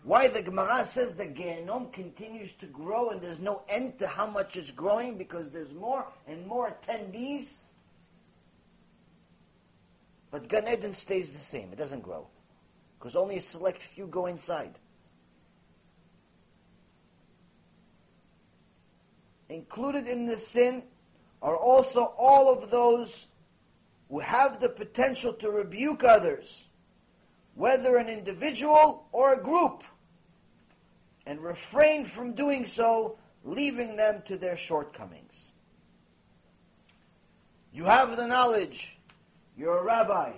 [0.03, 4.29] why the Gemara says the Gehenom continues to grow and there's no end to how
[4.29, 7.59] much it's growing because there's more and more attendees.
[10.29, 11.71] But Gan Eden stays the same.
[11.71, 12.27] It doesn't grow.
[12.99, 14.77] Because only a select few go inside.
[19.53, 20.81] Included in the sin
[21.39, 23.27] are also all of those
[24.09, 26.65] who have the potential to rebuke others,
[27.53, 29.83] whether an individual or a group
[31.27, 35.51] and refrain from doing so, leaving them to their shortcomings.
[37.71, 38.97] You have the knowledge.
[39.55, 40.31] You're a rabbi.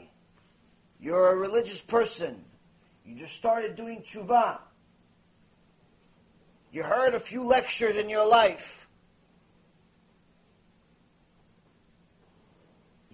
[1.00, 2.44] You're a religious person.
[3.06, 4.60] You just started doing tshuva.
[6.74, 8.85] You heard a few lectures in your life.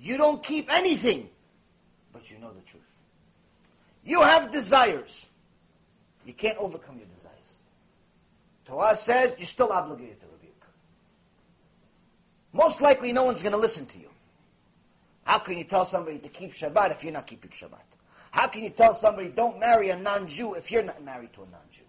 [0.01, 1.29] You don't keep anything,
[2.11, 2.81] but you know the truth.
[4.03, 5.29] You have desires.
[6.25, 7.37] You can't overcome your desires.
[8.65, 10.65] Torah says you're still obligated to rebuke.
[12.51, 14.09] Most likely no one's going to listen to you.
[15.23, 17.85] How can you tell somebody to keep Shabbat if you're not keeping Shabbat?
[18.31, 21.45] How can you tell somebody don't marry a non-Jew if you're not married to a
[21.45, 21.83] non-Jew?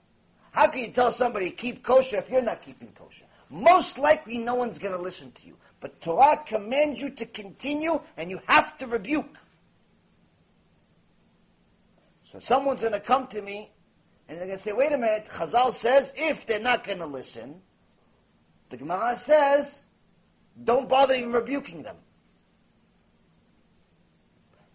[0.51, 3.25] How can you tell somebody keep kosher if you're not keeping kosher?
[3.49, 5.57] Most likely no one's going to listen to you.
[5.83, 9.37] But Torah commands you to continue and you have to rebuke.
[12.25, 13.73] So someone's going to come to me
[14.29, 17.07] and they're going to say, wait a minute, Chazal says if they're not going to
[17.07, 17.61] listen,
[18.71, 19.83] the Gemara says,
[20.63, 21.97] don't bother even rebuking them.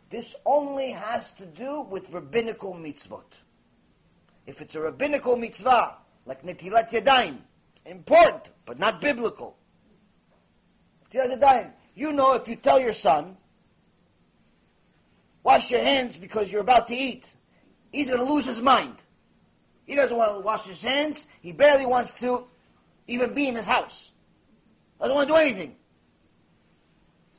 [0.09, 3.39] This only has to do with rabbinical mitzvot.
[4.45, 7.37] If it's a rabbinical mitzvah, like Netilat Yadayim,
[7.85, 9.57] important, but not biblical.
[11.11, 13.37] You know if you tell your son,
[15.43, 17.27] wash your hands because you're about to eat,
[17.91, 18.95] he's going to lose his mind.
[19.85, 21.27] He doesn't want to wash his hands.
[21.41, 22.45] He barely wants to
[23.07, 24.11] even be in his house.
[24.99, 25.75] Doesn't want to do anything.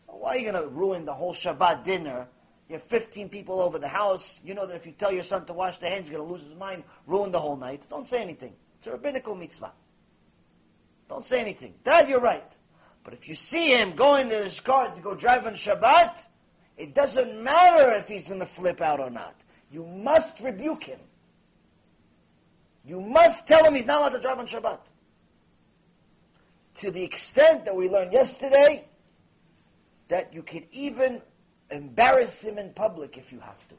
[0.07, 2.27] So why are you going to ruin the whole Shabbat dinner?
[2.69, 4.40] You have 15 people over the house.
[4.43, 6.32] You know that if you tell your son to wash the hands, he's going to
[6.32, 7.82] lose his mind, ruin the whole night.
[7.90, 8.55] Don't say anything.
[8.78, 9.73] It's a rabbinical mitzvah.
[11.09, 11.74] Don't say anything.
[11.85, 12.51] That you're right.
[13.09, 16.26] But if you see him going to his car to go drive on Shabbat,
[16.76, 19.35] it doesn't matter if he's going to flip out or not.
[19.72, 21.01] You must rebuke him.
[22.85, 24.80] You must tell him he's not allowed to drive on Shabbat.
[26.74, 28.85] To the extent that we learned yesterday,
[30.09, 31.22] that you can even
[31.70, 33.74] embarrass him in public if you have to.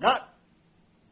[0.00, 0.34] Not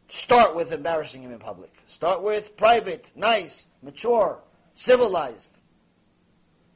[0.09, 1.73] start with embarrassing him in public.
[1.89, 4.39] Start with private, nice, mature,
[4.75, 5.57] civilized.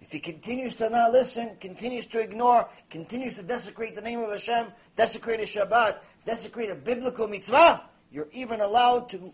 [0.01, 4.31] If he continues to not listen, continues to ignore, continues to desecrate the name of
[4.31, 9.31] Hashem, desecrate a Shabbat, desecrate a biblical mitzvah, you're even allowed to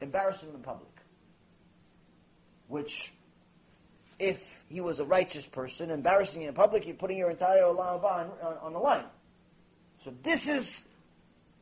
[0.00, 0.92] embarrass him in public.
[2.68, 3.12] Which,
[4.20, 8.04] if he was a righteous person, embarrassing him in public, you're putting your entire Olam
[8.04, 9.06] on, on, on the line.
[10.04, 10.86] So this is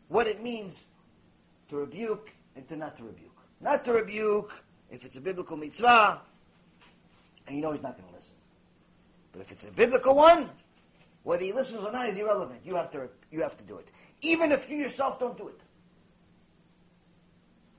[0.09, 0.85] what it means
[1.71, 3.37] to rebuke and not to rebuke.
[3.61, 4.53] Not to rebuke
[4.91, 6.21] if it's a biblical mitzvah,
[7.47, 8.35] and you know he's not going to listen.
[9.33, 10.51] But if it's a biblical one,
[11.23, 12.61] whether he listens or not is irrelevant.
[12.65, 13.89] You have to, you have to do it.
[14.21, 15.61] Even if you yourself don't do it.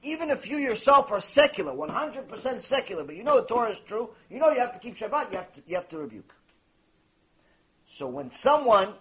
[0.01, 4.09] Even if you yourself are secular, 100% secular, but you know the Torah is true,
[4.29, 6.33] you know you have to keep Shabbat, you have to, you have to rebuke.
[7.87, 8.93] So when someone,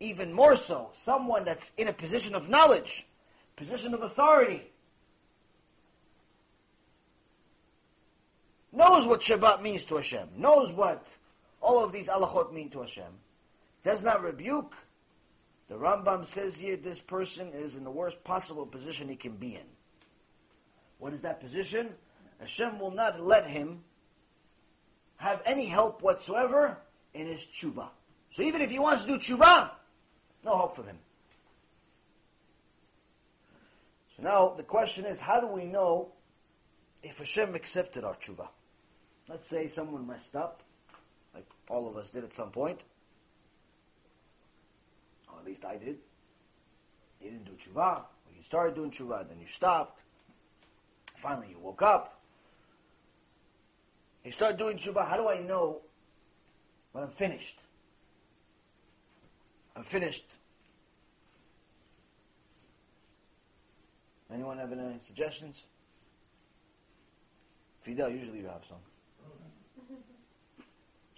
[0.00, 3.06] even more so, someone that's in a position of knowledge,
[3.56, 4.71] position of authority,
[8.72, 11.06] knows what Shabbat means to Hashem, knows what
[11.60, 13.12] all of these alachot mean to Hashem,
[13.84, 14.74] does not rebuke,
[15.68, 19.54] the Rambam says here this person is in the worst possible position he can be
[19.54, 19.66] in.
[20.98, 21.90] What is that position?
[22.40, 23.82] Hashem will not let him
[25.16, 26.78] have any help whatsoever
[27.14, 27.88] in his tshuva.
[28.30, 29.70] So even if he wants to do tshuva,
[30.44, 30.98] no hope for him.
[34.16, 36.12] So now the question is, how do we know
[37.02, 38.48] if Hashem accepted our tshuva?
[39.28, 40.62] Let's say someone messed up,
[41.34, 42.80] like all of us did at some point,
[45.28, 45.98] or at least I did.
[47.20, 48.02] You didn't do tshuva,
[48.42, 50.00] you started doing tshuva, then you stopped.
[51.16, 52.20] Finally, you woke up.
[54.24, 55.06] You start doing tshuva.
[55.06, 55.82] How do I know
[56.90, 57.60] when I'm finished?
[59.76, 60.38] I'm finished.
[64.34, 65.66] Anyone have any suggestions?
[67.82, 68.78] Fidel, usually you have some.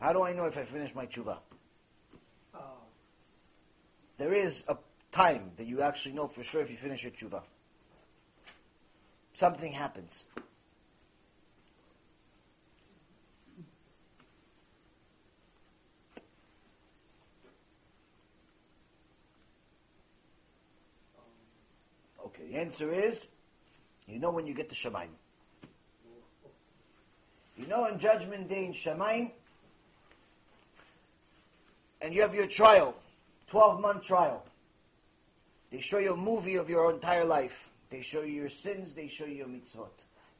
[0.00, 1.38] How do I know if I finish my tshuva?
[2.54, 2.58] Uh,
[4.18, 4.76] There is a
[5.10, 7.42] time that you actually know for sure if you finish your tshuva.
[9.32, 10.24] Something happens.
[22.26, 23.26] Okay, the answer is
[24.06, 25.08] you know when you get to Shamayim.
[27.56, 29.30] You know on Judgment Day in Shamayim,
[32.04, 32.94] and you have your trial,
[33.46, 34.44] 12 month trial.
[35.72, 37.70] They show you a movie of your entire life.
[37.88, 39.88] They show you your sins, they show you your mitzvot.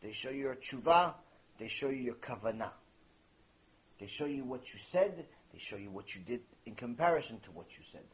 [0.02, 1.14] They show you your tshuva,
[1.58, 2.70] they show you your kavanah.
[3.98, 5.24] They show you what you said,
[5.54, 8.04] they show you what you did in comparison to what you said.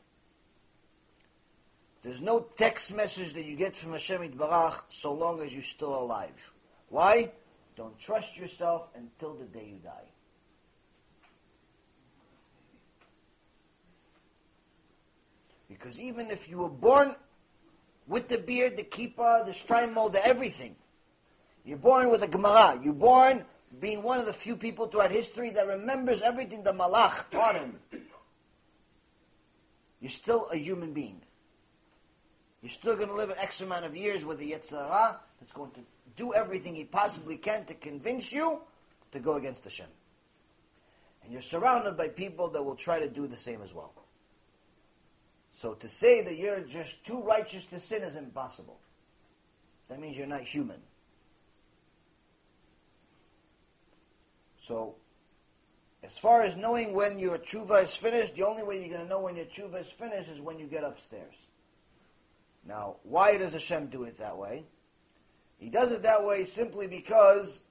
[2.03, 6.01] There's no text message that you get from Hashem Yitbarach so long as you're still
[6.01, 6.53] alive.
[6.89, 7.33] Why?
[7.75, 10.10] Don't trust yourself until the day you die.
[15.81, 17.17] Because even if you were born
[18.07, 20.77] with the beard, the kippah, the shtreimel, the everything,
[21.65, 22.79] you're born with a Gemara.
[22.83, 23.45] You're born
[23.81, 27.79] being one of the few people throughout history that remembers everything the Malach taught him.
[30.01, 31.21] You're still a human being.
[32.63, 35.53] You're still going to live an X amount of years with a Yetzer Hara that's
[35.53, 35.81] going to
[36.17, 38.61] do everything he possibly can to convince you
[39.13, 39.87] to go against Hashem.
[41.23, 43.93] And you're surrounded by people that will try to do the same as well.
[45.53, 48.79] So to say that you're just too righteous to sin is impossible.
[49.89, 50.81] That means you're not human.
[54.61, 54.95] So,
[56.03, 59.09] as far as knowing when your tshuva is finished, the only way you're going to
[59.09, 61.35] know when your tshuva is finished is when you get upstairs.
[62.65, 64.65] Now, why does Hashem do it that way?
[65.59, 67.63] He does it that way simply because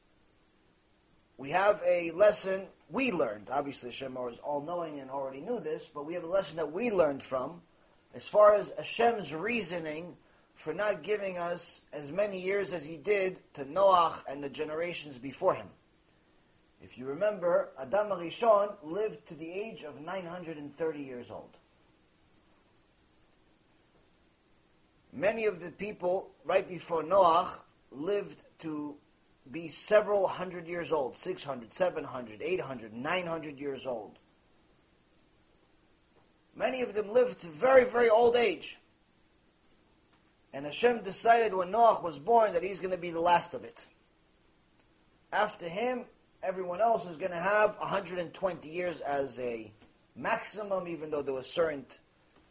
[1.37, 3.49] we have a lesson we learned.
[3.51, 6.71] Obviously, Hashem is all knowing and already knew this, but we have a lesson that
[6.71, 7.61] we learned from
[8.13, 10.17] as far as Hashem's reasoning
[10.55, 15.17] for not giving us as many years as He did to Noach and the generations
[15.17, 15.67] before him.
[16.81, 21.57] If you remember, Adam HaRishon lived to the age of 930 years old.
[25.11, 27.49] Many of the people right before Noach
[27.91, 28.95] lived to
[29.51, 34.18] be several hundred years old 600, 700, 800, 900 years old.
[36.55, 38.79] Many of them lived to very, very old age.
[40.53, 43.63] And Hashem decided when Noach was born that he's going to be the last of
[43.63, 43.85] it.
[45.31, 46.05] After him,
[46.41, 49.71] everyone else is going to have 120 years as a
[50.15, 51.85] maximum, even though there were certain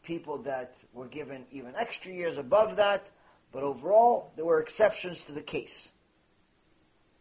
[0.03, 3.11] people that were given even extra years above that.
[3.53, 5.93] But overall, there were exceptions to the case.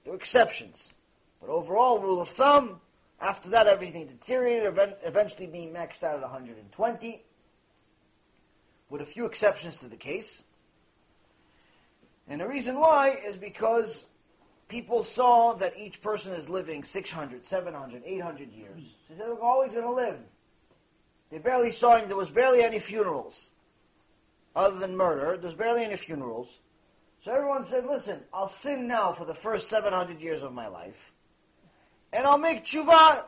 [0.03, 0.93] There were exceptions.
[1.41, 2.81] But overall, rule of thumb,
[3.19, 7.23] after that, everything deteriorated, eventually being maxed out at 120,
[8.89, 10.43] with a few exceptions to the case.
[12.27, 14.07] And the reason why is because
[14.67, 18.81] people saw that each person is living 600, 700, 800 years.
[19.07, 20.19] So they were always going to live.
[21.31, 23.49] They barely saw there was barely any funerals.
[24.55, 26.59] Other than murder, there's barely any funerals.
[27.21, 31.13] So everyone said, listen, I'll sin now for the first 700 years of my life.
[32.13, 33.25] And I'll make tshuva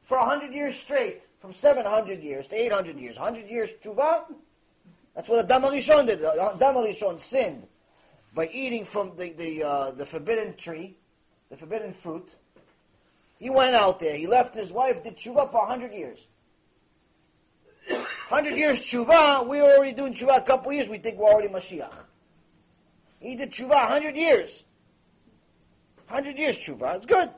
[0.00, 1.22] for 100 years straight.
[1.40, 3.16] From 700 years to 800 years.
[3.16, 4.24] 100 years tshuva.
[5.14, 6.24] That's what Adam HaRishon did.
[6.24, 7.66] Adam HaRishon sinned
[8.34, 10.96] by eating from the, the, uh, the forbidden tree,
[11.50, 12.28] the forbidden fruit.
[13.38, 14.16] He went out there.
[14.16, 16.26] He left his wife, did tshuva for 100 years.
[17.88, 21.48] 100 years tshuva, we were already doing tshuva a couple years, we think we're already
[21.48, 21.94] Mashiach.
[23.20, 24.64] He did tshuva 100 years.
[26.08, 27.30] 100 years tshuva, it's good.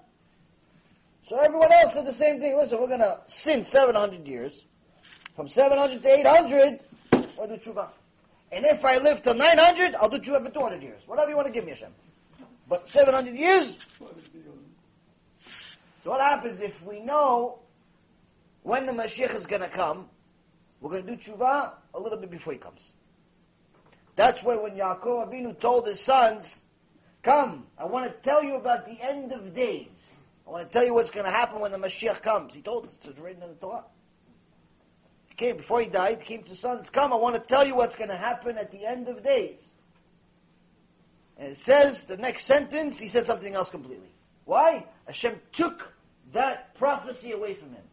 [1.30, 2.56] So everyone else said the same thing.
[2.56, 4.64] Listen, we're going to sin 700 years.
[5.36, 6.80] From 700 to 800,
[7.38, 7.86] we'll do tshuva.
[8.50, 11.02] And if I live till 900, I'll do tshuva for 200 years.
[11.06, 11.92] Whatever you want to give me, Hashem.
[12.68, 13.78] But 700 years?
[16.02, 17.60] So what happens if we know
[18.64, 20.08] when the Mashiach is going to come,
[20.80, 22.92] we're going to do tshuva a little bit before he comes.
[24.16, 26.62] That's why when Yaakov Avinu told his sons,
[27.22, 30.16] come, I want to tell you about the end of days.
[30.50, 32.52] I want to tell you what's going to happen when the Mashiach comes.
[32.52, 33.84] He told us, it's written in the Torah.
[35.28, 37.64] He came, before he died, he came to his sons, come, I want to tell
[37.64, 39.74] you what's going to happen at the end of days.
[41.38, 44.10] And it says, the next sentence, he said something else completely.
[44.44, 44.86] Why?
[45.06, 45.94] Hashem took
[46.32, 47.84] that prophecy away from him.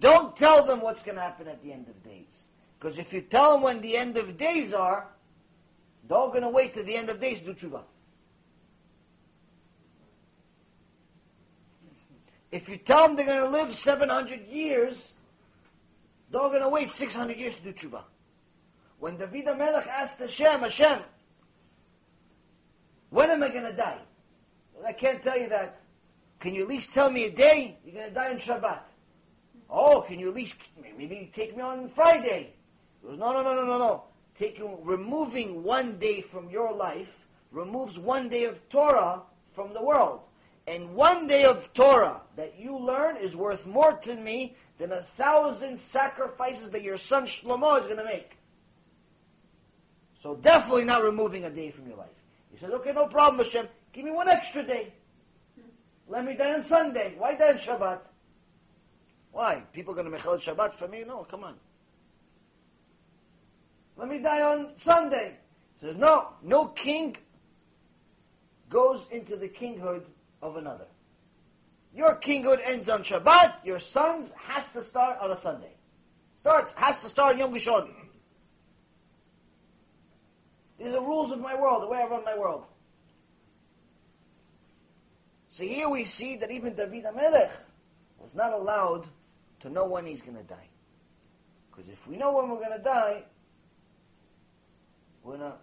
[0.00, 2.46] Don't tell them what's going to happen at the end of days.
[2.80, 5.06] Because if you tell them when the end of days are,
[6.08, 7.82] they're all going to wait to the end of days to do tshuva.
[12.52, 15.14] If you tell them they're going to live 700 years,
[16.30, 18.02] they're going to wait 600 years to do tshuva.
[18.98, 21.00] When David HaMelech asked Hashem, Hashem,
[23.08, 23.98] when am I going to die?
[24.74, 25.80] Well, I can't tell you that.
[26.40, 27.78] Can you at least tell me a day?
[27.84, 28.80] You're going to die in Shabbat.
[29.70, 30.56] Oh, can you at least
[30.98, 32.52] maybe take me on Friday?
[33.00, 34.04] He goes, no, no, no, no, no, no.
[34.36, 39.22] Taking, removing one day from your life removes one day of Torah
[39.52, 40.20] from the world.
[40.66, 45.02] And one day of Torah that you learn is worth more to me than a
[45.02, 48.38] thousand sacrifices that your son Shlomo is going to make.
[50.22, 52.08] So definitely not removing a day from your life.
[52.52, 53.66] He says, okay, no problem, Hashem.
[53.92, 54.92] Give me one extra day.
[56.08, 57.14] Let me die on Sunday.
[57.18, 57.98] Why die on Shabbat?
[59.32, 59.62] Why?
[59.72, 61.04] People are going to Mechalel Shabbat for me?
[61.04, 61.54] No, come on.
[63.96, 65.36] Let me die on Sunday.
[65.80, 67.16] He says, no, no king
[68.68, 70.04] goes into the kinghood
[70.42, 70.86] of another.
[71.94, 75.74] Your kinghood ends on Shabbat, your son's has to start on a Sunday.
[76.38, 77.88] Starts, has to start Yom Rishon.
[80.78, 82.64] These are rules of my world, the way I run my world.
[85.50, 87.50] So here we see that even David HaMelech
[88.18, 89.06] was not allowed
[89.60, 90.68] to know when he's going to die.
[91.70, 93.22] Because if we know when we're going to die,
[95.22, 95.56] we're going to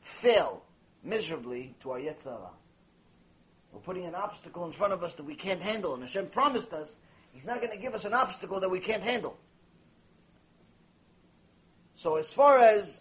[0.00, 0.62] fail
[1.02, 2.50] miserably to our Yetzer Hara.
[3.72, 5.94] We're putting an obstacle in front of us that we can't handle.
[5.94, 6.94] And Hashem promised us
[7.32, 9.38] He's not going to give us an obstacle that we can't handle.
[11.94, 13.00] So as far as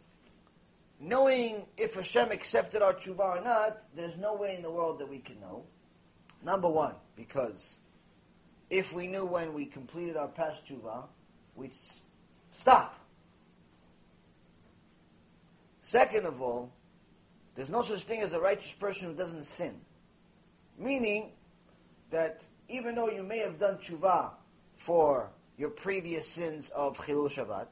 [1.00, 5.10] knowing if Hashem accepted our tshuva or not, there's no way in the world that
[5.10, 5.66] we can know.
[6.44, 7.78] Number one, because
[8.70, 11.04] if we knew when we completed our past tshuva,
[11.56, 11.74] we'd
[12.52, 12.98] stop.
[15.82, 16.72] Second of all,
[17.56, 19.76] there's no such thing as a righteous person who doesn't sin.
[20.78, 21.32] Meaning
[22.10, 24.32] that even though you may have done tshuva
[24.76, 27.68] for your previous sins of Chilul Shabbat,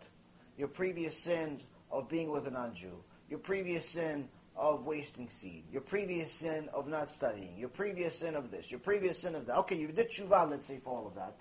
[0.58, 5.82] your previous sins of being with a non-Jew, your previous sin of wasting seed, your
[5.82, 9.58] previous sin of not studying, your previous sin of this, your previous sin of that.
[9.60, 11.36] Okay, you did tshuva, let's say, for all of that.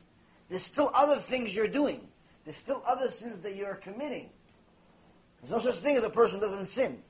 [0.48, 2.08] There's still other things you're doing.
[2.44, 4.30] There's still other sins that you're committing.
[5.40, 7.02] There's no such thing as a person who doesn't sin.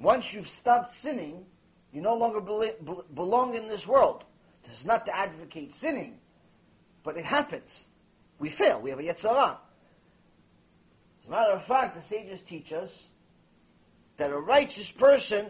[0.00, 1.44] Once you've stopped sinning,
[1.92, 4.24] you no longer belong in this world.
[4.64, 6.18] This is not to advocate sinning,
[7.02, 7.86] but it happens.
[8.38, 8.80] We fail.
[8.80, 9.58] We have a Yetzer Hara.
[11.20, 13.08] As a matter of fact, the sages teach us
[14.16, 15.46] that a righteous person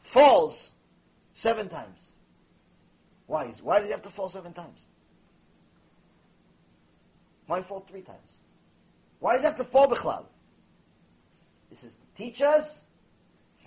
[0.00, 0.72] falls
[1.32, 1.98] seven times.
[3.26, 3.46] Why?
[3.62, 4.86] Why does he have to fall seven times?
[7.46, 8.18] Why fall three times?
[9.18, 10.26] Why does he have to fall Bichlal?
[11.68, 12.84] this is to teach us.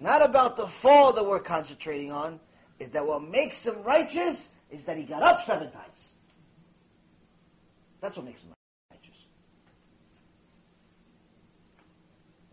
[0.04, 2.42] Not about the fall that we're concentrating on.
[2.78, 4.50] Is that what makes him righteous?
[4.70, 6.12] Is that he got up seven times.
[8.02, 8.52] That's what makes him
[8.92, 9.28] righteous.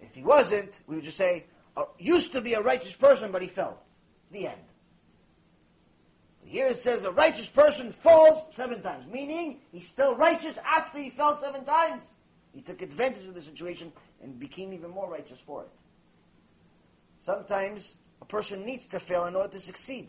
[0.01, 1.47] If he wasn't, we would just say,
[1.77, 3.83] uh, used to be a righteous person, but he fell.
[4.31, 4.61] The end.
[6.45, 11.11] Here it says a righteous person falls seven times, meaning he's still righteous after he
[11.11, 12.05] fell seven times.
[12.55, 15.71] He took advantage of the situation and became even more righteous for it.
[17.25, 20.09] Sometimes a person needs to fail in order to succeed.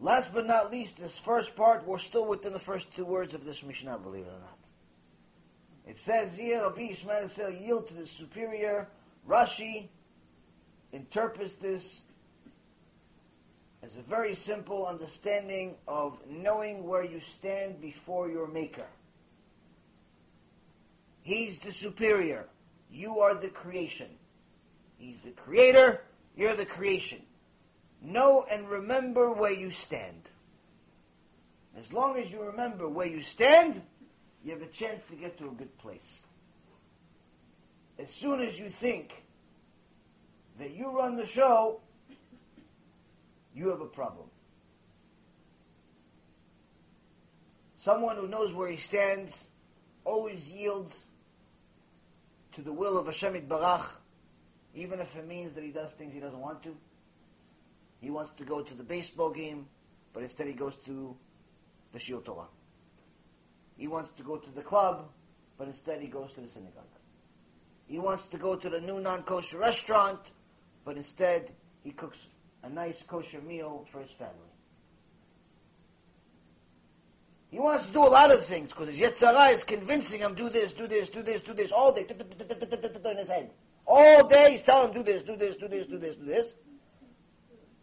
[0.00, 3.46] Last but not least, this first part, we're still within the first two words of
[3.46, 4.58] this Mishnah, believe it or not.
[5.86, 8.88] It says here, Rabbi Yishmael said, yield to the superior.
[9.26, 9.88] Rashi
[10.92, 12.02] interprets this
[13.82, 18.86] as a very simple understanding of knowing where you stand before your Maker.
[21.24, 22.46] He's the superior.
[22.90, 24.08] You are the creation.
[24.98, 26.02] He's the creator.
[26.36, 27.22] You're the creation.
[28.02, 30.28] Know and remember where you stand.
[31.78, 33.80] As long as you remember where you stand,
[34.44, 36.22] you have a chance to get to a good place.
[37.98, 39.24] As soon as you think
[40.58, 41.80] that you run the show,
[43.54, 44.26] you have a problem.
[47.78, 49.48] Someone who knows where he stands
[50.04, 51.04] always yields
[52.54, 53.86] to the will of Hashem Barach,
[54.74, 56.76] even if it means that he does things he doesn't want to.
[58.00, 59.66] He wants to go to the baseball game,
[60.12, 61.16] but instead he goes to
[61.92, 62.46] the Shiur Torah.
[63.76, 65.08] He wants to go to the club,
[65.58, 66.84] but instead he goes to the synagogue.
[67.86, 70.20] He wants to go to the new non-kosher restaurant,
[70.84, 71.50] but instead
[71.82, 72.26] he cooks
[72.62, 74.53] a nice kosher meal for his family.
[77.54, 80.34] He wants to do a lot of things because his Yetzer Hara is convincing him,
[80.34, 83.52] do this, do this, do this, do this, all day, in his head.
[83.86, 86.56] All day he's telling him, do this, do this, do this, do this, do this.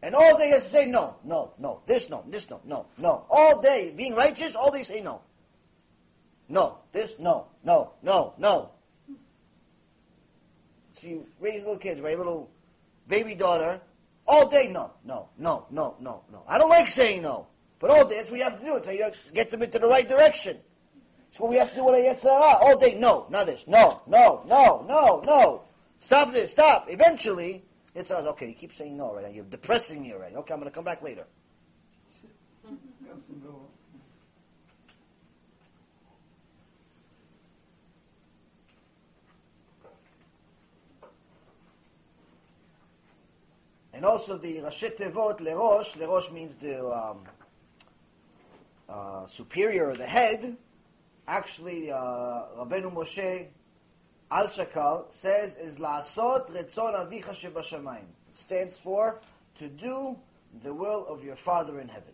[0.01, 2.87] And all day he has to say no, no, no, this no, this no, no,
[2.97, 3.25] no.
[3.29, 5.21] All day, being righteous, all day say no.
[6.49, 8.71] No, this, no, no, no, no.
[10.91, 12.17] So you raise little kids, right?
[12.17, 12.49] Little
[13.07, 13.79] baby daughter,
[14.27, 16.43] all day, no, no, no, no, no, no.
[16.45, 17.47] I don't like saying no.
[17.81, 18.75] But all day, that's what you have to do.
[18.75, 20.57] It's how you get them into the right direction.
[21.31, 22.57] It's what we have to do with a Yetzer Hara.
[22.61, 23.67] All day, no, not this.
[23.67, 25.63] No, no, no, no, no.
[25.99, 26.85] Stop this, stop.
[26.89, 27.63] Eventually,
[27.95, 29.35] it says, okay, you keep saying no already.
[29.35, 30.35] You're depressing me already.
[30.35, 31.25] Okay, I'm going to come back later.
[43.93, 47.23] And also the Rashi Tevot Lerosh, Lerosh means the um,
[48.91, 50.57] uh, superior, or the head.
[51.27, 51.97] Actually, uh,
[52.57, 53.47] Rabbeinu Moshe
[54.31, 58.07] Alshich says is La'asot Retzon Avicha Shebashamayim.
[58.29, 59.19] It stands for
[59.59, 60.17] to do
[60.63, 62.13] the will of your Father in heaven.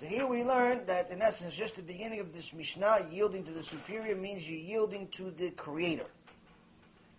[0.00, 3.50] So here we learn that in essence, just the beginning of this Mishnah, yielding to
[3.50, 6.06] the superior means you're yielding to the Creator.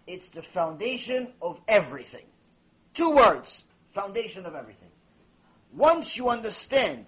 [0.08, 2.26] It's the foundation of everything.
[2.94, 4.90] Two words, foundation of everything.
[5.74, 7.06] Once you understand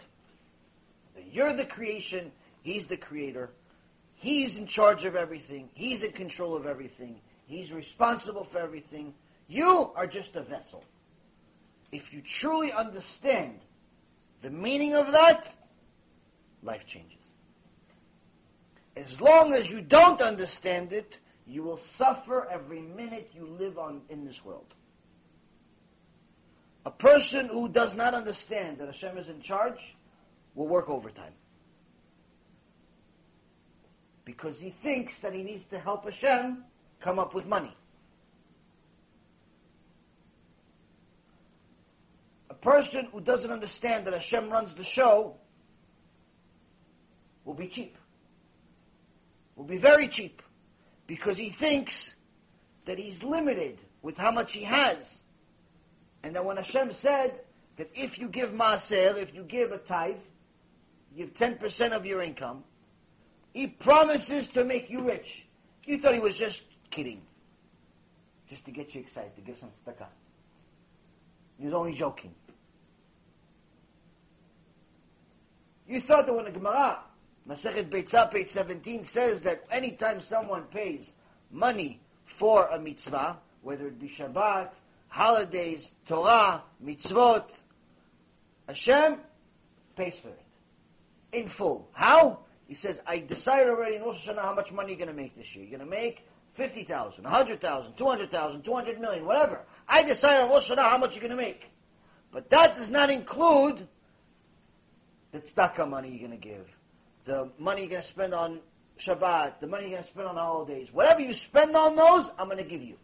[1.33, 2.31] you're the creation,
[2.61, 3.49] He's the creator,
[4.15, 9.13] He's in charge of everything, He's in control of everything, He's responsible for everything,
[9.47, 10.83] you are just a vessel.
[11.91, 13.59] If you truly understand
[14.41, 15.53] the meaning of that,
[16.63, 17.17] life changes.
[18.95, 24.01] As long as you don't understand it, you will suffer every minute you live on
[24.09, 24.73] in this world.
[26.85, 29.95] A person who does not understand that Hashem is in charge
[30.55, 31.33] will work overtime.
[34.25, 36.63] Because he thinks that he needs to help Hashem
[36.99, 37.75] come up with money.
[42.49, 45.35] A person who doesn't understand that Hashem runs the show
[47.43, 47.97] will be cheap.
[49.55, 50.41] Will be very cheap.
[51.05, 52.13] Because he thinks
[52.85, 55.23] that he's limited with how much he has.
[56.23, 57.41] And that when Hashem said
[57.75, 60.15] that if you give maaser, if you give a tithe,
[61.17, 62.63] give 10% of your income,
[63.53, 65.47] he promises to make you rich.
[65.85, 67.21] You thought he was just kidding.
[68.47, 70.07] Just to get you excited, to give some tzedakah.
[71.59, 72.33] He was only joking.
[75.87, 76.99] You thought that when the Gemara,
[77.47, 81.13] Masechet Beitzah, page 17, says that anytime someone pays
[81.51, 84.71] money for a mitzvah, whether it be Shabbat,
[85.09, 87.61] holidays, Torah, mitzvot,
[88.67, 89.17] Hashem
[89.95, 90.42] pays for it.
[91.33, 91.89] In full.
[91.93, 92.39] How?
[92.67, 95.35] He says, I decided already in Rosh Hashanah how much money you're going to make
[95.35, 95.65] this year.
[95.65, 99.61] You're going to make 50,000, 100,000, 200,000, 200 million, whatever.
[99.87, 101.69] I decided in Rosh Hashanah how much you're going to make.
[102.31, 103.87] But that does not include
[105.31, 106.75] the tzedakah money you're going to give,
[107.25, 108.59] the money you're going to spend on
[108.97, 110.89] Shabbat, the money you're going to spend on holidays.
[110.91, 112.97] Whatever you spend on those, I'm going to give you.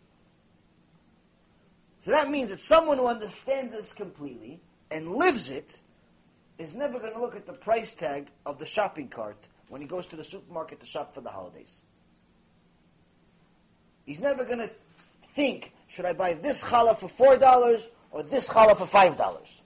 [2.01, 5.79] So that means that someone who understands this completely and lives it
[6.59, 9.87] is never going to look at the price tag of the shopping cart when he
[9.87, 11.81] goes to the supermarket to shop for the holidays.
[14.05, 14.69] He's never going to
[15.33, 19.61] think, should I buy this challah for four dollars or this challah for five dollars?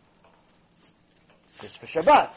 [1.63, 2.31] It's for Shabbat.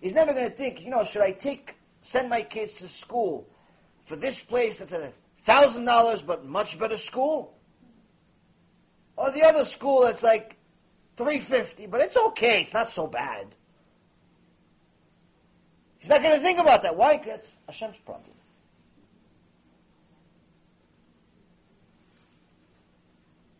[0.00, 3.46] He's never going to think, you know, should I take send my kids to school
[4.04, 5.12] for this place that's a
[5.44, 7.54] thousand dollars but much better school,
[9.16, 10.56] or the other school that's like
[11.16, 12.62] three fifty, but it's okay.
[12.62, 13.46] It's not so bad.
[15.98, 16.96] He's not going to think about that.
[16.96, 17.16] Why?
[17.24, 18.32] That's Hashem's problem.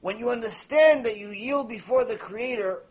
[0.02, 2.82] When you understand that you yield before the Creator,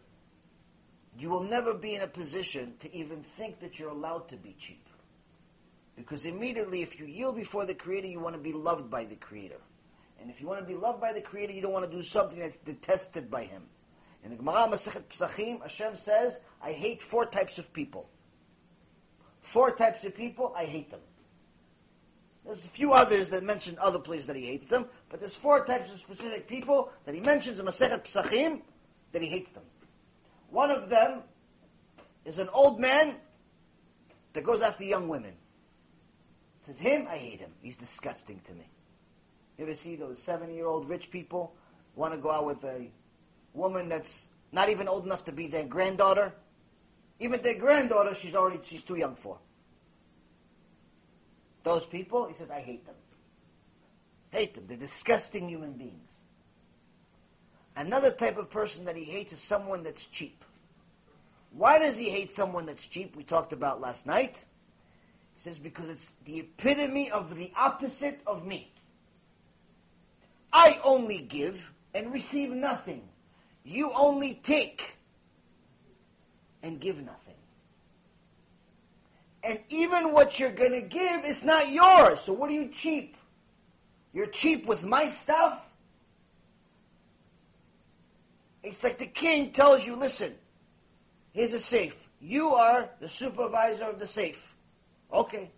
[1.19, 4.55] you will never be in a position to even think that you're allowed to be
[4.59, 4.83] cheap.
[5.95, 9.15] Because immediately, if you yield before the Creator, you want to be loved by the
[9.15, 9.59] Creator.
[10.19, 12.01] And if you want to be loved by the Creator, you don't want to do
[12.01, 13.61] something that's detested by Him.
[14.23, 18.09] In the Gemara Masechet Pesachim, Hashem says, I hate four types of people.
[19.41, 21.01] Four types of people, I hate them.
[22.45, 25.65] There's a few others that mention other places that he hates them, but there's four
[25.65, 28.61] types of specific people that he mentions in Masechet Pesachim
[29.11, 29.63] that he hates them.
[30.49, 31.21] One of them
[32.25, 33.15] is an old man
[34.33, 35.33] that goes after young women.
[36.65, 37.51] Says him, I hate him.
[37.61, 38.69] He's disgusting to me.
[39.57, 41.53] You ever see those seventy-year-old rich people
[41.95, 42.89] want to go out with a
[43.53, 46.33] woman that's not even old enough to be their granddaughter?
[47.19, 49.37] Even their granddaughter, she's already she's too young for.
[51.63, 52.95] Those people, he says, I hate them.
[54.31, 54.65] Hate them.
[54.67, 56.11] They're disgusting human beings.
[57.75, 60.43] Another type of person that he hates is someone that's cheap.
[61.51, 63.15] Why does he hate someone that's cheap?
[63.15, 64.45] We talked about last night.
[65.35, 68.71] He says, because it's the epitome of the opposite of me.
[70.51, 73.03] I only give and receive nothing.
[73.63, 74.97] You only take
[76.61, 77.19] and give nothing.
[79.43, 82.21] And even what you're going to give is not yours.
[82.21, 83.17] So what are you cheap?
[84.13, 85.69] You're cheap with my stuff?
[88.63, 90.33] It's like the king tells you, listen,
[91.33, 92.07] here's a safe.
[92.21, 94.55] You are the supervisor of the safe.
[95.11, 95.51] Okay.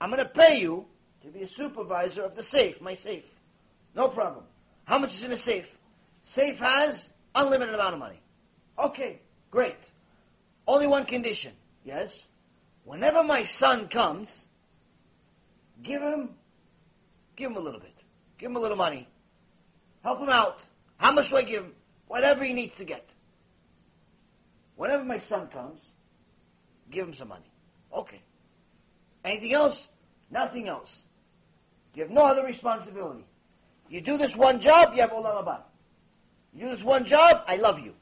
[0.00, 0.86] I'm going to pay you
[1.22, 3.40] to be a supervisor of the safe, my safe.
[3.94, 4.44] No problem.
[4.84, 5.78] How much is in the safe?
[6.26, 8.20] Safe has unlimited amount of money.
[8.78, 9.20] Okay,
[9.50, 9.78] great.
[10.66, 11.52] Only one condition.
[11.84, 12.26] Yes?
[12.84, 14.46] Whenever my son comes,
[15.82, 16.30] give him,
[17.36, 17.94] give him a little bit.
[18.38, 19.08] Give him a little money.
[20.02, 20.60] Help him out.
[20.98, 21.72] How much do I give him?
[22.08, 23.08] Whatever he needs to get.
[24.74, 25.92] Whenever my son comes,
[26.90, 27.50] give him some money.
[27.92, 28.20] Okay.
[29.24, 29.88] Anything else?
[30.30, 31.04] Nothing else.
[31.94, 33.24] You have no other responsibility.
[33.88, 35.60] You do this one job, you have olam haba.
[36.58, 37.94] Do one job, I love you.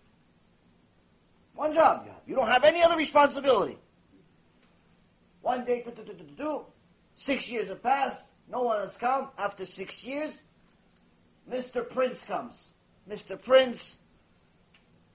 [1.55, 2.21] One job you have.
[2.27, 3.79] You don't have any other responsibility.
[5.43, 6.61] One day, do, do, do,
[7.15, 8.33] six years have passed.
[8.51, 9.29] No one has come.
[9.39, 10.43] After six years,
[11.51, 11.89] Mr.
[11.89, 12.71] Prince comes.
[13.09, 13.41] Mr.
[13.41, 13.99] Prince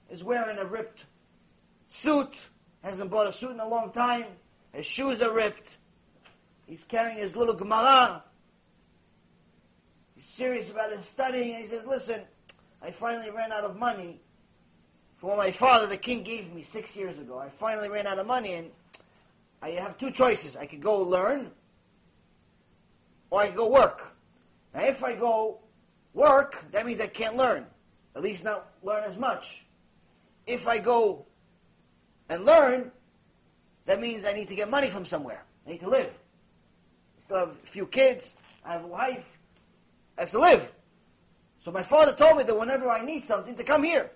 [0.09, 1.05] is wearing a ripped
[1.89, 2.33] suit.
[2.83, 4.25] Hasn't bought a suit in a long time.
[4.71, 5.77] His shoes are ripped.
[6.65, 8.23] He's carrying his little Gemara.
[10.15, 11.55] He's serious about his studying.
[11.55, 12.21] And he says, listen,
[12.81, 14.19] I finally ran out of money
[15.19, 17.37] for my father, the king, gave me six years ago.
[17.37, 18.71] I finally ran out of money and
[19.61, 20.55] I have two choices.
[20.55, 21.51] I could go learn
[23.29, 24.15] or I could go work.
[24.73, 25.59] Now, if I go
[26.13, 27.65] work, that means I can't learn.
[28.15, 29.65] At least not learn as much.
[30.47, 31.25] If I go
[32.29, 32.91] and learn,
[33.87, 35.43] that means I need to get money from somewhere.
[35.67, 36.07] I need to live.
[36.07, 38.35] I still have a few kids.
[38.63, 39.37] I have a wife.
[40.17, 40.71] I have to live.
[41.61, 44.11] So my father told me that whenever I need something, to come here.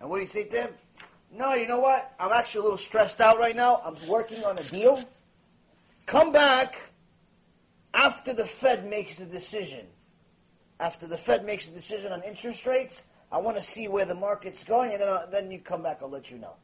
[0.00, 0.70] And what do you say to him?
[1.32, 2.14] No, you know what?
[2.20, 3.82] I'm actually a little stressed out right now.
[3.84, 5.02] I'm working on a deal.
[6.06, 6.76] Come back
[7.92, 9.86] after the Fed makes the decision.
[10.78, 14.14] After the Fed makes a decision on interest rates, I want to see where the
[14.14, 16.54] market's going, and then, I'll, then you come back, I'll let you know.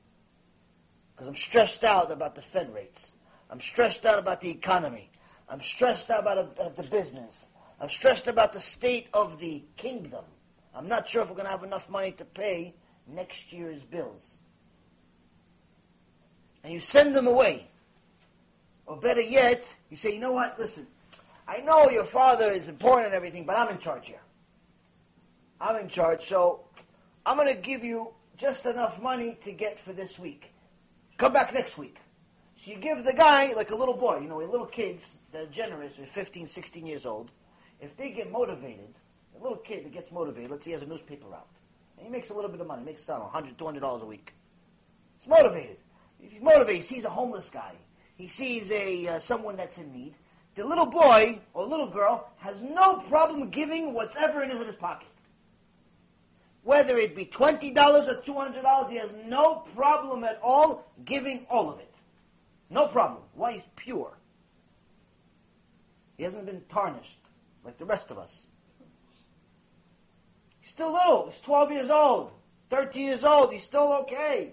[1.15, 3.13] Because I'm stressed out about the Fed rates.
[3.51, 5.11] I'm stressed out about the economy.
[5.51, 7.47] I'm stressed out about, about the business.
[7.81, 10.25] I'm stressed about the state of the kingdom.
[10.75, 12.75] I'm not sure if we're going to have enough money to pay
[13.07, 14.39] next year's bills.
[16.63, 17.67] and you send them away.
[18.87, 20.87] Or better yet, you say, you know what, listen,
[21.47, 24.21] I know your father is important and everything, but I'm in charge here.
[25.61, 26.65] I'm in charge, so
[27.25, 30.53] I'm going to give you just enough money to get for this week.
[31.19, 31.99] Come back next week.
[32.61, 35.47] So you give the guy, like a little boy, you know, little kids that are
[35.47, 37.31] generous, they're 15, 16 years old,
[37.81, 38.95] if they get motivated,
[39.35, 41.49] a little kid that gets motivated, let's say he has a newspaper out,
[41.97, 44.05] and he makes a little bit of money, makes, I don't know, $100, $200 a
[44.05, 44.35] week.
[45.19, 45.79] He's motivated.
[46.23, 47.73] If he's motivated, he sees a homeless guy,
[48.17, 50.13] he sees a uh, someone that's in need,
[50.55, 54.77] the little boy or little girl has no problem giving whatever it is in his
[54.77, 55.09] pocket.
[56.63, 61.79] Whether it be $20 or $200, he has no problem at all giving all of
[61.79, 61.90] it.
[62.71, 63.23] No problem.
[63.35, 63.55] Why?
[63.55, 64.17] He's pure.
[66.17, 67.19] He hasn't been tarnished
[67.65, 68.47] like the rest of us.
[70.61, 71.27] He's still little.
[71.27, 72.33] He's 12 years old,
[72.71, 73.53] 13 years old.
[73.53, 74.53] He's still okay.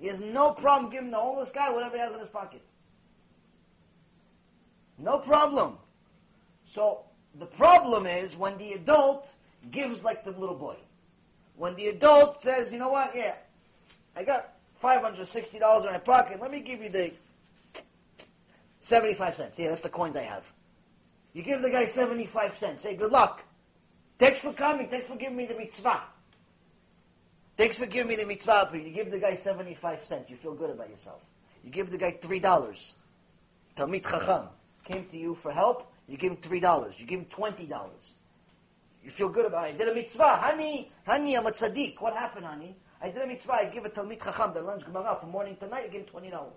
[0.00, 2.62] He has no problem giving the homeless guy whatever he has in his pocket.
[4.98, 5.78] No problem.
[6.64, 7.04] So
[7.38, 9.28] the problem is when the adult
[9.70, 10.76] gives like the little boy.
[11.56, 13.34] When the adult says, you know what, yeah,
[14.16, 17.12] I got $560 in my pocket, let me give you the
[18.82, 19.58] 75 cents.
[19.58, 20.52] Yeah, that's the coins I have.
[21.32, 22.82] You give the guy 75 cents.
[22.82, 23.42] Say, good luck.
[24.18, 24.88] Thanks for coming.
[24.88, 26.02] Thanks for giving me the mitzvah.
[27.56, 28.68] Thanks for giving me the mitzvah.
[28.70, 30.28] But you give the guy 75 cents.
[30.28, 31.24] You feel good about yourself.
[31.64, 32.94] You give the guy $3.
[33.76, 34.48] Talmid Chacham
[34.84, 35.92] came to you for help.
[36.08, 36.98] You give him $3.
[36.98, 37.90] You give him $20.
[39.04, 39.74] You feel good about it.
[39.74, 40.36] I did a mitzvah.
[40.36, 42.00] Honey, honey, I'm a tzaddik.
[42.00, 42.76] What happened, honey?
[43.00, 43.52] I did a mitzvah.
[43.52, 45.86] I give a Talmid Chacham that learns Gemara from morning to night.
[45.86, 46.50] You give him $20.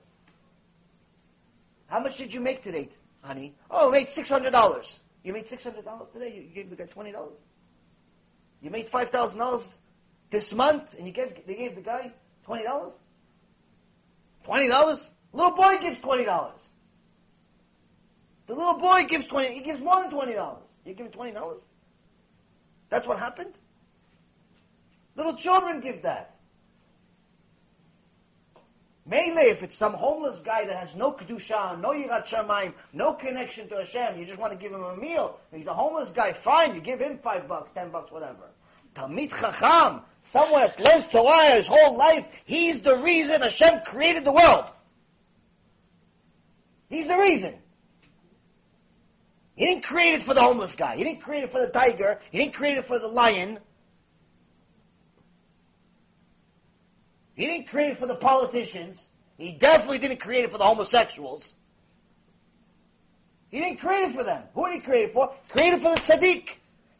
[1.87, 2.89] How much did you make today,
[3.21, 3.55] honey?
[3.69, 4.99] Oh, I made $600.
[5.23, 6.33] You made $600 today?
[6.35, 7.13] You gave the guy $20?
[8.61, 9.77] You made $5,000
[10.29, 12.11] this month and you gave, they gave the guy
[12.47, 12.93] $20?
[14.47, 15.09] $20?
[15.33, 16.51] Little boy gives $20.
[18.47, 20.57] The little boy gives 20 he gives more than $20.
[20.85, 21.63] You give him $20?
[22.89, 23.53] That's what happened?
[25.15, 26.34] Little children give that.
[29.07, 33.69] Mele, if it's some homeless guy that has no kedusha, no yirat shamayim, no connection
[33.69, 35.39] to Hashem, you just want to give him a meal.
[35.53, 36.33] He's a homeless guy.
[36.33, 38.49] Fine, you give him five bucks, ten bucks, whatever.
[38.95, 44.31] Talmid chacham, someone that learns Torah his whole life, he's the reason Hashem created the
[44.31, 44.65] world.
[46.89, 47.53] He's the reason.
[49.55, 50.97] He didn't create it for the homeless guy.
[50.97, 52.19] He didn't create it for the tiger.
[52.31, 53.59] He didn't create it for the lion.
[57.35, 59.09] He didn't create it for the politicians.
[59.37, 61.53] He definitely didn't create it for the homosexuals.
[63.49, 64.43] He didn't create it for them.
[64.53, 65.33] Who did he create it for?
[65.49, 66.49] Created for the tzaddik.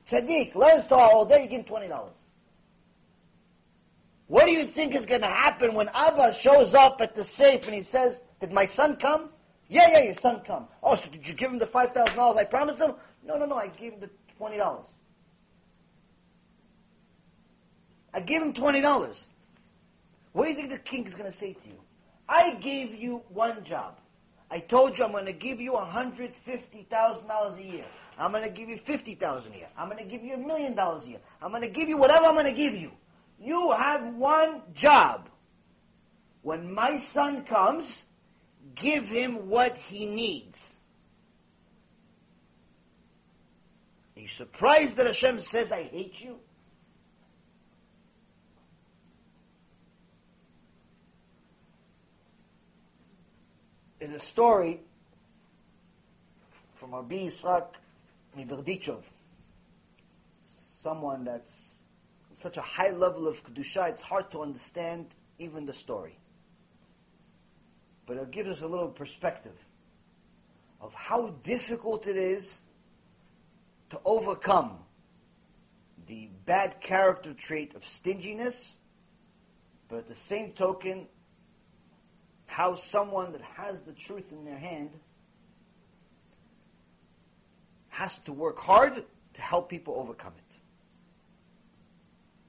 [0.08, 2.26] Tzaddik learns Torah all day, you give him twenty dollars.
[4.28, 7.66] What do you think is going to happen when Abba shows up at the safe
[7.66, 9.30] and he says, "Did my son come?"
[9.68, 10.68] Yeah, yeah, your son come.
[10.84, 12.94] Oh, so did you give him the five thousand dollars I promised him?
[13.24, 13.56] No, no, no.
[13.56, 14.96] I gave him the twenty dollars.
[18.14, 19.28] I gave him twenty dollars.
[20.36, 21.80] What do you think the king is going to say to you?
[22.28, 24.00] I gave you one job.
[24.52, 27.86] I told you I'm going to give you $150,000 a year.
[28.20, 29.68] I'm going to give you 50000 a year.
[29.78, 31.20] I'm going to give you a million dollars a year.
[31.42, 32.92] I'm going to give you whatever I'm going to give you.
[33.40, 35.30] You have one job.
[36.42, 38.04] When my son comes,
[38.76, 40.76] give him what he needs.
[44.18, 46.42] Are you surprised that Hashem says, I hate you?
[54.06, 54.80] Is a story
[56.76, 57.66] from Rabbi Yitzhak
[58.38, 59.02] Miberdichov,
[60.42, 61.80] someone that's
[62.36, 65.08] such a high level of kedusha, it's hard to understand
[65.40, 66.20] even the story.
[68.06, 69.58] But it gives us a little perspective
[70.80, 72.62] of how difficult it is
[73.90, 74.78] to overcome
[76.06, 78.76] the bad character trait of stinginess,
[79.90, 81.08] but at the same token,
[82.48, 84.92] how someone that has the truth in their hand
[87.90, 89.04] has to work hard
[89.34, 90.58] to help people overcome it.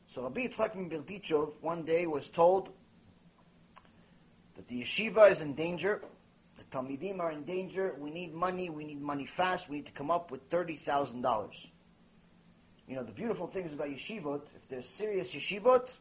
[0.09, 2.71] So Rabbi Yitzchak Berdichov one day was told
[4.57, 6.03] that the yeshiva is in danger,
[6.57, 9.93] the Talmidim are in danger, we need money, we need money fast, we need to
[9.93, 11.69] come up with $30,000.
[12.89, 15.95] You know, the beautiful things about yeshivot, if they're serious yeshivot,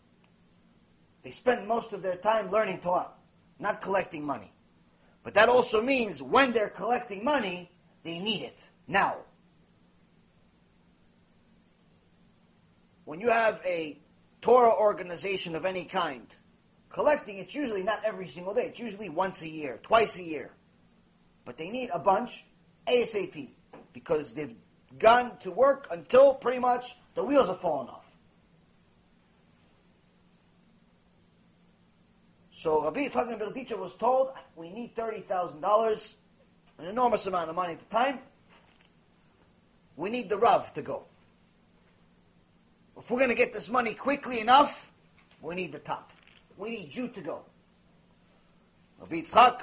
[1.24, 3.10] they spend most of their time learning Torah
[3.60, 4.52] not collecting money.
[5.24, 7.72] But that also means when they're collecting money,
[8.04, 9.18] they need it now.
[13.06, 14.00] When you have a
[14.42, 16.28] Torah organization of any kind
[16.90, 18.68] collecting, it's usually not every single day.
[18.68, 20.52] It's usually once a year, twice a year.
[21.44, 22.46] But they need a bunch
[22.88, 23.50] ASAP
[23.94, 24.56] because they've
[25.00, 28.05] gone to work until pretty much the wheels have fallen off.
[32.66, 36.14] So Rabbi Yitzchak ben Berdichev was told, we need $30,000,
[36.80, 38.18] an enormous amount of money at the time.
[39.96, 41.04] We need the Rav to go.
[42.98, 44.92] If we're going to get this money quickly enough,
[45.44, 46.12] we need the top.
[46.58, 47.42] We need you to go.
[49.00, 49.62] Rabbi Yitzchak,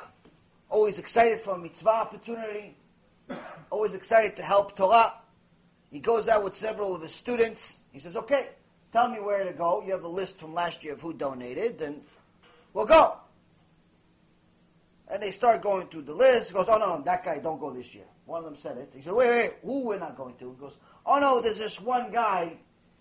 [0.71, 2.77] always excited for a mitzvah opportunity,
[3.71, 5.15] always excited to help Torah.
[5.91, 7.79] He goes out with several of his students.
[7.91, 8.51] He says, okay,
[8.93, 9.83] tell me where to go.
[9.85, 12.05] You have a list from last year of who donated, and
[12.75, 13.17] we'll go.
[15.09, 16.49] And they start going through the list.
[16.49, 18.05] He goes, oh, no, no, that guy, don't go this year.
[18.25, 18.93] One of them said it.
[18.95, 20.51] He said, wait, wait, who we're not going to?
[20.51, 22.57] He goes, oh, no, there's this one guy.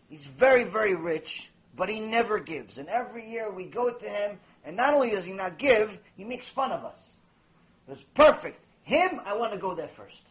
[0.10, 2.78] He's very, very rich, but he never gives.
[2.78, 6.26] And every year we go to him, and not only does he not give, he
[6.26, 7.16] makes fun of us.
[7.88, 8.64] It's perfect.
[8.84, 10.26] Him, I want to go there first.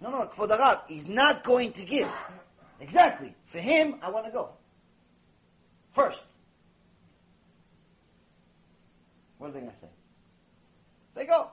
[0.00, 2.10] No, no, the Rav, he's not going to give.
[2.80, 3.34] Exactly.
[3.46, 4.50] For him, I want to go.
[5.90, 6.26] First.
[9.38, 9.88] What are they going to say?
[11.14, 11.50] They go.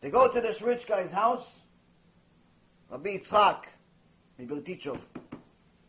[0.00, 1.60] They go to this rich guy's house.
[2.90, 3.64] Rabbi Yitzchak,
[4.40, 5.00] Miberdichov,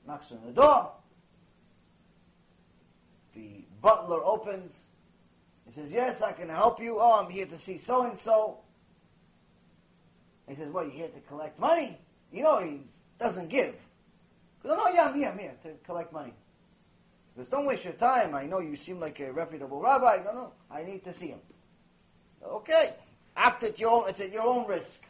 [0.05, 0.91] knocks on the door.
[3.33, 4.87] The butler opens.
[5.65, 6.97] He says, Yes, I can help you.
[6.99, 8.59] Oh, I'm here to see so and so.
[10.47, 11.97] He says, What, you're here to collect money?
[12.31, 12.81] You know, he
[13.19, 13.73] doesn't give.
[14.61, 16.33] He goes, No, yeah, I'm here, I'm here to collect money.
[17.37, 18.35] He Don't waste your time.
[18.35, 20.21] I know you seem like a reputable rabbi.
[20.23, 21.39] No, no, I need to see him.
[22.45, 22.93] Okay.
[23.35, 25.03] Act at your own, it's at your own risk.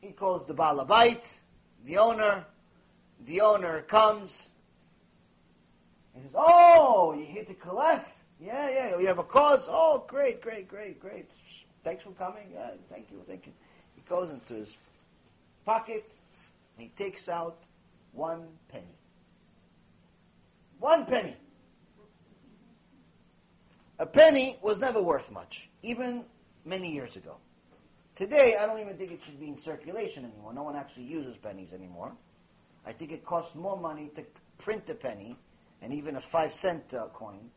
[0.00, 1.36] He calls the Balabite,
[1.84, 2.44] the owner.
[3.26, 4.48] The owner comes.
[6.14, 8.08] He says, Oh, you're here to collect?
[8.40, 8.98] Yeah, yeah.
[8.98, 9.66] You have a cause?
[9.68, 11.28] Oh, great, great, great, great.
[11.82, 12.50] Thanks for coming.
[12.52, 13.52] Yeah, thank you, thank you.
[13.96, 14.76] He goes into his
[15.64, 16.08] pocket
[16.78, 17.58] he takes out
[18.12, 18.97] one penny.
[20.78, 21.36] One penny.
[23.98, 26.24] A penny was never worth much, even
[26.64, 27.36] many years ago.
[28.14, 30.52] Today, I don't even think it should be in circulation anymore.
[30.52, 32.12] No one actually uses pennies anymore.
[32.86, 34.24] I think it costs more money to
[34.58, 35.36] print a penny
[35.82, 37.50] and even a five cent uh, coin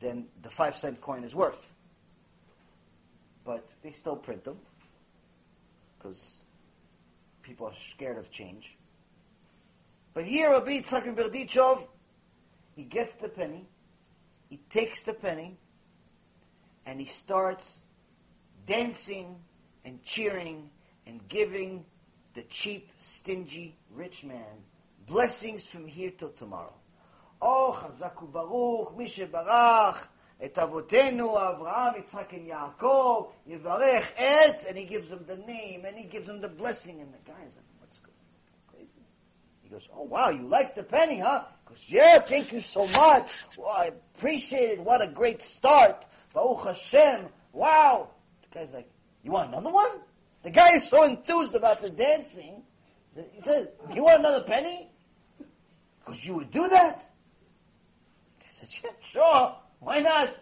[0.00, 1.74] than the five cent coin is worth.
[3.44, 4.58] But they still print them
[5.98, 6.40] because
[7.42, 8.76] people are scared of change.
[10.14, 11.86] But here, Rabbi Yitzchak Berdichov,
[12.76, 13.66] he gets the penny,
[14.48, 15.58] he takes the penny,
[16.86, 17.78] and he starts
[18.66, 19.40] dancing
[19.84, 20.70] and cheering
[21.06, 21.84] and giving
[22.34, 24.62] the cheap, stingy, rich man
[25.06, 26.74] blessings from here till tomorrow.
[27.40, 30.08] Oh, chazak baruch, mi shebarach,
[30.40, 35.96] et avotenu Avraham, Yitzchak, and Yaakov, yivarech etz, and he gives him the name, and
[35.96, 38.74] he gives him the blessing, and the guy is like, what's going on?
[38.74, 39.06] Crazy.
[39.62, 41.44] He goes, oh, wow, you like the penny, huh?
[41.66, 43.44] Goes, yeah, thank you so much.
[43.58, 44.80] Well, I appreciate it.
[44.80, 46.06] What a great start.
[46.32, 47.26] Baruch Hashem.
[47.52, 48.10] Wow.
[48.42, 48.88] The guy's like,
[49.22, 49.90] you want another one?
[50.42, 52.62] The guy is so enthused about the dancing.
[53.16, 54.90] that He says, you want another penny?
[55.98, 56.98] Because you would do that?
[58.38, 59.56] Guy says, yeah, sure.
[59.80, 60.34] Why not?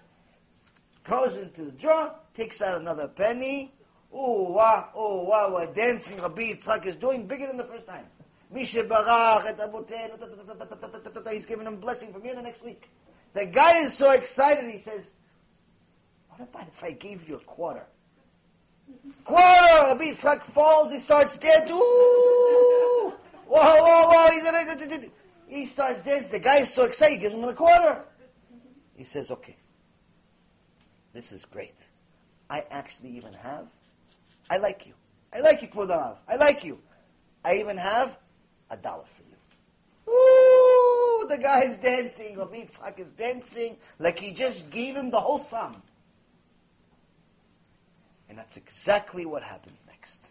[1.05, 3.73] Goes into the drawer, takes out another penny.
[4.13, 8.05] Oh, wow, oh, wow, what dancing Rabbi Yitzchak is doing bigger than the first time.
[8.55, 8.61] Et
[11.33, 12.89] he's giving him blessing from here the next week.
[13.33, 15.11] The guy is so excited, he says,
[16.29, 17.85] what about if I gave you a quarter?
[19.25, 19.43] Quarter!
[19.43, 23.13] Rabbi Yitzchak falls, he starts dead, ooh!
[23.47, 24.31] Whoa, whoa, whoa!
[25.49, 26.31] He, starts dancing.
[26.31, 28.03] The guy is so excited, he gives him a quarter.
[28.97, 29.57] He says, okay,
[31.13, 31.75] this is great.
[32.49, 33.67] I actually even have,
[34.49, 34.95] I like you.
[35.33, 36.19] I like you, Kvod HaRav.
[36.29, 36.79] I like you.
[37.45, 38.17] I even have
[38.75, 40.13] a dollar for you.
[40.13, 42.37] Ooh, the guy is dancing.
[42.37, 45.83] Rabbi Yitzchak is dancing like he just gave him the whole sum.
[48.29, 50.27] And that's exactly what happens next.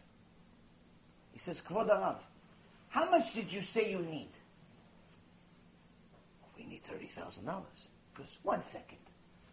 [1.31, 2.17] He says, Kvod HaRav,
[2.89, 4.29] how much did you say you need?
[6.57, 7.39] We need $30,000.
[8.13, 8.99] Because one second.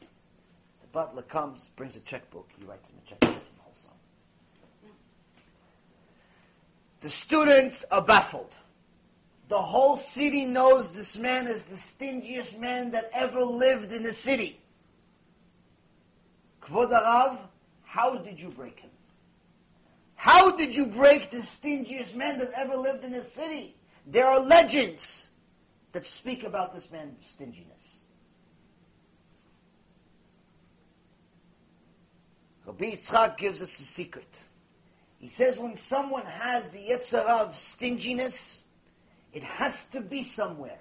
[0.01, 2.51] The butler comes, brings a checkbook.
[2.59, 3.43] He writes him a checkbook.
[7.01, 8.55] The students are baffled.
[9.51, 14.13] The whole city knows this man is the stingiest man that ever lived in the
[14.13, 14.61] city.
[16.63, 17.37] Kvod HaRav,
[17.83, 18.91] how did you break him?
[20.15, 23.75] How did you break the stingiest man that ever lived in the city?
[24.07, 25.31] There are legends
[25.91, 28.03] that speak about this man's stinginess.
[32.67, 34.39] Rabbi Yitzchak gives us a secret.
[35.19, 38.60] He says when someone has the Yetzer Hara of stinginess,
[39.33, 40.79] it has to be somewhere.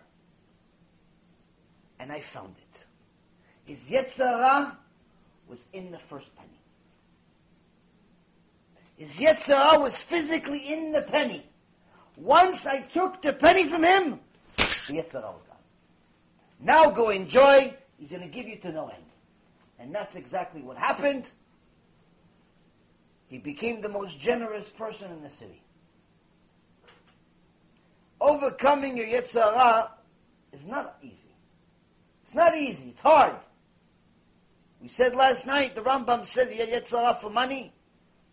[1.99, 2.85] And I found it.
[3.65, 4.77] His Yetzer Hara
[5.47, 6.49] was in the first penny.
[8.97, 11.45] His Yetzer Hara was physically in the penny.
[12.17, 14.19] Once I took the penny from him,
[14.55, 15.57] the Yetzer Hara was gone.
[16.59, 17.73] Now go enjoy.
[17.99, 19.03] He's going to give you to no end.
[19.77, 21.29] And that's exactly what happened.
[23.27, 25.61] He became the most generous person in the city.
[28.21, 29.89] Overcoming your Yetzer
[30.51, 31.15] is not easy.
[32.23, 32.89] It's not easy.
[32.89, 33.35] It's hard.
[34.81, 37.73] We said last night, the Rambam says you Yetzer Hara for money.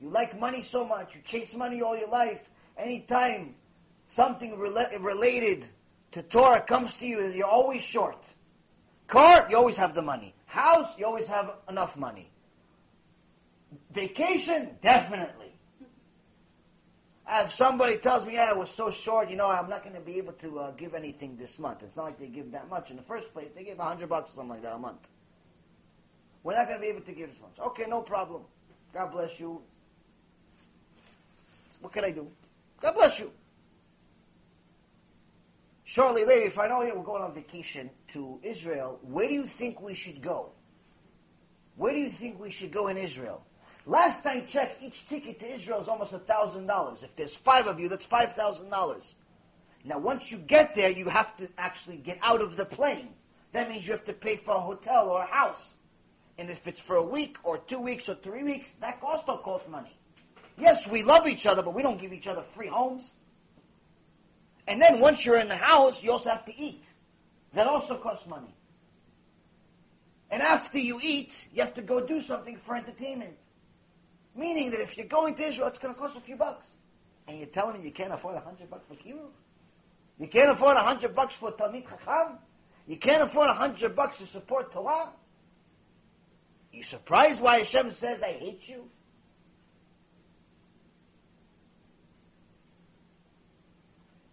[0.01, 1.15] You like money so much.
[1.15, 2.49] You chase money all your life.
[2.77, 3.55] Anytime
[4.09, 5.67] something rela- related
[6.13, 8.23] to Torah comes to you, you're always short.
[9.07, 10.35] Car, you always have the money.
[10.47, 12.31] House, you always have enough money.
[13.93, 15.46] Vacation, definitely.
[17.29, 20.01] If somebody tells me, yeah, it was so short, you know, I'm not going to
[20.01, 21.83] be able to uh, give anything this month.
[21.83, 23.49] It's not like they give that much in the first place.
[23.55, 25.09] They give 100 bucks or something like that a month.
[26.45, 27.59] We're not going to be able to give this much.
[27.59, 28.43] Okay, no problem.
[28.95, 29.61] God bless you.
[31.81, 32.31] What can I do?
[32.81, 33.33] God bless you.
[35.83, 39.81] Shortly later, if I know we're going on vacation to Israel, where do you think
[39.81, 40.53] we should go?
[41.77, 43.45] Where do you think we should go in Israel?
[43.89, 47.05] Last time check, each ticket to Israel is almost $1,000.
[47.05, 49.15] If there's five of you, that's $5,000.
[49.85, 53.11] Now, once you get there, you have to actually get out of the plane.
[53.53, 55.77] That means you have to pay for a hotel or a house.
[56.37, 59.69] And if it's for a week or two weeks or three weeks, that also costs
[59.69, 59.97] money.
[60.59, 63.13] Yes, we love each other, but we don't give each other free homes.
[64.67, 66.93] And then once you're in the house, you also have to eat.
[67.55, 68.53] That also costs money.
[70.29, 73.37] And after you eat, you have to go do something for entertainment.
[74.37, 76.75] Meaning that if you're going to Israel, it's going to cost a few bucks.
[77.27, 79.31] And you're telling me you can't afford a hundred bucks for kiruv?
[80.19, 82.39] You can't afford a hundred bucks for Talmid Chacham?
[82.87, 85.11] You can't afford a hundred bucks to support Torah?
[86.73, 88.91] You surprised why Hashem says, I hate you?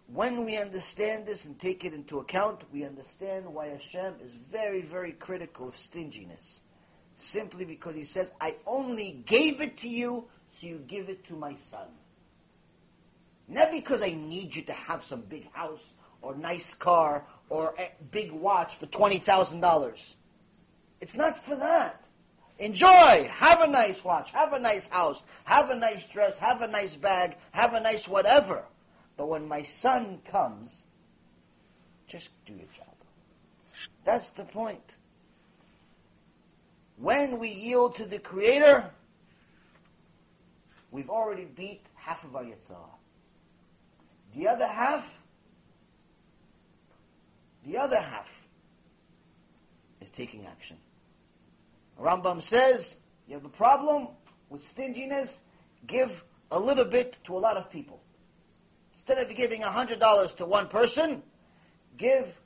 [0.06, 4.82] When we understand this and take it into account, we understand why Hashem is very,
[4.82, 6.60] very critical of stinginess
[7.24, 11.34] simply because he says, I only gave it to you, so you give it to
[11.34, 11.88] my son.
[13.48, 15.92] Not because I need you to have some big house
[16.22, 20.14] or nice car or a big watch for $20,000.
[21.00, 22.04] It's not for that.
[22.58, 23.28] Enjoy.
[23.30, 24.30] Have a nice watch.
[24.30, 25.22] Have a nice house.
[25.44, 26.38] Have a nice dress.
[26.38, 27.36] Have a nice bag.
[27.50, 28.64] Have a nice whatever.
[29.16, 30.86] But when my son comes,
[32.06, 32.94] just do your job.
[34.04, 34.94] That's the point.
[36.96, 38.88] When we yield to the Creator,
[40.90, 42.82] we've already beat half of our Yetzer Hara.
[44.34, 45.22] The other half,
[47.66, 48.48] the other half
[50.00, 50.76] is taking action.
[52.00, 54.08] Rambam says, you have a problem
[54.50, 55.42] with stinginess,
[55.86, 58.00] give a little bit to a lot of people.
[58.94, 61.22] Instead of giving $100 to one person,
[61.96, 62.40] give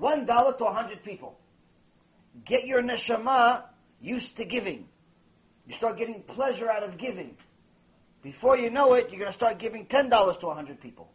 [0.00, 1.38] $1 to 100 people
[2.44, 3.62] get your neshama
[4.00, 4.88] used to giving.
[5.66, 7.36] You start getting pleasure out of giving.
[8.22, 11.12] Before you know it, you're going to start giving $10 to 100 people.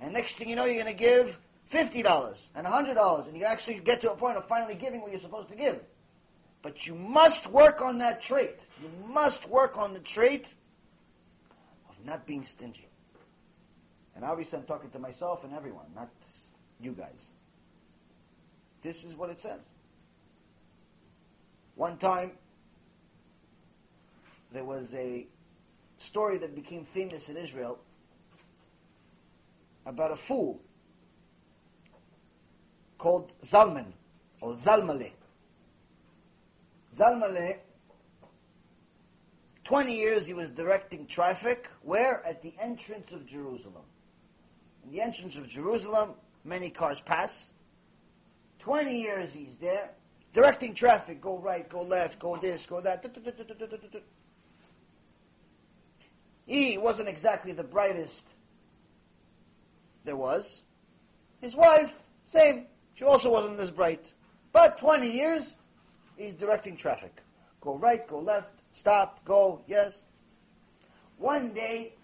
[0.00, 1.38] And next thing you know, you're going to give
[1.70, 3.28] $50 and $100.
[3.28, 5.80] And you actually get to a point of finally giving what you're supposed to give.
[6.62, 8.58] But you must work on that trait.
[8.82, 10.52] You must work on the trait
[11.88, 12.88] of not being stingy.
[14.16, 16.10] And obviously, I'm talking to myself and everyone, not
[16.80, 17.28] you guys.
[18.82, 19.72] This is what it says.
[21.76, 22.32] One time,
[24.52, 25.26] there was a
[25.98, 27.78] story that became famous in Israel
[29.84, 30.60] about a fool
[32.96, 33.92] called Zalman
[34.40, 35.10] or Zalmale.
[36.94, 37.58] Zalmale,
[39.64, 42.24] 20 years he was directing traffic, where?
[42.24, 43.82] At the entrance of Jerusalem.
[44.84, 46.10] In the entrance of Jerusalem,
[46.44, 47.54] many cars pass.
[48.60, 49.90] 20 years he's there
[50.34, 53.06] directing traffic, go right, go left, go this, go that.
[56.44, 58.28] He wasn't exactly the brightest
[60.04, 60.62] there was.
[61.40, 62.66] His wife, same.
[62.94, 64.12] She also wasn't as bright.
[64.52, 65.54] But 20 years,
[66.16, 67.22] he's directing traffic.
[67.60, 70.04] Go right, go left, stop, go, yes.
[71.16, 71.94] One day,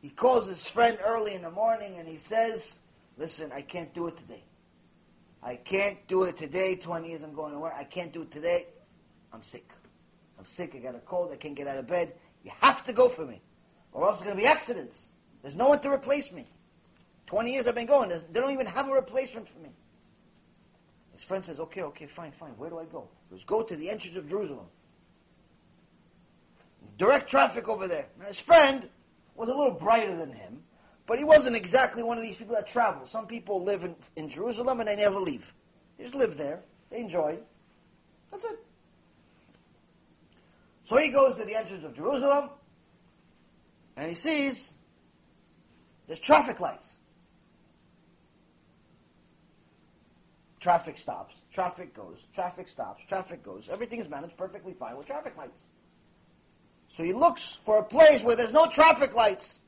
[0.00, 2.78] he calls his friend early in the morning and he says,
[3.16, 4.42] Listen, I can't do it today.
[5.44, 6.76] I can't do it today.
[6.76, 7.74] 20 years I'm going to work.
[7.76, 8.66] I can't do it today.
[9.32, 9.70] I'm sick.
[10.38, 12.12] I'm sick, I got a cold, I can't get out of bed.
[12.42, 13.40] You have to go for me,
[13.92, 15.08] or else there's going to be accidents.
[15.42, 16.46] There's no one to replace me.
[17.26, 19.70] 20 years I've been going, There's, they don't even have a replacement for me.
[21.14, 23.08] His friend says, okay, okay, fine, fine, where do I go?
[23.28, 24.66] He goes, go to the entrance of Jerusalem.
[26.98, 28.06] Direct traffic over there.
[28.18, 28.88] Now, his friend
[29.36, 30.62] was a little brighter than him,
[31.06, 33.06] but he wasn't exactly one of these people that travel.
[33.06, 35.52] Some people live in, in Jerusalem and they never leave.
[35.98, 36.60] They just live there.
[36.90, 37.38] They enjoy.
[38.30, 38.58] That's it.
[40.84, 42.50] So he goes to the entrance of Jerusalem
[43.96, 44.74] and he sees
[46.06, 46.96] there's traffic lights.
[50.60, 53.68] Traffic stops, traffic goes, traffic stops, traffic goes.
[53.70, 55.66] Everything is managed perfectly fine with traffic lights.
[56.88, 59.60] So he looks for a place where there's no traffic lights.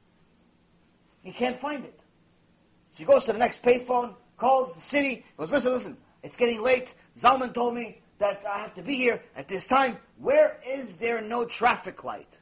[1.27, 1.99] He can't find it.
[2.93, 6.63] So he goes to the next payphone, calls the city, goes, listen, listen, it's getting
[6.63, 6.95] late.
[7.19, 9.99] Zalman told me that I have to be here at this time.
[10.19, 12.39] Where is there no traffic light?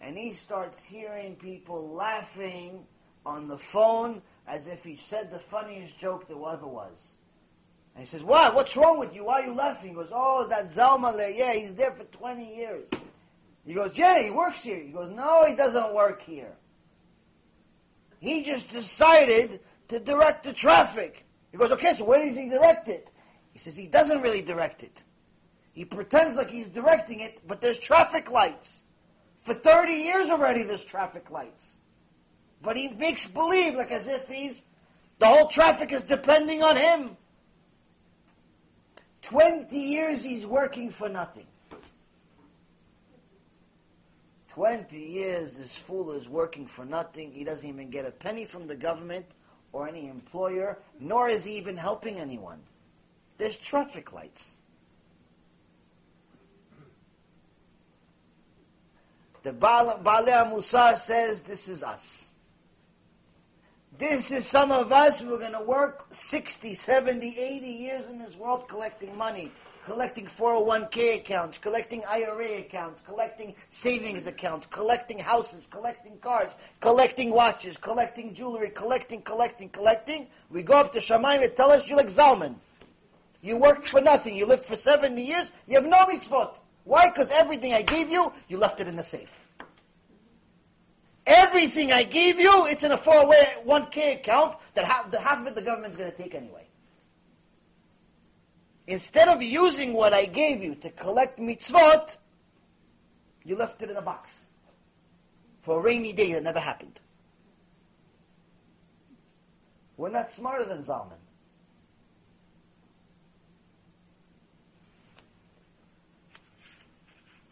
[0.00, 2.84] And he starts hearing people laughing
[3.24, 7.12] on the phone as if he said the funniest joke there ever was.
[7.94, 8.56] And he says, What?
[8.56, 9.26] What's wrong with you?
[9.26, 9.90] Why are you laughing?
[9.90, 12.88] He goes, Oh, that Zalmale, yeah, he's there for 20 years.
[13.64, 14.78] He goes, yeah, he works here.
[14.78, 16.52] He goes, no, he doesn't work here.
[18.20, 21.26] He just decided to direct the traffic.
[21.52, 23.10] He goes, okay, so where does he direct it?
[23.52, 25.04] He says he doesn't really direct it.
[25.72, 28.84] He pretends like he's directing it, but there's traffic lights.
[29.42, 31.76] For 30 years already, there's traffic lights.
[32.62, 34.64] But he makes believe like as if he's,
[35.18, 37.16] the whole traffic is depending on him.
[39.22, 41.46] 20 years he's working for nothing.
[44.56, 47.30] 20 years this fool is working for nothing.
[47.30, 49.26] He doesn't even get a penny from the government
[49.70, 52.60] or any employer, nor is he even helping anyone.
[53.36, 54.56] There's traffic lights.
[59.42, 62.30] The Baalei Musar says this is us.
[63.98, 68.18] This is some of us who are going to work 60, 70, 80 years in
[68.18, 69.52] this world collecting money
[69.86, 76.50] collecting 401k accounts, collecting IRA accounts, collecting savings accounts, collecting houses, collecting cars,
[76.80, 80.26] collecting watches, collecting jewelry, collecting, collecting, collecting.
[80.50, 82.56] We go up to Shamayim and tell us you're like Zalman.
[83.42, 84.34] You worked for nothing.
[84.34, 85.52] You lived for 70 years.
[85.68, 86.56] You have no mitzvot.
[86.82, 87.08] Why?
[87.08, 89.48] Because everything I gave you, you left it in the safe.
[91.28, 95.54] Everything I gave you, it's in a 401k account that half, the half of it
[95.54, 96.65] the government's going to take anyway.
[98.86, 102.16] Instead of using what I gave you to collect mitzvot,
[103.44, 104.46] you left it in a box
[105.62, 107.00] for a rainy day that never happened.
[109.96, 111.18] We're not smarter than Zalman.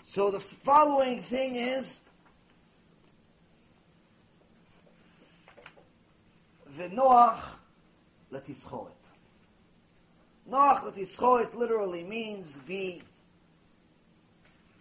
[0.04, 1.98] So the following thing is
[6.78, 7.40] V'noach
[8.32, 8.93] letishchoret.
[10.50, 13.02] Noach Latischo, it literally means be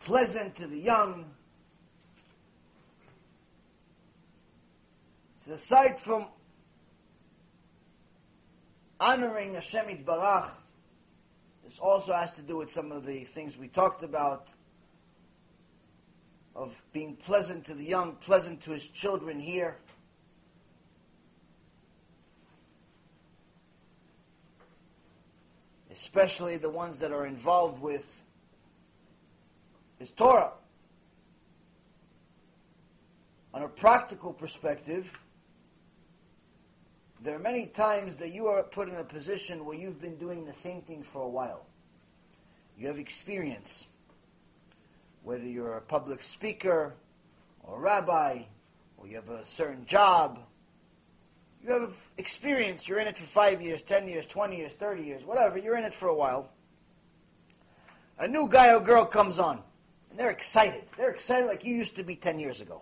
[0.01, 1.25] pleasant to the young.
[5.45, 6.27] So aside from
[8.99, 10.49] honoring Hashem Barach,
[11.63, 14.47] this also has to do with some of the things we talked about
[16.55, 19.77] of being pleasant to the young, pleasant to his children here.
[25.93, 28.23] Especially the ones that are involved with
[29.99, 30.51] his Torah.
[33.53, 35.11] On a practical perspective,
[37.21, 40.45] there are many times that you are put in a position where you've been doing
[40.45, 41.67] the same thing for a while.
[42.77, 43.87] You have experience.
[45.21, 46.95] Whether you're a public speaker,
[47.61, 48.41] or a rabbi,
[48.97, 50.39] or you have a certain job,
[51.63, 55.23] you have experience, you're in it for five years, ten years, twenty years, thirty years,
[55.23, 56.49] whatever, you're in it for a while.
[58.19, 59.61] A new guy or girl comes on,
[60.09, 60.83] and they're excited.
[60.97, 62.81] They're excited like you used to be ten years ago.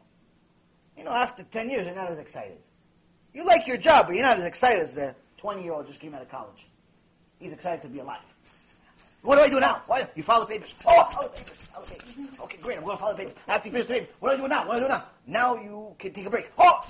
[0.97, 2.57] You know, after ten years, you're not as excited.
[3.33, 5.99] You like your job, but you're not as excited as the 20 year old just
[5.99, 6.67] came out of college.
[7.39, 8.19] He's excited to be alive.
[9.23, 9.83] What do I do now?
[9.85, 10.07] Why?
[10.15, 10.73] You file the papers.
[10.83, 11.51] Oh, file the papers.
[11.51, 12.39] File the papers.
[12.39, 12.77] Okay, great.
[12.77, 13.35] I'm going to file the papers.
[13.47, 14.67] After you finish the paper, what do I do now?
[14.67, 15.03] What do I do now?
[15.27, 16.49] Now you can take a break.
[16.57, 16.81] Oh,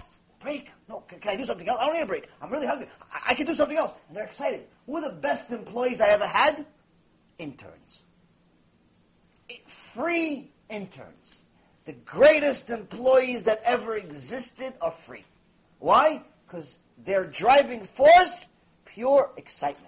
[0.42, 0.72] break.
[0.90, 1.80] No, can, can, I do something else?
[1.82, 2.28] I don't need a break.
[2.42, 2.88] I'm really hungry.
[3.14, 3.94] I, I can do something else.
[4.08, 4.64] And they're excited.
[4.86, 6.66] Who are the best employees I ever had?
[7.38, 8.04] Interns.
[9.50, 11.44] Eh, free interns.
[11.86, 15.24] The greatest employees that ever existed are free.
[15.80, 16.22] Why?
[16.46, 18.48] Because their driving force,
[18.86, 19.88] pure excitement.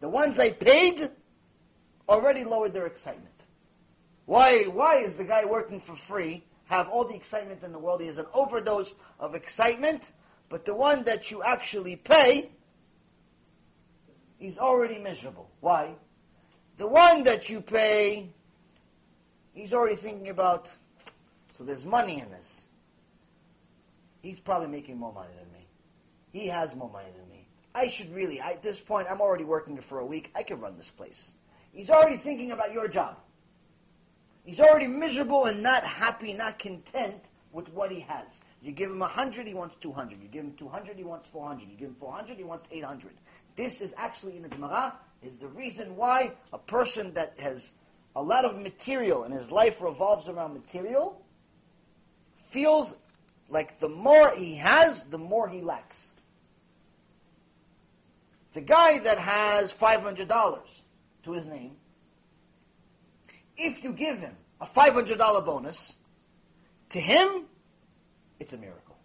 [0.00, 1.10] The ones I paid
[2.08, 3.28] already lowered their excitement.
[4.26, 8.00] Why, why is the guy working for free have all the excitement in the world?
[8.00, 10.10] He has an overdose of excitement,
[10.48, 12.50] but the one that you actually pay,
[14.38, 15.50] he's already miserable.
[15.60, 15.94] Why?
[16.78, 18.30] The one that you pay,
[19.52, 20.72] he's already thinking about,
[21.52, 22.66] so there's money in this.
[24.22, 25.66] He's probably making more money than me.
[26.32, 27.46] He has more money than me.
[27.74, 30.30] I should really, I, at this point, I'm already working for a week.
[30.34, 31.34] I can run this place.
[31.72, 33.18] He's already thinking about your job.
[34.44, 38.40] He's already miserable and not happy, not content with what he has.
[38.60, 40.22] You give him 100, he wants 200.
[40.22, 41.68] You give him 200, he wants 400.
[41.68, 43.12] You give him 400, he wants 800.
[43.56, 47.74] This is actually in the Gemara, is the reason why a person that has
[48.16, 51.20] a lot of material and his life revolves around material
[52.36, 52.96] feels
[53.48, 56.12] like the more he has, the more he lacks.
[58.54, 60.58] The guy that has $500
[61.24, 61.72] to his name,
[63.56, 65.96] if you give him a $500 bonus,
[66.90, 67.44] to him,
[68.38, 68.96] it's a miracle.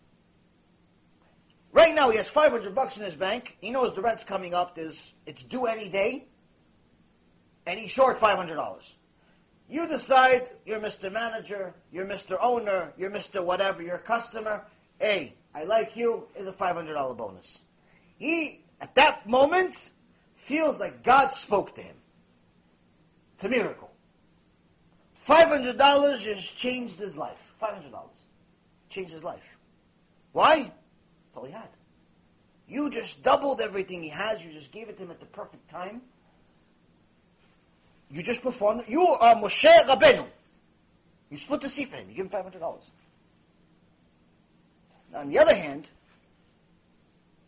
[1.72, 3.58] Right now, he has 500 bucks in his bank.
[3.62, 4.76] He knows the rent's coming up.
[4.76, 6.26] There's, it's due any day.
[7.66, 8.96] And he's short $500.
[9.70, 11.12] You decide you're Mr.
[11.12, 12.38] Manager, you're Mr.
[12.42, 13.44] Owner, you're Mr.
[13.44, 14.66] Whatever, you're a customer.
[15.00, 17.62] Hey, I like you, is a $500 bonus.
[18.18, 19.92] He, at that moment,
[20.36, 21.96] feels like God spoke to him.
[23.36, 23.87] It's a miracle.
[25.28, 27.54] $500 just changed his life.
[27.62, 27.82] $500.
[28.90, 29.58] Changed his life.
[30.32, 30.58] Why?
[30.64, 30.72] That's
[31.36, 31.70] all he had.
[32.68, 34.46] You just doubled everything he has.
[34.46, 36.02] You just gave it to him at the perfect time.
[38.10, 38.84] You just performed.
[38.88, 40.26] You are Moshe Rabbeinu.
[41.30, 42.10] You split the sea for him.
[42.10, 42.90] You give him five hundred dollars.
[45.14, 45.88] On the other hand,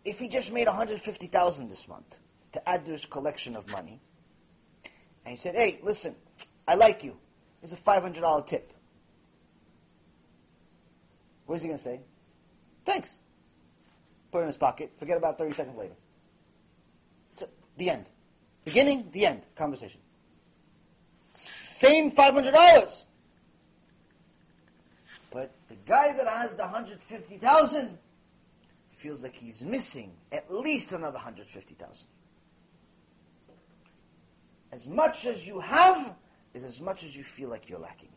[0.04, 2.18] if he just made one hundred fifty thousand this month
[2.54, 4.00] to add to his collection of money,
[5.26, 6.16] and he said, "Hey, listen,
[6.68, 7.16] I like you.
[7.62, 8.74] Here's a five hundred dollar tip."
[11.46, 12.02] What is he going to say?
[12.86, 13.18] Thanks.
[14.32, 14.92] Put it in his pocket.
[15.00, 15.96] Forget about thirty seconds later.
[17.78, 18.06] the end.
[18.66, 19.42] Beginning, the end.
[19.56, 20.00] Conversation.
[21.80, 23.06] Same $500.
[25.32, 27.98] But the guy that has the 150,000
[28.96, 32.08] feels like he's missing at least another 150,000.
[34.72, 36.14] As much as you have
[36.54, 38.10] is as much as you feel like you're lacking.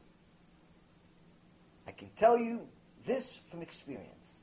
[1.87, 2.61] I can tell you
[3.05, 4.35] this from experience.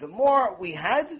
[0.00, 1.10] The more we had,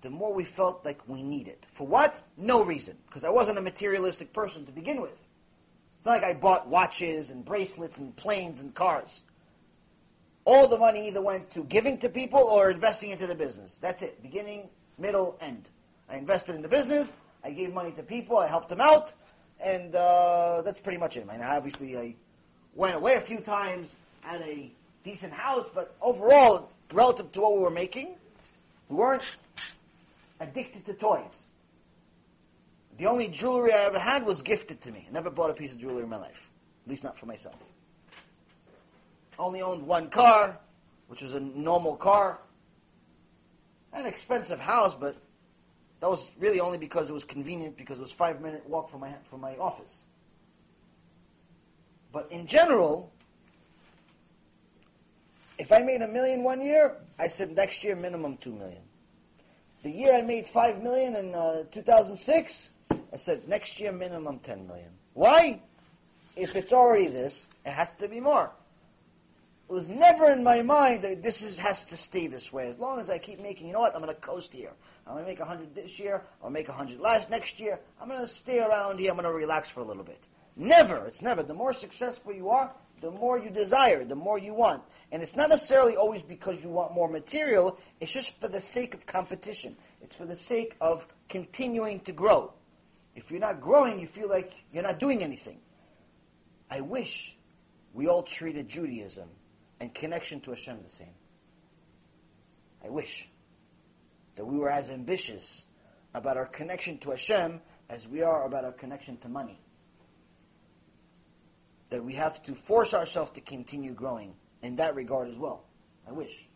[0.00, 1.58] the more we felt like we needed.
[1.68, 2.20] For what?
[2.36, 2.96] No reason.
[3.06, 5.12] Because I wasn't a materialistic person to begin with.
[5.12, 9.22] It's not like I bought watches and bracelets and planes and cars.
[10.44, 13.78] All the money either went to giving to people or investing into the business.
[13.78, 14.20] That's it.
[14.22, 14.68] Beginning,
[14.98, 15.68] middle, end.
[16.08, 17.12] I invested in the business.
[17.44, 18.38] I gave money to people.
[18.38, 19.12] I helped them out.
[19.60, 21.26] And uh, that's pretty much it.
[21.28, 22.14] I mean, obviously, I
[22.74, 24.70] went away a few times, had a
[25.04, 28.16] decent house, but overall, relative to what we were making,
[28.88, 29.36] we weren't
[30.40, 31.46] addicted to toys.
[32.98, 35.06] The only jewelry I ever had was gifted to me.
[35.08, 36.50] I never bought a piece of jewelry in my life,
[36.84, 37.56] at least not for myself.
[39.38, 40.58] Only owned one car,
[41.08, 42.38] which was a normal car.
[43.92, 45.16] An expensive house, but
[46.02, 49.02] that was really only because it was convenient because it was five minute walk from
[49.02, 50.02] my from my office.
[52.12, 53.12] But in general,
[55.58, 58.82] if I made a million one year, I said next year minimum two million.
[59.84, 64.66] The year I made five million in uh, 2006, I said next year minimum 10
[64.66, 64.90] million.
[65.14, 65.60] Why?
[66.34, 68.50] If it's already this, it has to be more.
[69.68, 72.68] It was never in my mind that this is, has to stay this way.
[72.68, 74.72] As long as I keep making, you know what, I'm going to coast here.
[75.06, 76.22] I'm going to make 100 this year.
[76.42, 77.80] I'll make 100 last next year.
[78.00, 79.10] I'm going to stay around here.
[79.10, 80.22] I'm going to relax for a little bit.
[80.56, 81.06] Never.
[81.06, 81.42] It's never.
[81.42, 84.82] The more successful you are, the more you desire, the more you want.
[85.10, 88.94] And it's not necessarily always because you want more material, it's just for the sake
[88.94, 89.76] of competition.
[90.00, 92.52] It's for the sake of continuing to grow.
[93.16, 95.58] If you're not growing, you feel like you're not doing anything.
[96.70, 97.36] I wish
[97.92, 99.28] we all treated Judaism
[99.80, 101.14] and connection to Hashem the same.
[102.84, 103.28] I wish
[104.42, 105.64] that we were as ambitious
[106.14, 109.60] about our connection to Hashem as we are about our connection to money
[111.90, 115.62] that we have to force ourselves to continue growing in that regard as well.
[116.08, 116.48] I wish.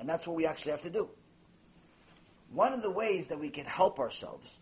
[0.00, 1.10] And that's what we actually have to do.
[2.52, 4.58] One of the ways that we can help ourselves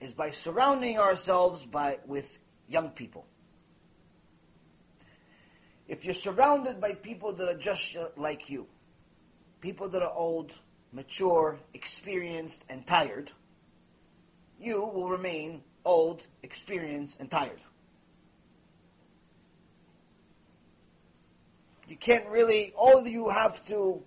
[0.00, 3.26] is by surrounding ourselves by, with young people.
[5.86, 8.68] If you're surrounded by people that are just uh, like you,
[9.64, 10.52] people that are old,
[10.92, 13.30] mature, experienced, and tired,
[14.60, 17.62] you will remain old, experienced, and tired.
[21.88, 24.02] You can't really, all you have to,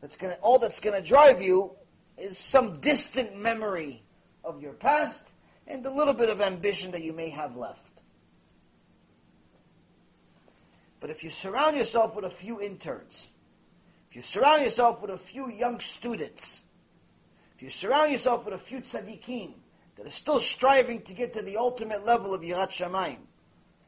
[0.00, 1.72] that's gonna, all that's gonna drive you
[2.16, 4.02] is some distant memory
[4.42, 5.28] of your past
[5.66, 8.00] and a little bit of ambition that you may have left.
[11.00, 13.28] But if you surround yourself with a few interns,
[14.16, 16.62] if you surround yourself with a few young students,
[17.54, 19.52] if you surround yourself with a few tzaddikim
[19.94, 23.18] that are still striving to get to the ultimate level of Yirat Shamayim, you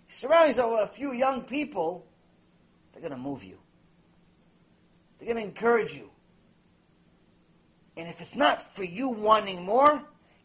[0.09, 2.07] surround yourself with a few young people,
[2.93, 3.57] they're going to move you.
[5.19, 6.11] They're going to encourage you.
[7.97, 10.03] And if it's not for you wanting more,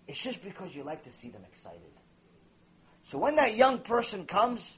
[0.08, 1.82] it's just because you like to see them excited.
[3.04, 4.78] So when that young person comes,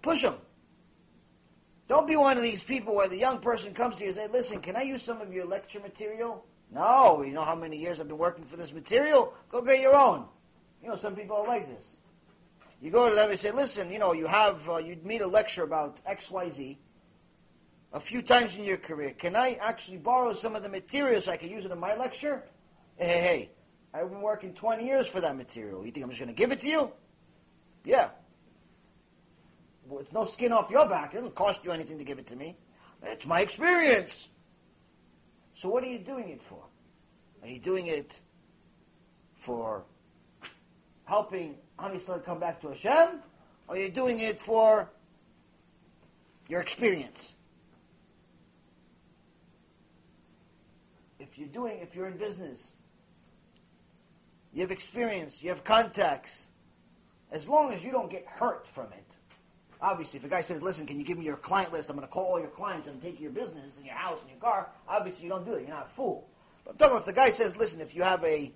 [0.00, 0.36] push them.
[1.90, 4.28] Don't be one of these people where the young person comes to you and say,
[4.28, 6.46] listen, can I use some of your lecture material?
[6.72, 9.34] No, you know how many years I've been working for this material?
[9.48, 10.26] Go get your own.
[10.80, 11.96] You know, some people are like this.
[12.80, 15.26] You go to them and say, listen, you know, you have, uh, you meet a
[15.26, 16.76] lecture about XYZ
[17.92, 19.10] a few times in your career.
[19.10, 21.96] Can I actually borrow some of the material so I can use it in my
[21.96, 22.44] lecture?
[22.98, 23.50] Hey, hey, hey,
[23.92, 25.84] I've been working 20 years for that material.
[25.84, 26.92] You think I'm just going to give it to you?
[27.84, 28.10] Yeah.
[29.98, 31.12] It's no skin off your back.
[31.12, 32.56] It doesn't cost you anything to give it to me.
[33.02, 34.28] It's my experience.
[35.54, 36.62] So what are you doing it for?
[37.42, 38.20] Are you doing it
[39.34, 39.84] for
[41.04, 43.20] helping Am Yisrael come back to Hashem?
[43.66, 44.90] Or are you doing it for
[46.48, 47.34] your experience?
[51.18, 52.72] If you're doing, if you're in business,
[54.52, 56.48] you have experience, you have contacts,
[57.30, 58.99] as long as you don't get hurt from it.
[59.82, 61.88] Obviously, if a guy says, listen, can you give me your client list?
[61.88, 64.30] I'm going to call all your clients and take your business and your house and
[64.30, 64.68] your car.
[64.86, 65.62] Obviously, you don't do it.
[65.62, 66.28] You're not a fool.
[66.64, 68.52] But I'm talking about if the guy says, listen, if you have a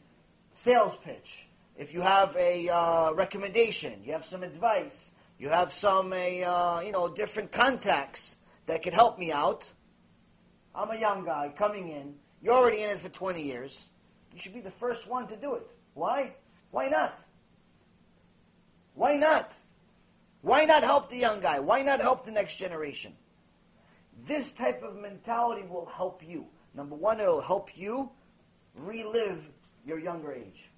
[0.55, 6.13] sales pitch, if you have a uh, recommendation, you have some advice, you have some,
[6.13, 8.37] a, uh, you know, different contacts
[8.67, 9.71] that could help me out.
[10.75, 12.15] I'm a young guy coming in.
[12.43, 13.89] You're already in it for 20 years.
[14.33, 15.67] You should be the first one to do it.
[15.95, 16.35] Why?
[16.71, 17.19] Why not?
[18.95, 19.57] Why not?
[20.45, 21.59] Why not help the young guy?
[21.59, 23.15] Why not help the next generation?
[24.27, 26.45] This type of mentality will help you.
[26.75, 28.11] Number one, it'll help you
[28.75, 29.49] relive
[29.87, 30.69] your younger age.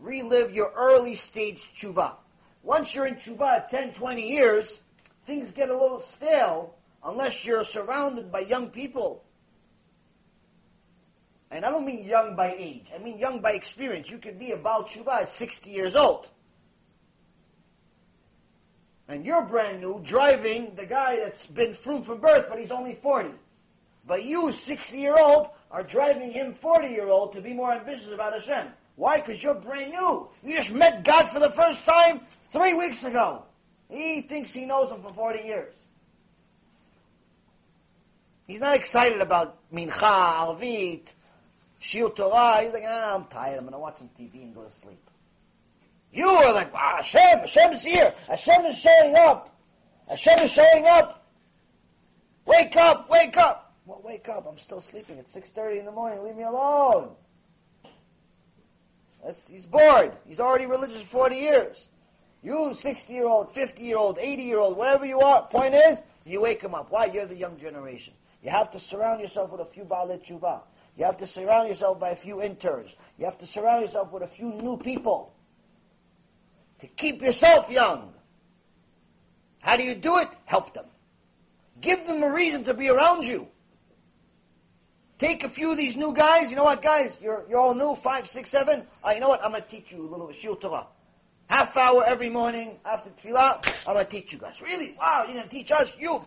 [0.00, 2.16] Relive your early stage tshuva.
[2.64, 4.82] Once you're in tshuva 10, 20 years,
[5.26, 9.22] things get a little stale unless you're surrounded by young people.
[11.52, 12.86] And I don't mean young by age.
[12.92, 14.10] I mean young by experience.
[14.10, 16.30] You could be a Baal Tshuva at 60 years old
[19.08, 22.94] and you're brand new, driving the guy that's been through from birth, but he's only
[22.94, 23.30] 40.
[24.06, 28.12] But you, 60 year old, are driving him, 40 year old, to be more ambitious
[28.12, 28.68] about Hashem.
[28.96, 29.18] Why?
[29.18, 30.28] Because you're brand new.
[30.42, 32.20] You just met God for the first time
[32.50, 33.44] three weeks ago.
[33.88, 35.74] He thinks he knows him for 40 years.
[38.46, 41.14] He's not excited about Mincha, Arvit,
[41.80, 42.62] Shiur Torah.
[42.62, 43.54] He's like, ah, I'm tired.
[43.54, 45.01] I'm going to watch some TV and go to sleep.
[46.12, 48.12] You are like, ah, Hashem, is here.
[48.28, 49.56] Hashem is showing up.
[50.08, 51.26] Hashem is showing up.
[52.44, 53.74] Wake up, wake up.
[53.86, 54.46] Well, wake up.
[54.46, 55.16] I'm still sleeping.
[55.16, 56.22] It's 6.30 in the morning.
[56.22, 57.10] Leave me alone.
[59.24, 60.12] That's, he's bored.
[60.26, 61.88] He's already religious for 40 years.
[62.42, 66.90] You, 60-year-old, 50-year-old, 80-year-old, whatever you are, point is, you wake him up.
[66.90, 67.06] Why?
[67.06, 68.14] You're the young generation.
[68.42, 70.62] You have to surround yourself with a few Baalei Tshuva.
[70.98, 72.96] You have to surround yourself by a few interns.
[73.16, 75.32] You have to surround yourself with a few new people
[76.82, 78.12] to keep yourself young.
[79.60, 80.26] How do you do it?
[80.46, 80.86] Help them.
[81.80, 83.46] Give them a reason to be around you.
[85.16, 86.50] Take a few of these new guys.
[86.50, 87.16] You know what, guys?
[87.22, 88.84] You're, you're all new, five, six, seven.
[89.06, 89.44] Uh, you know what?
[89.44, 90.88] I'm going to teach you a little Shiur Torah.
[91.46, 94.60] Half hour every morning after tefillah, I'm going to teach you guys.
[94.60, 94.96] Really?
[94.98, 95.96] Wow, you're going to teach us?
[96.00, 96.20] You?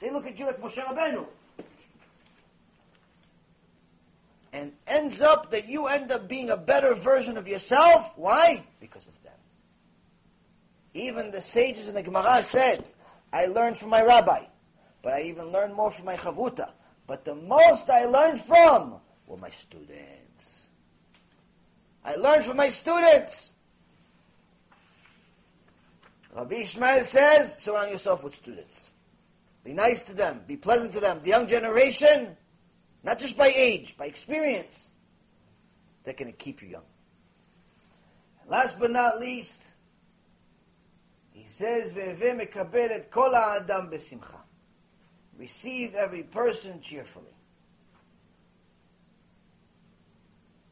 [0.00, 1.24] They look at you like Moshe Rabbeinu.
[4.52, 8.18] And ends up that you end up being a better version of yourself.
[8.18, 8.64] Why?
[8.80, 9.21] Because of
[10.94, 12.84] even the sages in the Gemara said,
[13.32, 14.44] I learned from my rabbi,
[15.02, 16.70] but I even learned more from my chavruta.
[17.06, 18.94] But the most I learned from
[19.26, 20.68] were my students.
[22.04, 23.54] I learned from my students.
[26.34, 28.90] Rabbi Ishmael says, surround yourself with students.
[29.64, 30.40] Be nice to them.
[30.46, 31.20] Be pleasant to them.
[31.22, 32.36] The young generation,
[33.04, 34.90] not just by age, by experience,
[36.04, 36.82] they're going to keep you young.
[38.40, 39.61] And last but not least,
[41.52, 44.40] says, Vehevei mekabel et kol ha'adam besimcha.
[45.38, 47.34] Receive every person cheerfully.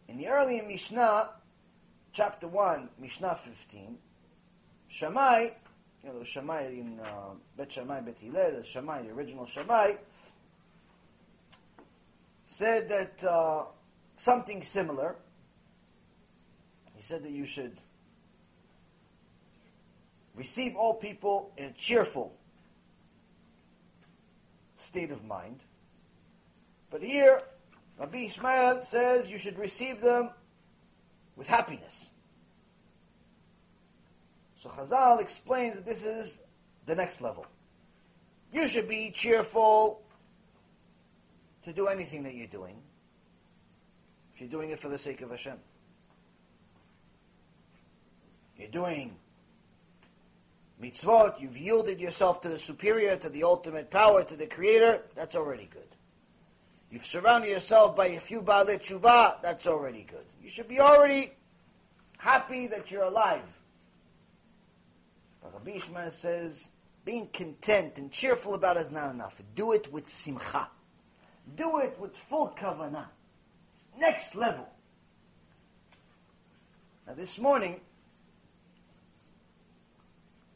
[0.09, 1.31] In the early Mishnah,
[2.15, 3.99] chapter 1, Mishnah 15,
[4.89, 5.49] Shammai,
[6.03, 9.93] you know, Shammai in uh, Bet Shammai, Bet Hillel, the Shammai, the original Shammai,
[12.47, 13.65] said that uh,
[14.17, 15.17] something similar.
[16.95, 17.77] He said that you should
[20.35, 22.33] receive all people in a cheerful
[24.79, 25.61] state of mind.
[26.91, 27.43] But here,
[27.99, 30.31] Rabbi Ishmael says you should receive them
[31.37, 32.11] with happiness.
[34.57, 36.43] So Chazal explains that this is
[36.87, 37.47] the next level.
[38.53, 40.03] You should be cheerful
[41.65, 42.77] to do anything that you're doing
[44.35, 45.57] if you're doing it for the sake of Hashem.
[48.57, 49.17] You're doing
[50.83, 55.37] mitzvot, you've yielded yourself to the superior, to the ultimate power, to the creator, that's
[55.37, 55.83] already good.
[56.91, 60.25] You've surrounded yourself by a few Baalei Tshuva, that's already good.
[60.43, 61.33] You should be already
[62.19, 63.61] happy that you're alive.
[65.43, 66.69] But Rabbi Ishmael says,
[67.05, 69.41] being content and cheerful about it is not enough.
[69.55, 70.69] Do it with simcha.
[71.57, 73.07] Do it with full kavanah.
[73.99, 74.69] Next level.
[77.07, 77.81] Now this morning,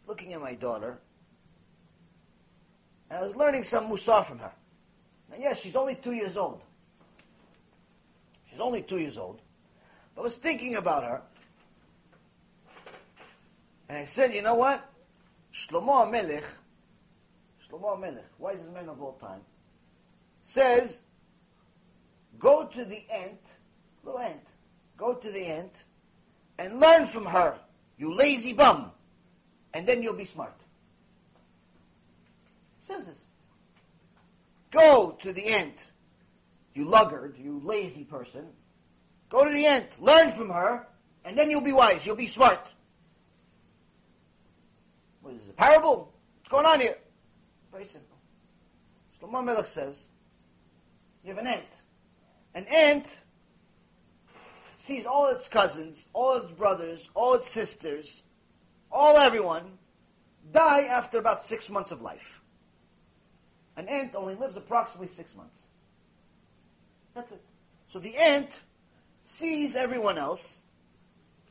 [0.06, 0.98] looking at my daughter,
[3.10, 4.52] and I was learning some musar from her.
[5.30, 6.62] Now, yes, she's only two years old.
[8.50, 9.40] She's only two years old.
[10.14, 11.22] But I was thinking about her,
[13.88, 14.84] and I said, you know what?
[15.52, 16.44] Shlomo HaMelech,
[17.68, 19.40] Shlomo HaMelech, wisest man of all time,
[20.42, 21.02] says,
[22.38, 23.40] go to the ant,
[24.02, 24.46] little ant,
[24.96, 25.84] go to the ant,
[26.58, 27.58] and learn from her,
[27.98, 28.90] you lazy bum
[29.74, 30.54] and then you'll be smart.
[32.82, 33.24] says this.
[34.70, 35.90] Go to the ant,
[36.74, 38.46] you luggard, you lazy person.
[39.28, 40.86] Go to the ant, learn from her,
[41.24, 42.72] and then you'll be wise, you'll be smart.
[45.22, 46.12] What is this, a parable?
[46.38, 46.96] What's going on here?
[47.72, 48.16] Very simple.
[49.20, 50.08] Shlomo Melech says,
[51.24, 51.64] you have an ant.
[52.54, 53.20] An ant
[54.76, 58.22] sees all its cousins, all its brothers, all its sisters,
[58.94, 59.78] all everyone,
[60.52, 62.40] die after about six months of life.
[63.76, 65.62] An ant only lives approximately six months.
[67.14, 67.42] That's it.
[67.88, 68.60] So the ant
[69.24, 70.58] sees everyone else,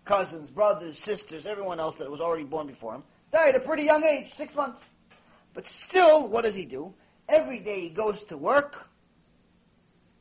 [0.05, 3.83] cousins, brothers, sisters, everyone else that was already born before him, die at a pretty
[3.83, 4.89] young age, six months.
[5.53, 6.93] But still, what does he do?
[7.27, 8.89] Every day he goes to work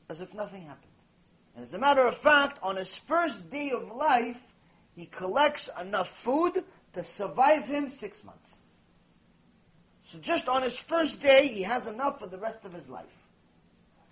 [0.09, 0.92] as if nothing happened.
[1.55, 4.41] And as a matter of fact, on his first day of life,
[4.97, 6.65] he collects enough food
[6.95, 8.62] to survive him six months.
[10.05, 13.17] So just on his first day, he has enough for the rest of his life.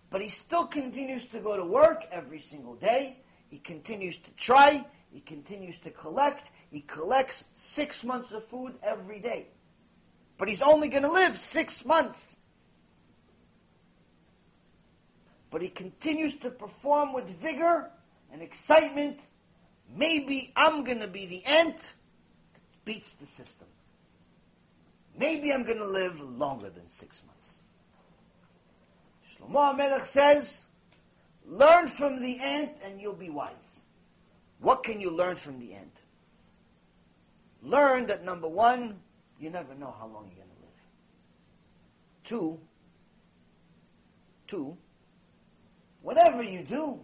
[0.09, 3.18] But he still continues to go to work every single day.
[3.49, 4.84] He continues to try.
[5.12, 6.50] He continues to collect.
[6.70, 9.49] He collects six months of food every day.
[10.39, 12.39] But he's only going to live six months.
[15.50, 17.91] But he continues to perform with vigor
[18.33, 19.20] and excitement.
[19.94, 21.92] Maybe I'm going to be the ant
[22.84, 23.68] beats the system.
[25.18, 27.60] Maybe I'm going to live longer than six months.
[29.31, 30.65] Shlomo Melech says,
[31.44, 33.84] learn from the ant and you'll be wise.
[34.60, 36.02] What can you learn from the ant?
[37.62, 39.00] Learn that number one,
[39.39, 40.70] you never know how long you're going to live.
[42.25, 42.60] Two,
[44.47, 44.76] two,
[46.02, 47.00] whatever you do,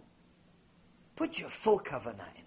[1.15, 2.46] put your full kavanah in.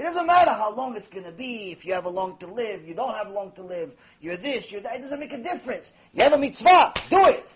[0.00, 2.46] It doesn't matter how long it's going to be, if you have a long to
[2.46, 4.96] live, you don't have long to live, you're this, you're that.
[4.96, 5.92] It doesn't make a difference.
[6.14, 7.46] You have a mitzvah, do it.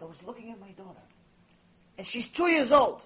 [0.00, 0.98] So I was looking at my daughter,
[1.96, 3.04] and she's two years old.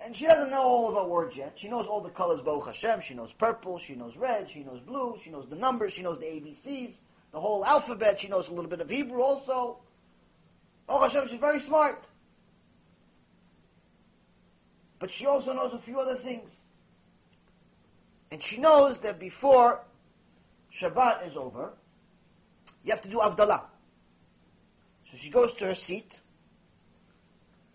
[0.00, 1.54] And she doesn't know all of our words yet.
[1.56, 3.00] She knows all the colors, Baruch Hashem.
[3.00, 6.20] She knows purple, she knows red, she knows blue, she knows the numbers, she knows
[6.20, 7.00] the ABCs,
[7.32, 8.20] the whole alphabet.
[8.20, 9.78] She knows a little bit of Hebrew also.
[10.86, 12.06] Baruch Hashem, she's very smart.
[15.04, 16.62] But she also knows a few other things.
[18.30, 19.84] And she knows that before
[20.74, 21.74] Shabbat is over,
[22.82, 23.64] you have to do Avdalah.
[25.10, 26.22] So she goes to her seat,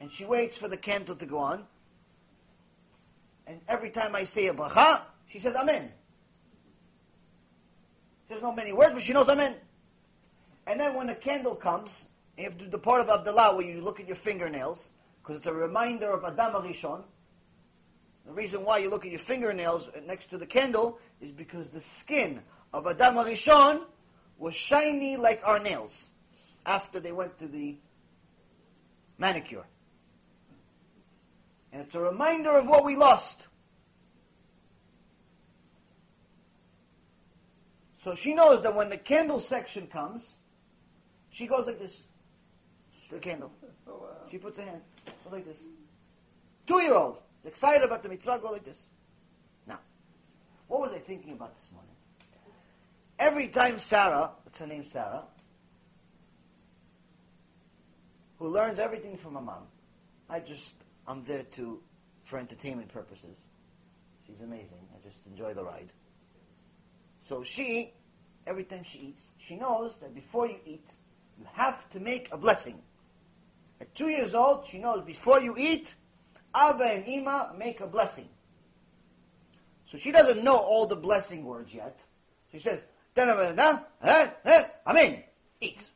[0.01, 1.67] and she waits for the candle to go on.
[3.45, 5.91] And every time I say a bracha, she says Amen.
[8.27, 9.53] Doesn't know many words, but she knows Amen.
[10.65, 12.07] And then when the candle comes,
[12.39, 14.89] you have to do the part of Avdalah where you look at your fingernails,
[15.21, 17.03] because it's a reminder of Adam HaRishon,
[18.29, 21.81] the reason why you look at your fingernails next to the candle is because the
[21.81, 23.81] skin of Adam HaRishon
[24.37, 26.09] was shiny like our nails
[26.63, 27.75] after they went to the
[29.17, 29.65] manicure.
[31.73, 33.47] And it's a reminder of what we lost.
[38.03, 40.35] So she knows that when the candle section comes,
[41.31, 42.03] she goes like this.
[43.09, 43.51] The candle.
[43.87, 44.07] Oh, wow.
[44.29, 44.81] She puts her hand
[45.31, 45.57] like this.
[46.67, 48.87] Two year old, excited about the mitzvah, go like this.
[49.67, 49.79] Now,
[50.67, 51.93] what was I thinking about this morning?
[53.17, 55.23] Every time Sarah, what's her name, Sarah,
[58.37, 59.63] who learns everything from her mom,
[60.29, 60.73] I just,
[61.07, 61.81] I'm there to,
[62.23, 63.37] for entertainment purposes.
[64.25, 64.87] She's amazing.
[64.93, 65.91] I just enjoy the ride.
[67.21, 67.93] So she,
[68.47, 70.87] every time she eats, she knows that before you eat,
[71.37, 72.81] you have to make a blessing.
[73.81, 75.95] At two years old, she knows before you eat,
[76.53, 78.27] Abba and Ima make a blessing.
[79.85, 81.99] So she doesn't know all the blessing words yet.
[82.51, 82.81] She says,
[83.17, 85.23] Amen,
[85.61, 85.89] eat.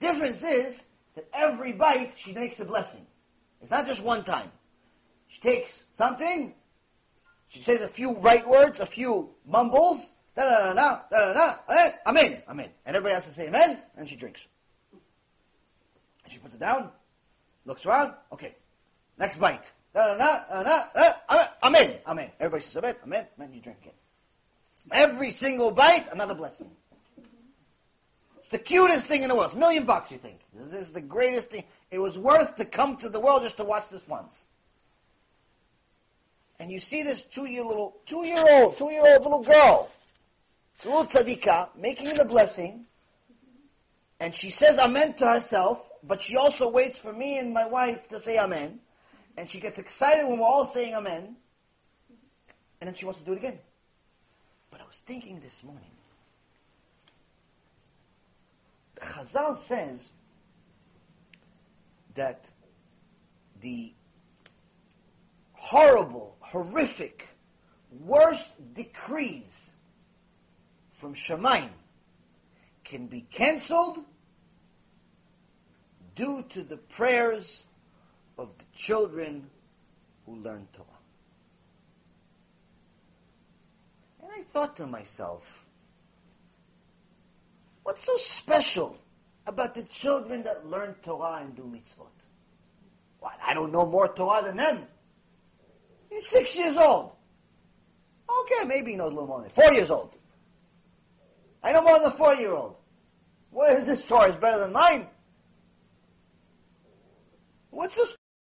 [0.00, 3.06] Difference is that every bite she makes a blessing.
[3.62, 4.50] It's not just one time.
[5.28, 6.54] She takes something,
[7.48, 11.90] she says a few right words, a few mumbles, da da da da da da
[12.06, 12.68] amen, amen.
[12.84, 14.46] And everybody has to say amen, and she drinks.
[16.24, 16.90] And she puts it down,
[17.64, 18.56] looks around, okay.
[19.18, 19.72] Next bite.
[19.94, 22.30] Da, da, uh, uh, amen, amen.
[22.38, 23.94] Everybody says amen, amen, amen, you drink it.
[24.92, 26.70] Every single bite, another blessing.
[28.38, 29.46] It's the cutest thing in the world.
[29.46, 30.40] It's a million bucks, you think.
[30.54, 31.64] This is the greatest thing.
[31.90, 34.44] It was worth to come to the world just to watch this once.
[36.60, 39.90] And you see this two-year little, two-year-old, two-year-old little girl,
[40.84, 42.86] little tzadikah, making the blessing,
[44.20, 48.08] and she says amen to herself, but she also waits for me and my wife
[48.08, 48.80] to say amen.
[49.36, 51.36] And she gets excited when we're all saying amen.
[52.80, 53.58] And then she wants to do it again.
[54.70, 55.90] But I was thinking this morning.
[59.00, 60.12] Chazal says
[62.14, 62.48] that
[63.60, 63.92] the
[65.52, 67.28] horrible, horrific,
[68.00, 69.70] worst decrees
[70.92, 71.68] from Shamayim
[72.84, 73.98] can be canceled
[76.14, 77.65] due to the prayers
[78.38, 79.48] of the children
[80.24, 80.86] who learn Torah.
[84.22, 85.66] And I thought to myself,
[87.82, 88.98] what's so special
[89.46, 92.08] about the children that learn Torah and do mitzvot?
[93.20, 94.86] What, I don't know more Torah than them.
[96.10, 97.12] He's six years old.
[98.28, 100.16] Okay, maybe he knows a little more than four years old.
[101.62, 102.76] I know more than a four-year-old.
[103.50, 104.28] What is this Torah?
[104.28, 105.08] Is better than mine?
[107.70, 108.06] What's so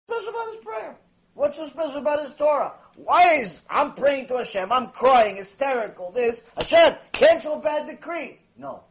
[0.10, 0.96] special about his prayer?
[1.36, 2.74] What's so special about his Torah?
[2.96, 4.72] Why is I'm praying to Hashem?
[4.72, 6.12] I'm crying, hysterical.
[6.12, 8.40] This Hashem cancel bad decree.
[8.58, 8.84] No.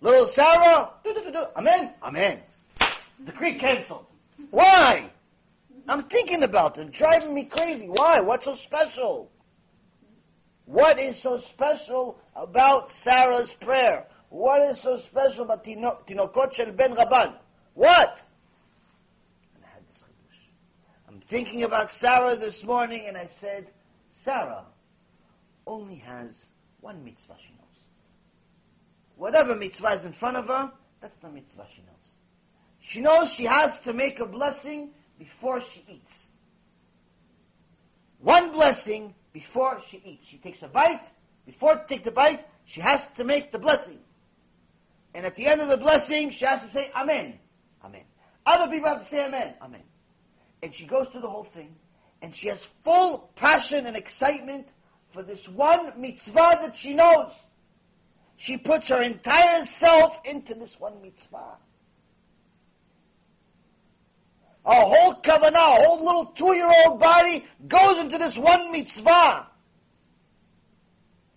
[0.00, 1.44] Little Sarah, do, do, do.
[1.56, 2.40] Amen, amen.
[3.24, 4.06] Decree canceled.
[4.50, 5.10] Why?
[5.88, 7.86] I'm thinking about them, driving me crazy.
[7.88, 8.20] Why?
[8.20, 9.30] What's so special?
[10.66, 14.06] What is so special about Sarah's prayer?
[14.28, 17.34] What is so special about Tinokot Shel Bet Rabban?
[17.74, 18.22] What?
[19.54, 20.48] And I had this chidush.
[21.08, 23.68] I'm thinking about Sarah this morning, and I said,
[24.10, 24.64] Sarah
[25.66, 26.46] only has
[26.80, 27.64] one mitzvah she knows.
[29.16, 31.94] Whatever mitzvah is in front of her, that's the mitzvah she knows.
[32.80, 36.30] She knows she has to make a blessing before she eats.
[38.18, 40.26] One blessing before she eats.
[40.26, 41.06] She takes a bite.
[41.46, 43.98] Before to take the bite, she has to make the blessing.
[45.14, 47.38] And at the end of the blessing, she has to say Amen.
[47.84, 48.02] Amen.
[48.46, 49.54] Other people have to say Amen.
[49.60, 49.82] Amen.
[50.64, 51.76] And she goes through the whole thing.
[52.22, 54.66] And she has full passion and excitement
[55.10, 57.48] for this one mitzvah that she knows.
[58.38, 61.58] She puts her entire self into this one mitzvah.
[64.64, 69.46] A whole kavanah, a whole little two-year-old body goes into this one mitzvah.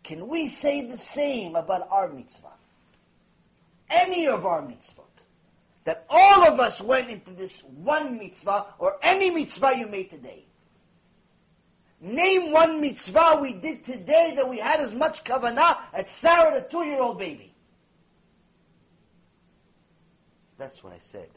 [0.03, 2.47] Can we say the same about our mitzvah?
[3.89, 5.06] Any of our mitzvot.
[5.87, 10.43] That all of us went into this one mitzvah, or any mitzvah you made today.
[12.01, 16.67] Name one mitzvah we did today that we had as much kavanah as Sarah, the
[16.67, 17.53] two-year-old baby.
[20.57, 21.29] That's what I said.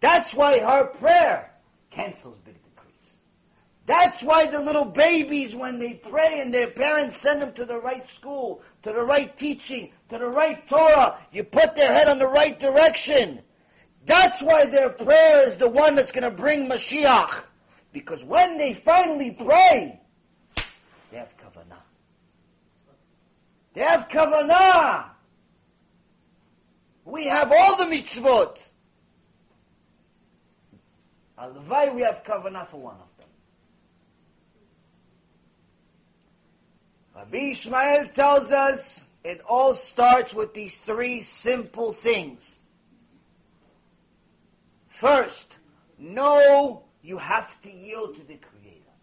[0.00, 1.50] That's why her prayer
[1.90, 3.18] cancels big decrees.
[3.84, 7.78] That's why the little babies, when they pray and their parents send them to the
[7.78, 12.18] right school, to the right teaching, to the right Torah, you put their head on
[12.18, 13.42] the right direction.
[14.08, 17.44] That's why their prayer is the one that's going to bring Mashiach.
[17.92, 20.00] Because when they finally pray,
[21.10, 21.82] they have kavanah.
[23.74, 25.10] They have kavanah.
[27.04, 28.66] We have all the mitzvot.
[31.38, 33.28] Alvai, we have kavanah for one of them.
[37.14, 42.57] Rabbi Ishmael tells us it all starts with these three simple things.
[44.98, 45.58] First,
[45.96, 48.94] know you have to yield to the Creator.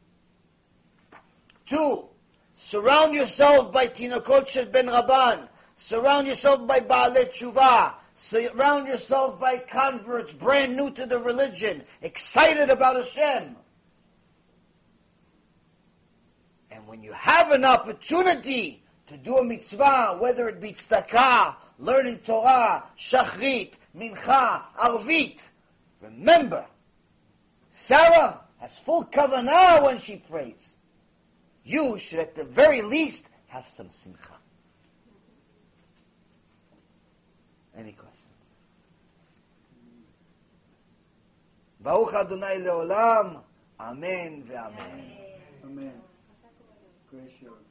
[1.66, 2.10] Two,
[2.54, 5.48] surround yourself by Tinokot Shel Bet Rabban.
[5.78, 7.94] Surround yourself by Baalei Tshuva.
[8.14, 13.56] Surround yourself by converts brand new to the religion, excited about Hashem.
[16.72, 22.18] And when you have an opportunity to do a mitzvah, whether it be tzedakah, learning
[22.18, 25.42] Torah, shachrit, mincha, arvit,
[26.06, 26.66] Remember,
[27.72, 30.76] Sarah has full kavanah when she prays.
[31.64, 34.34] You should at the very least have some simcha.
[37.76, 38.22] Any questions?
[41.82, 43.42] Baruch Adonai leolam.
[43.80, 45.02] Amen ve'amen.
[45.66, 45.94] Amen.
[47.10, 47.65] Gracious.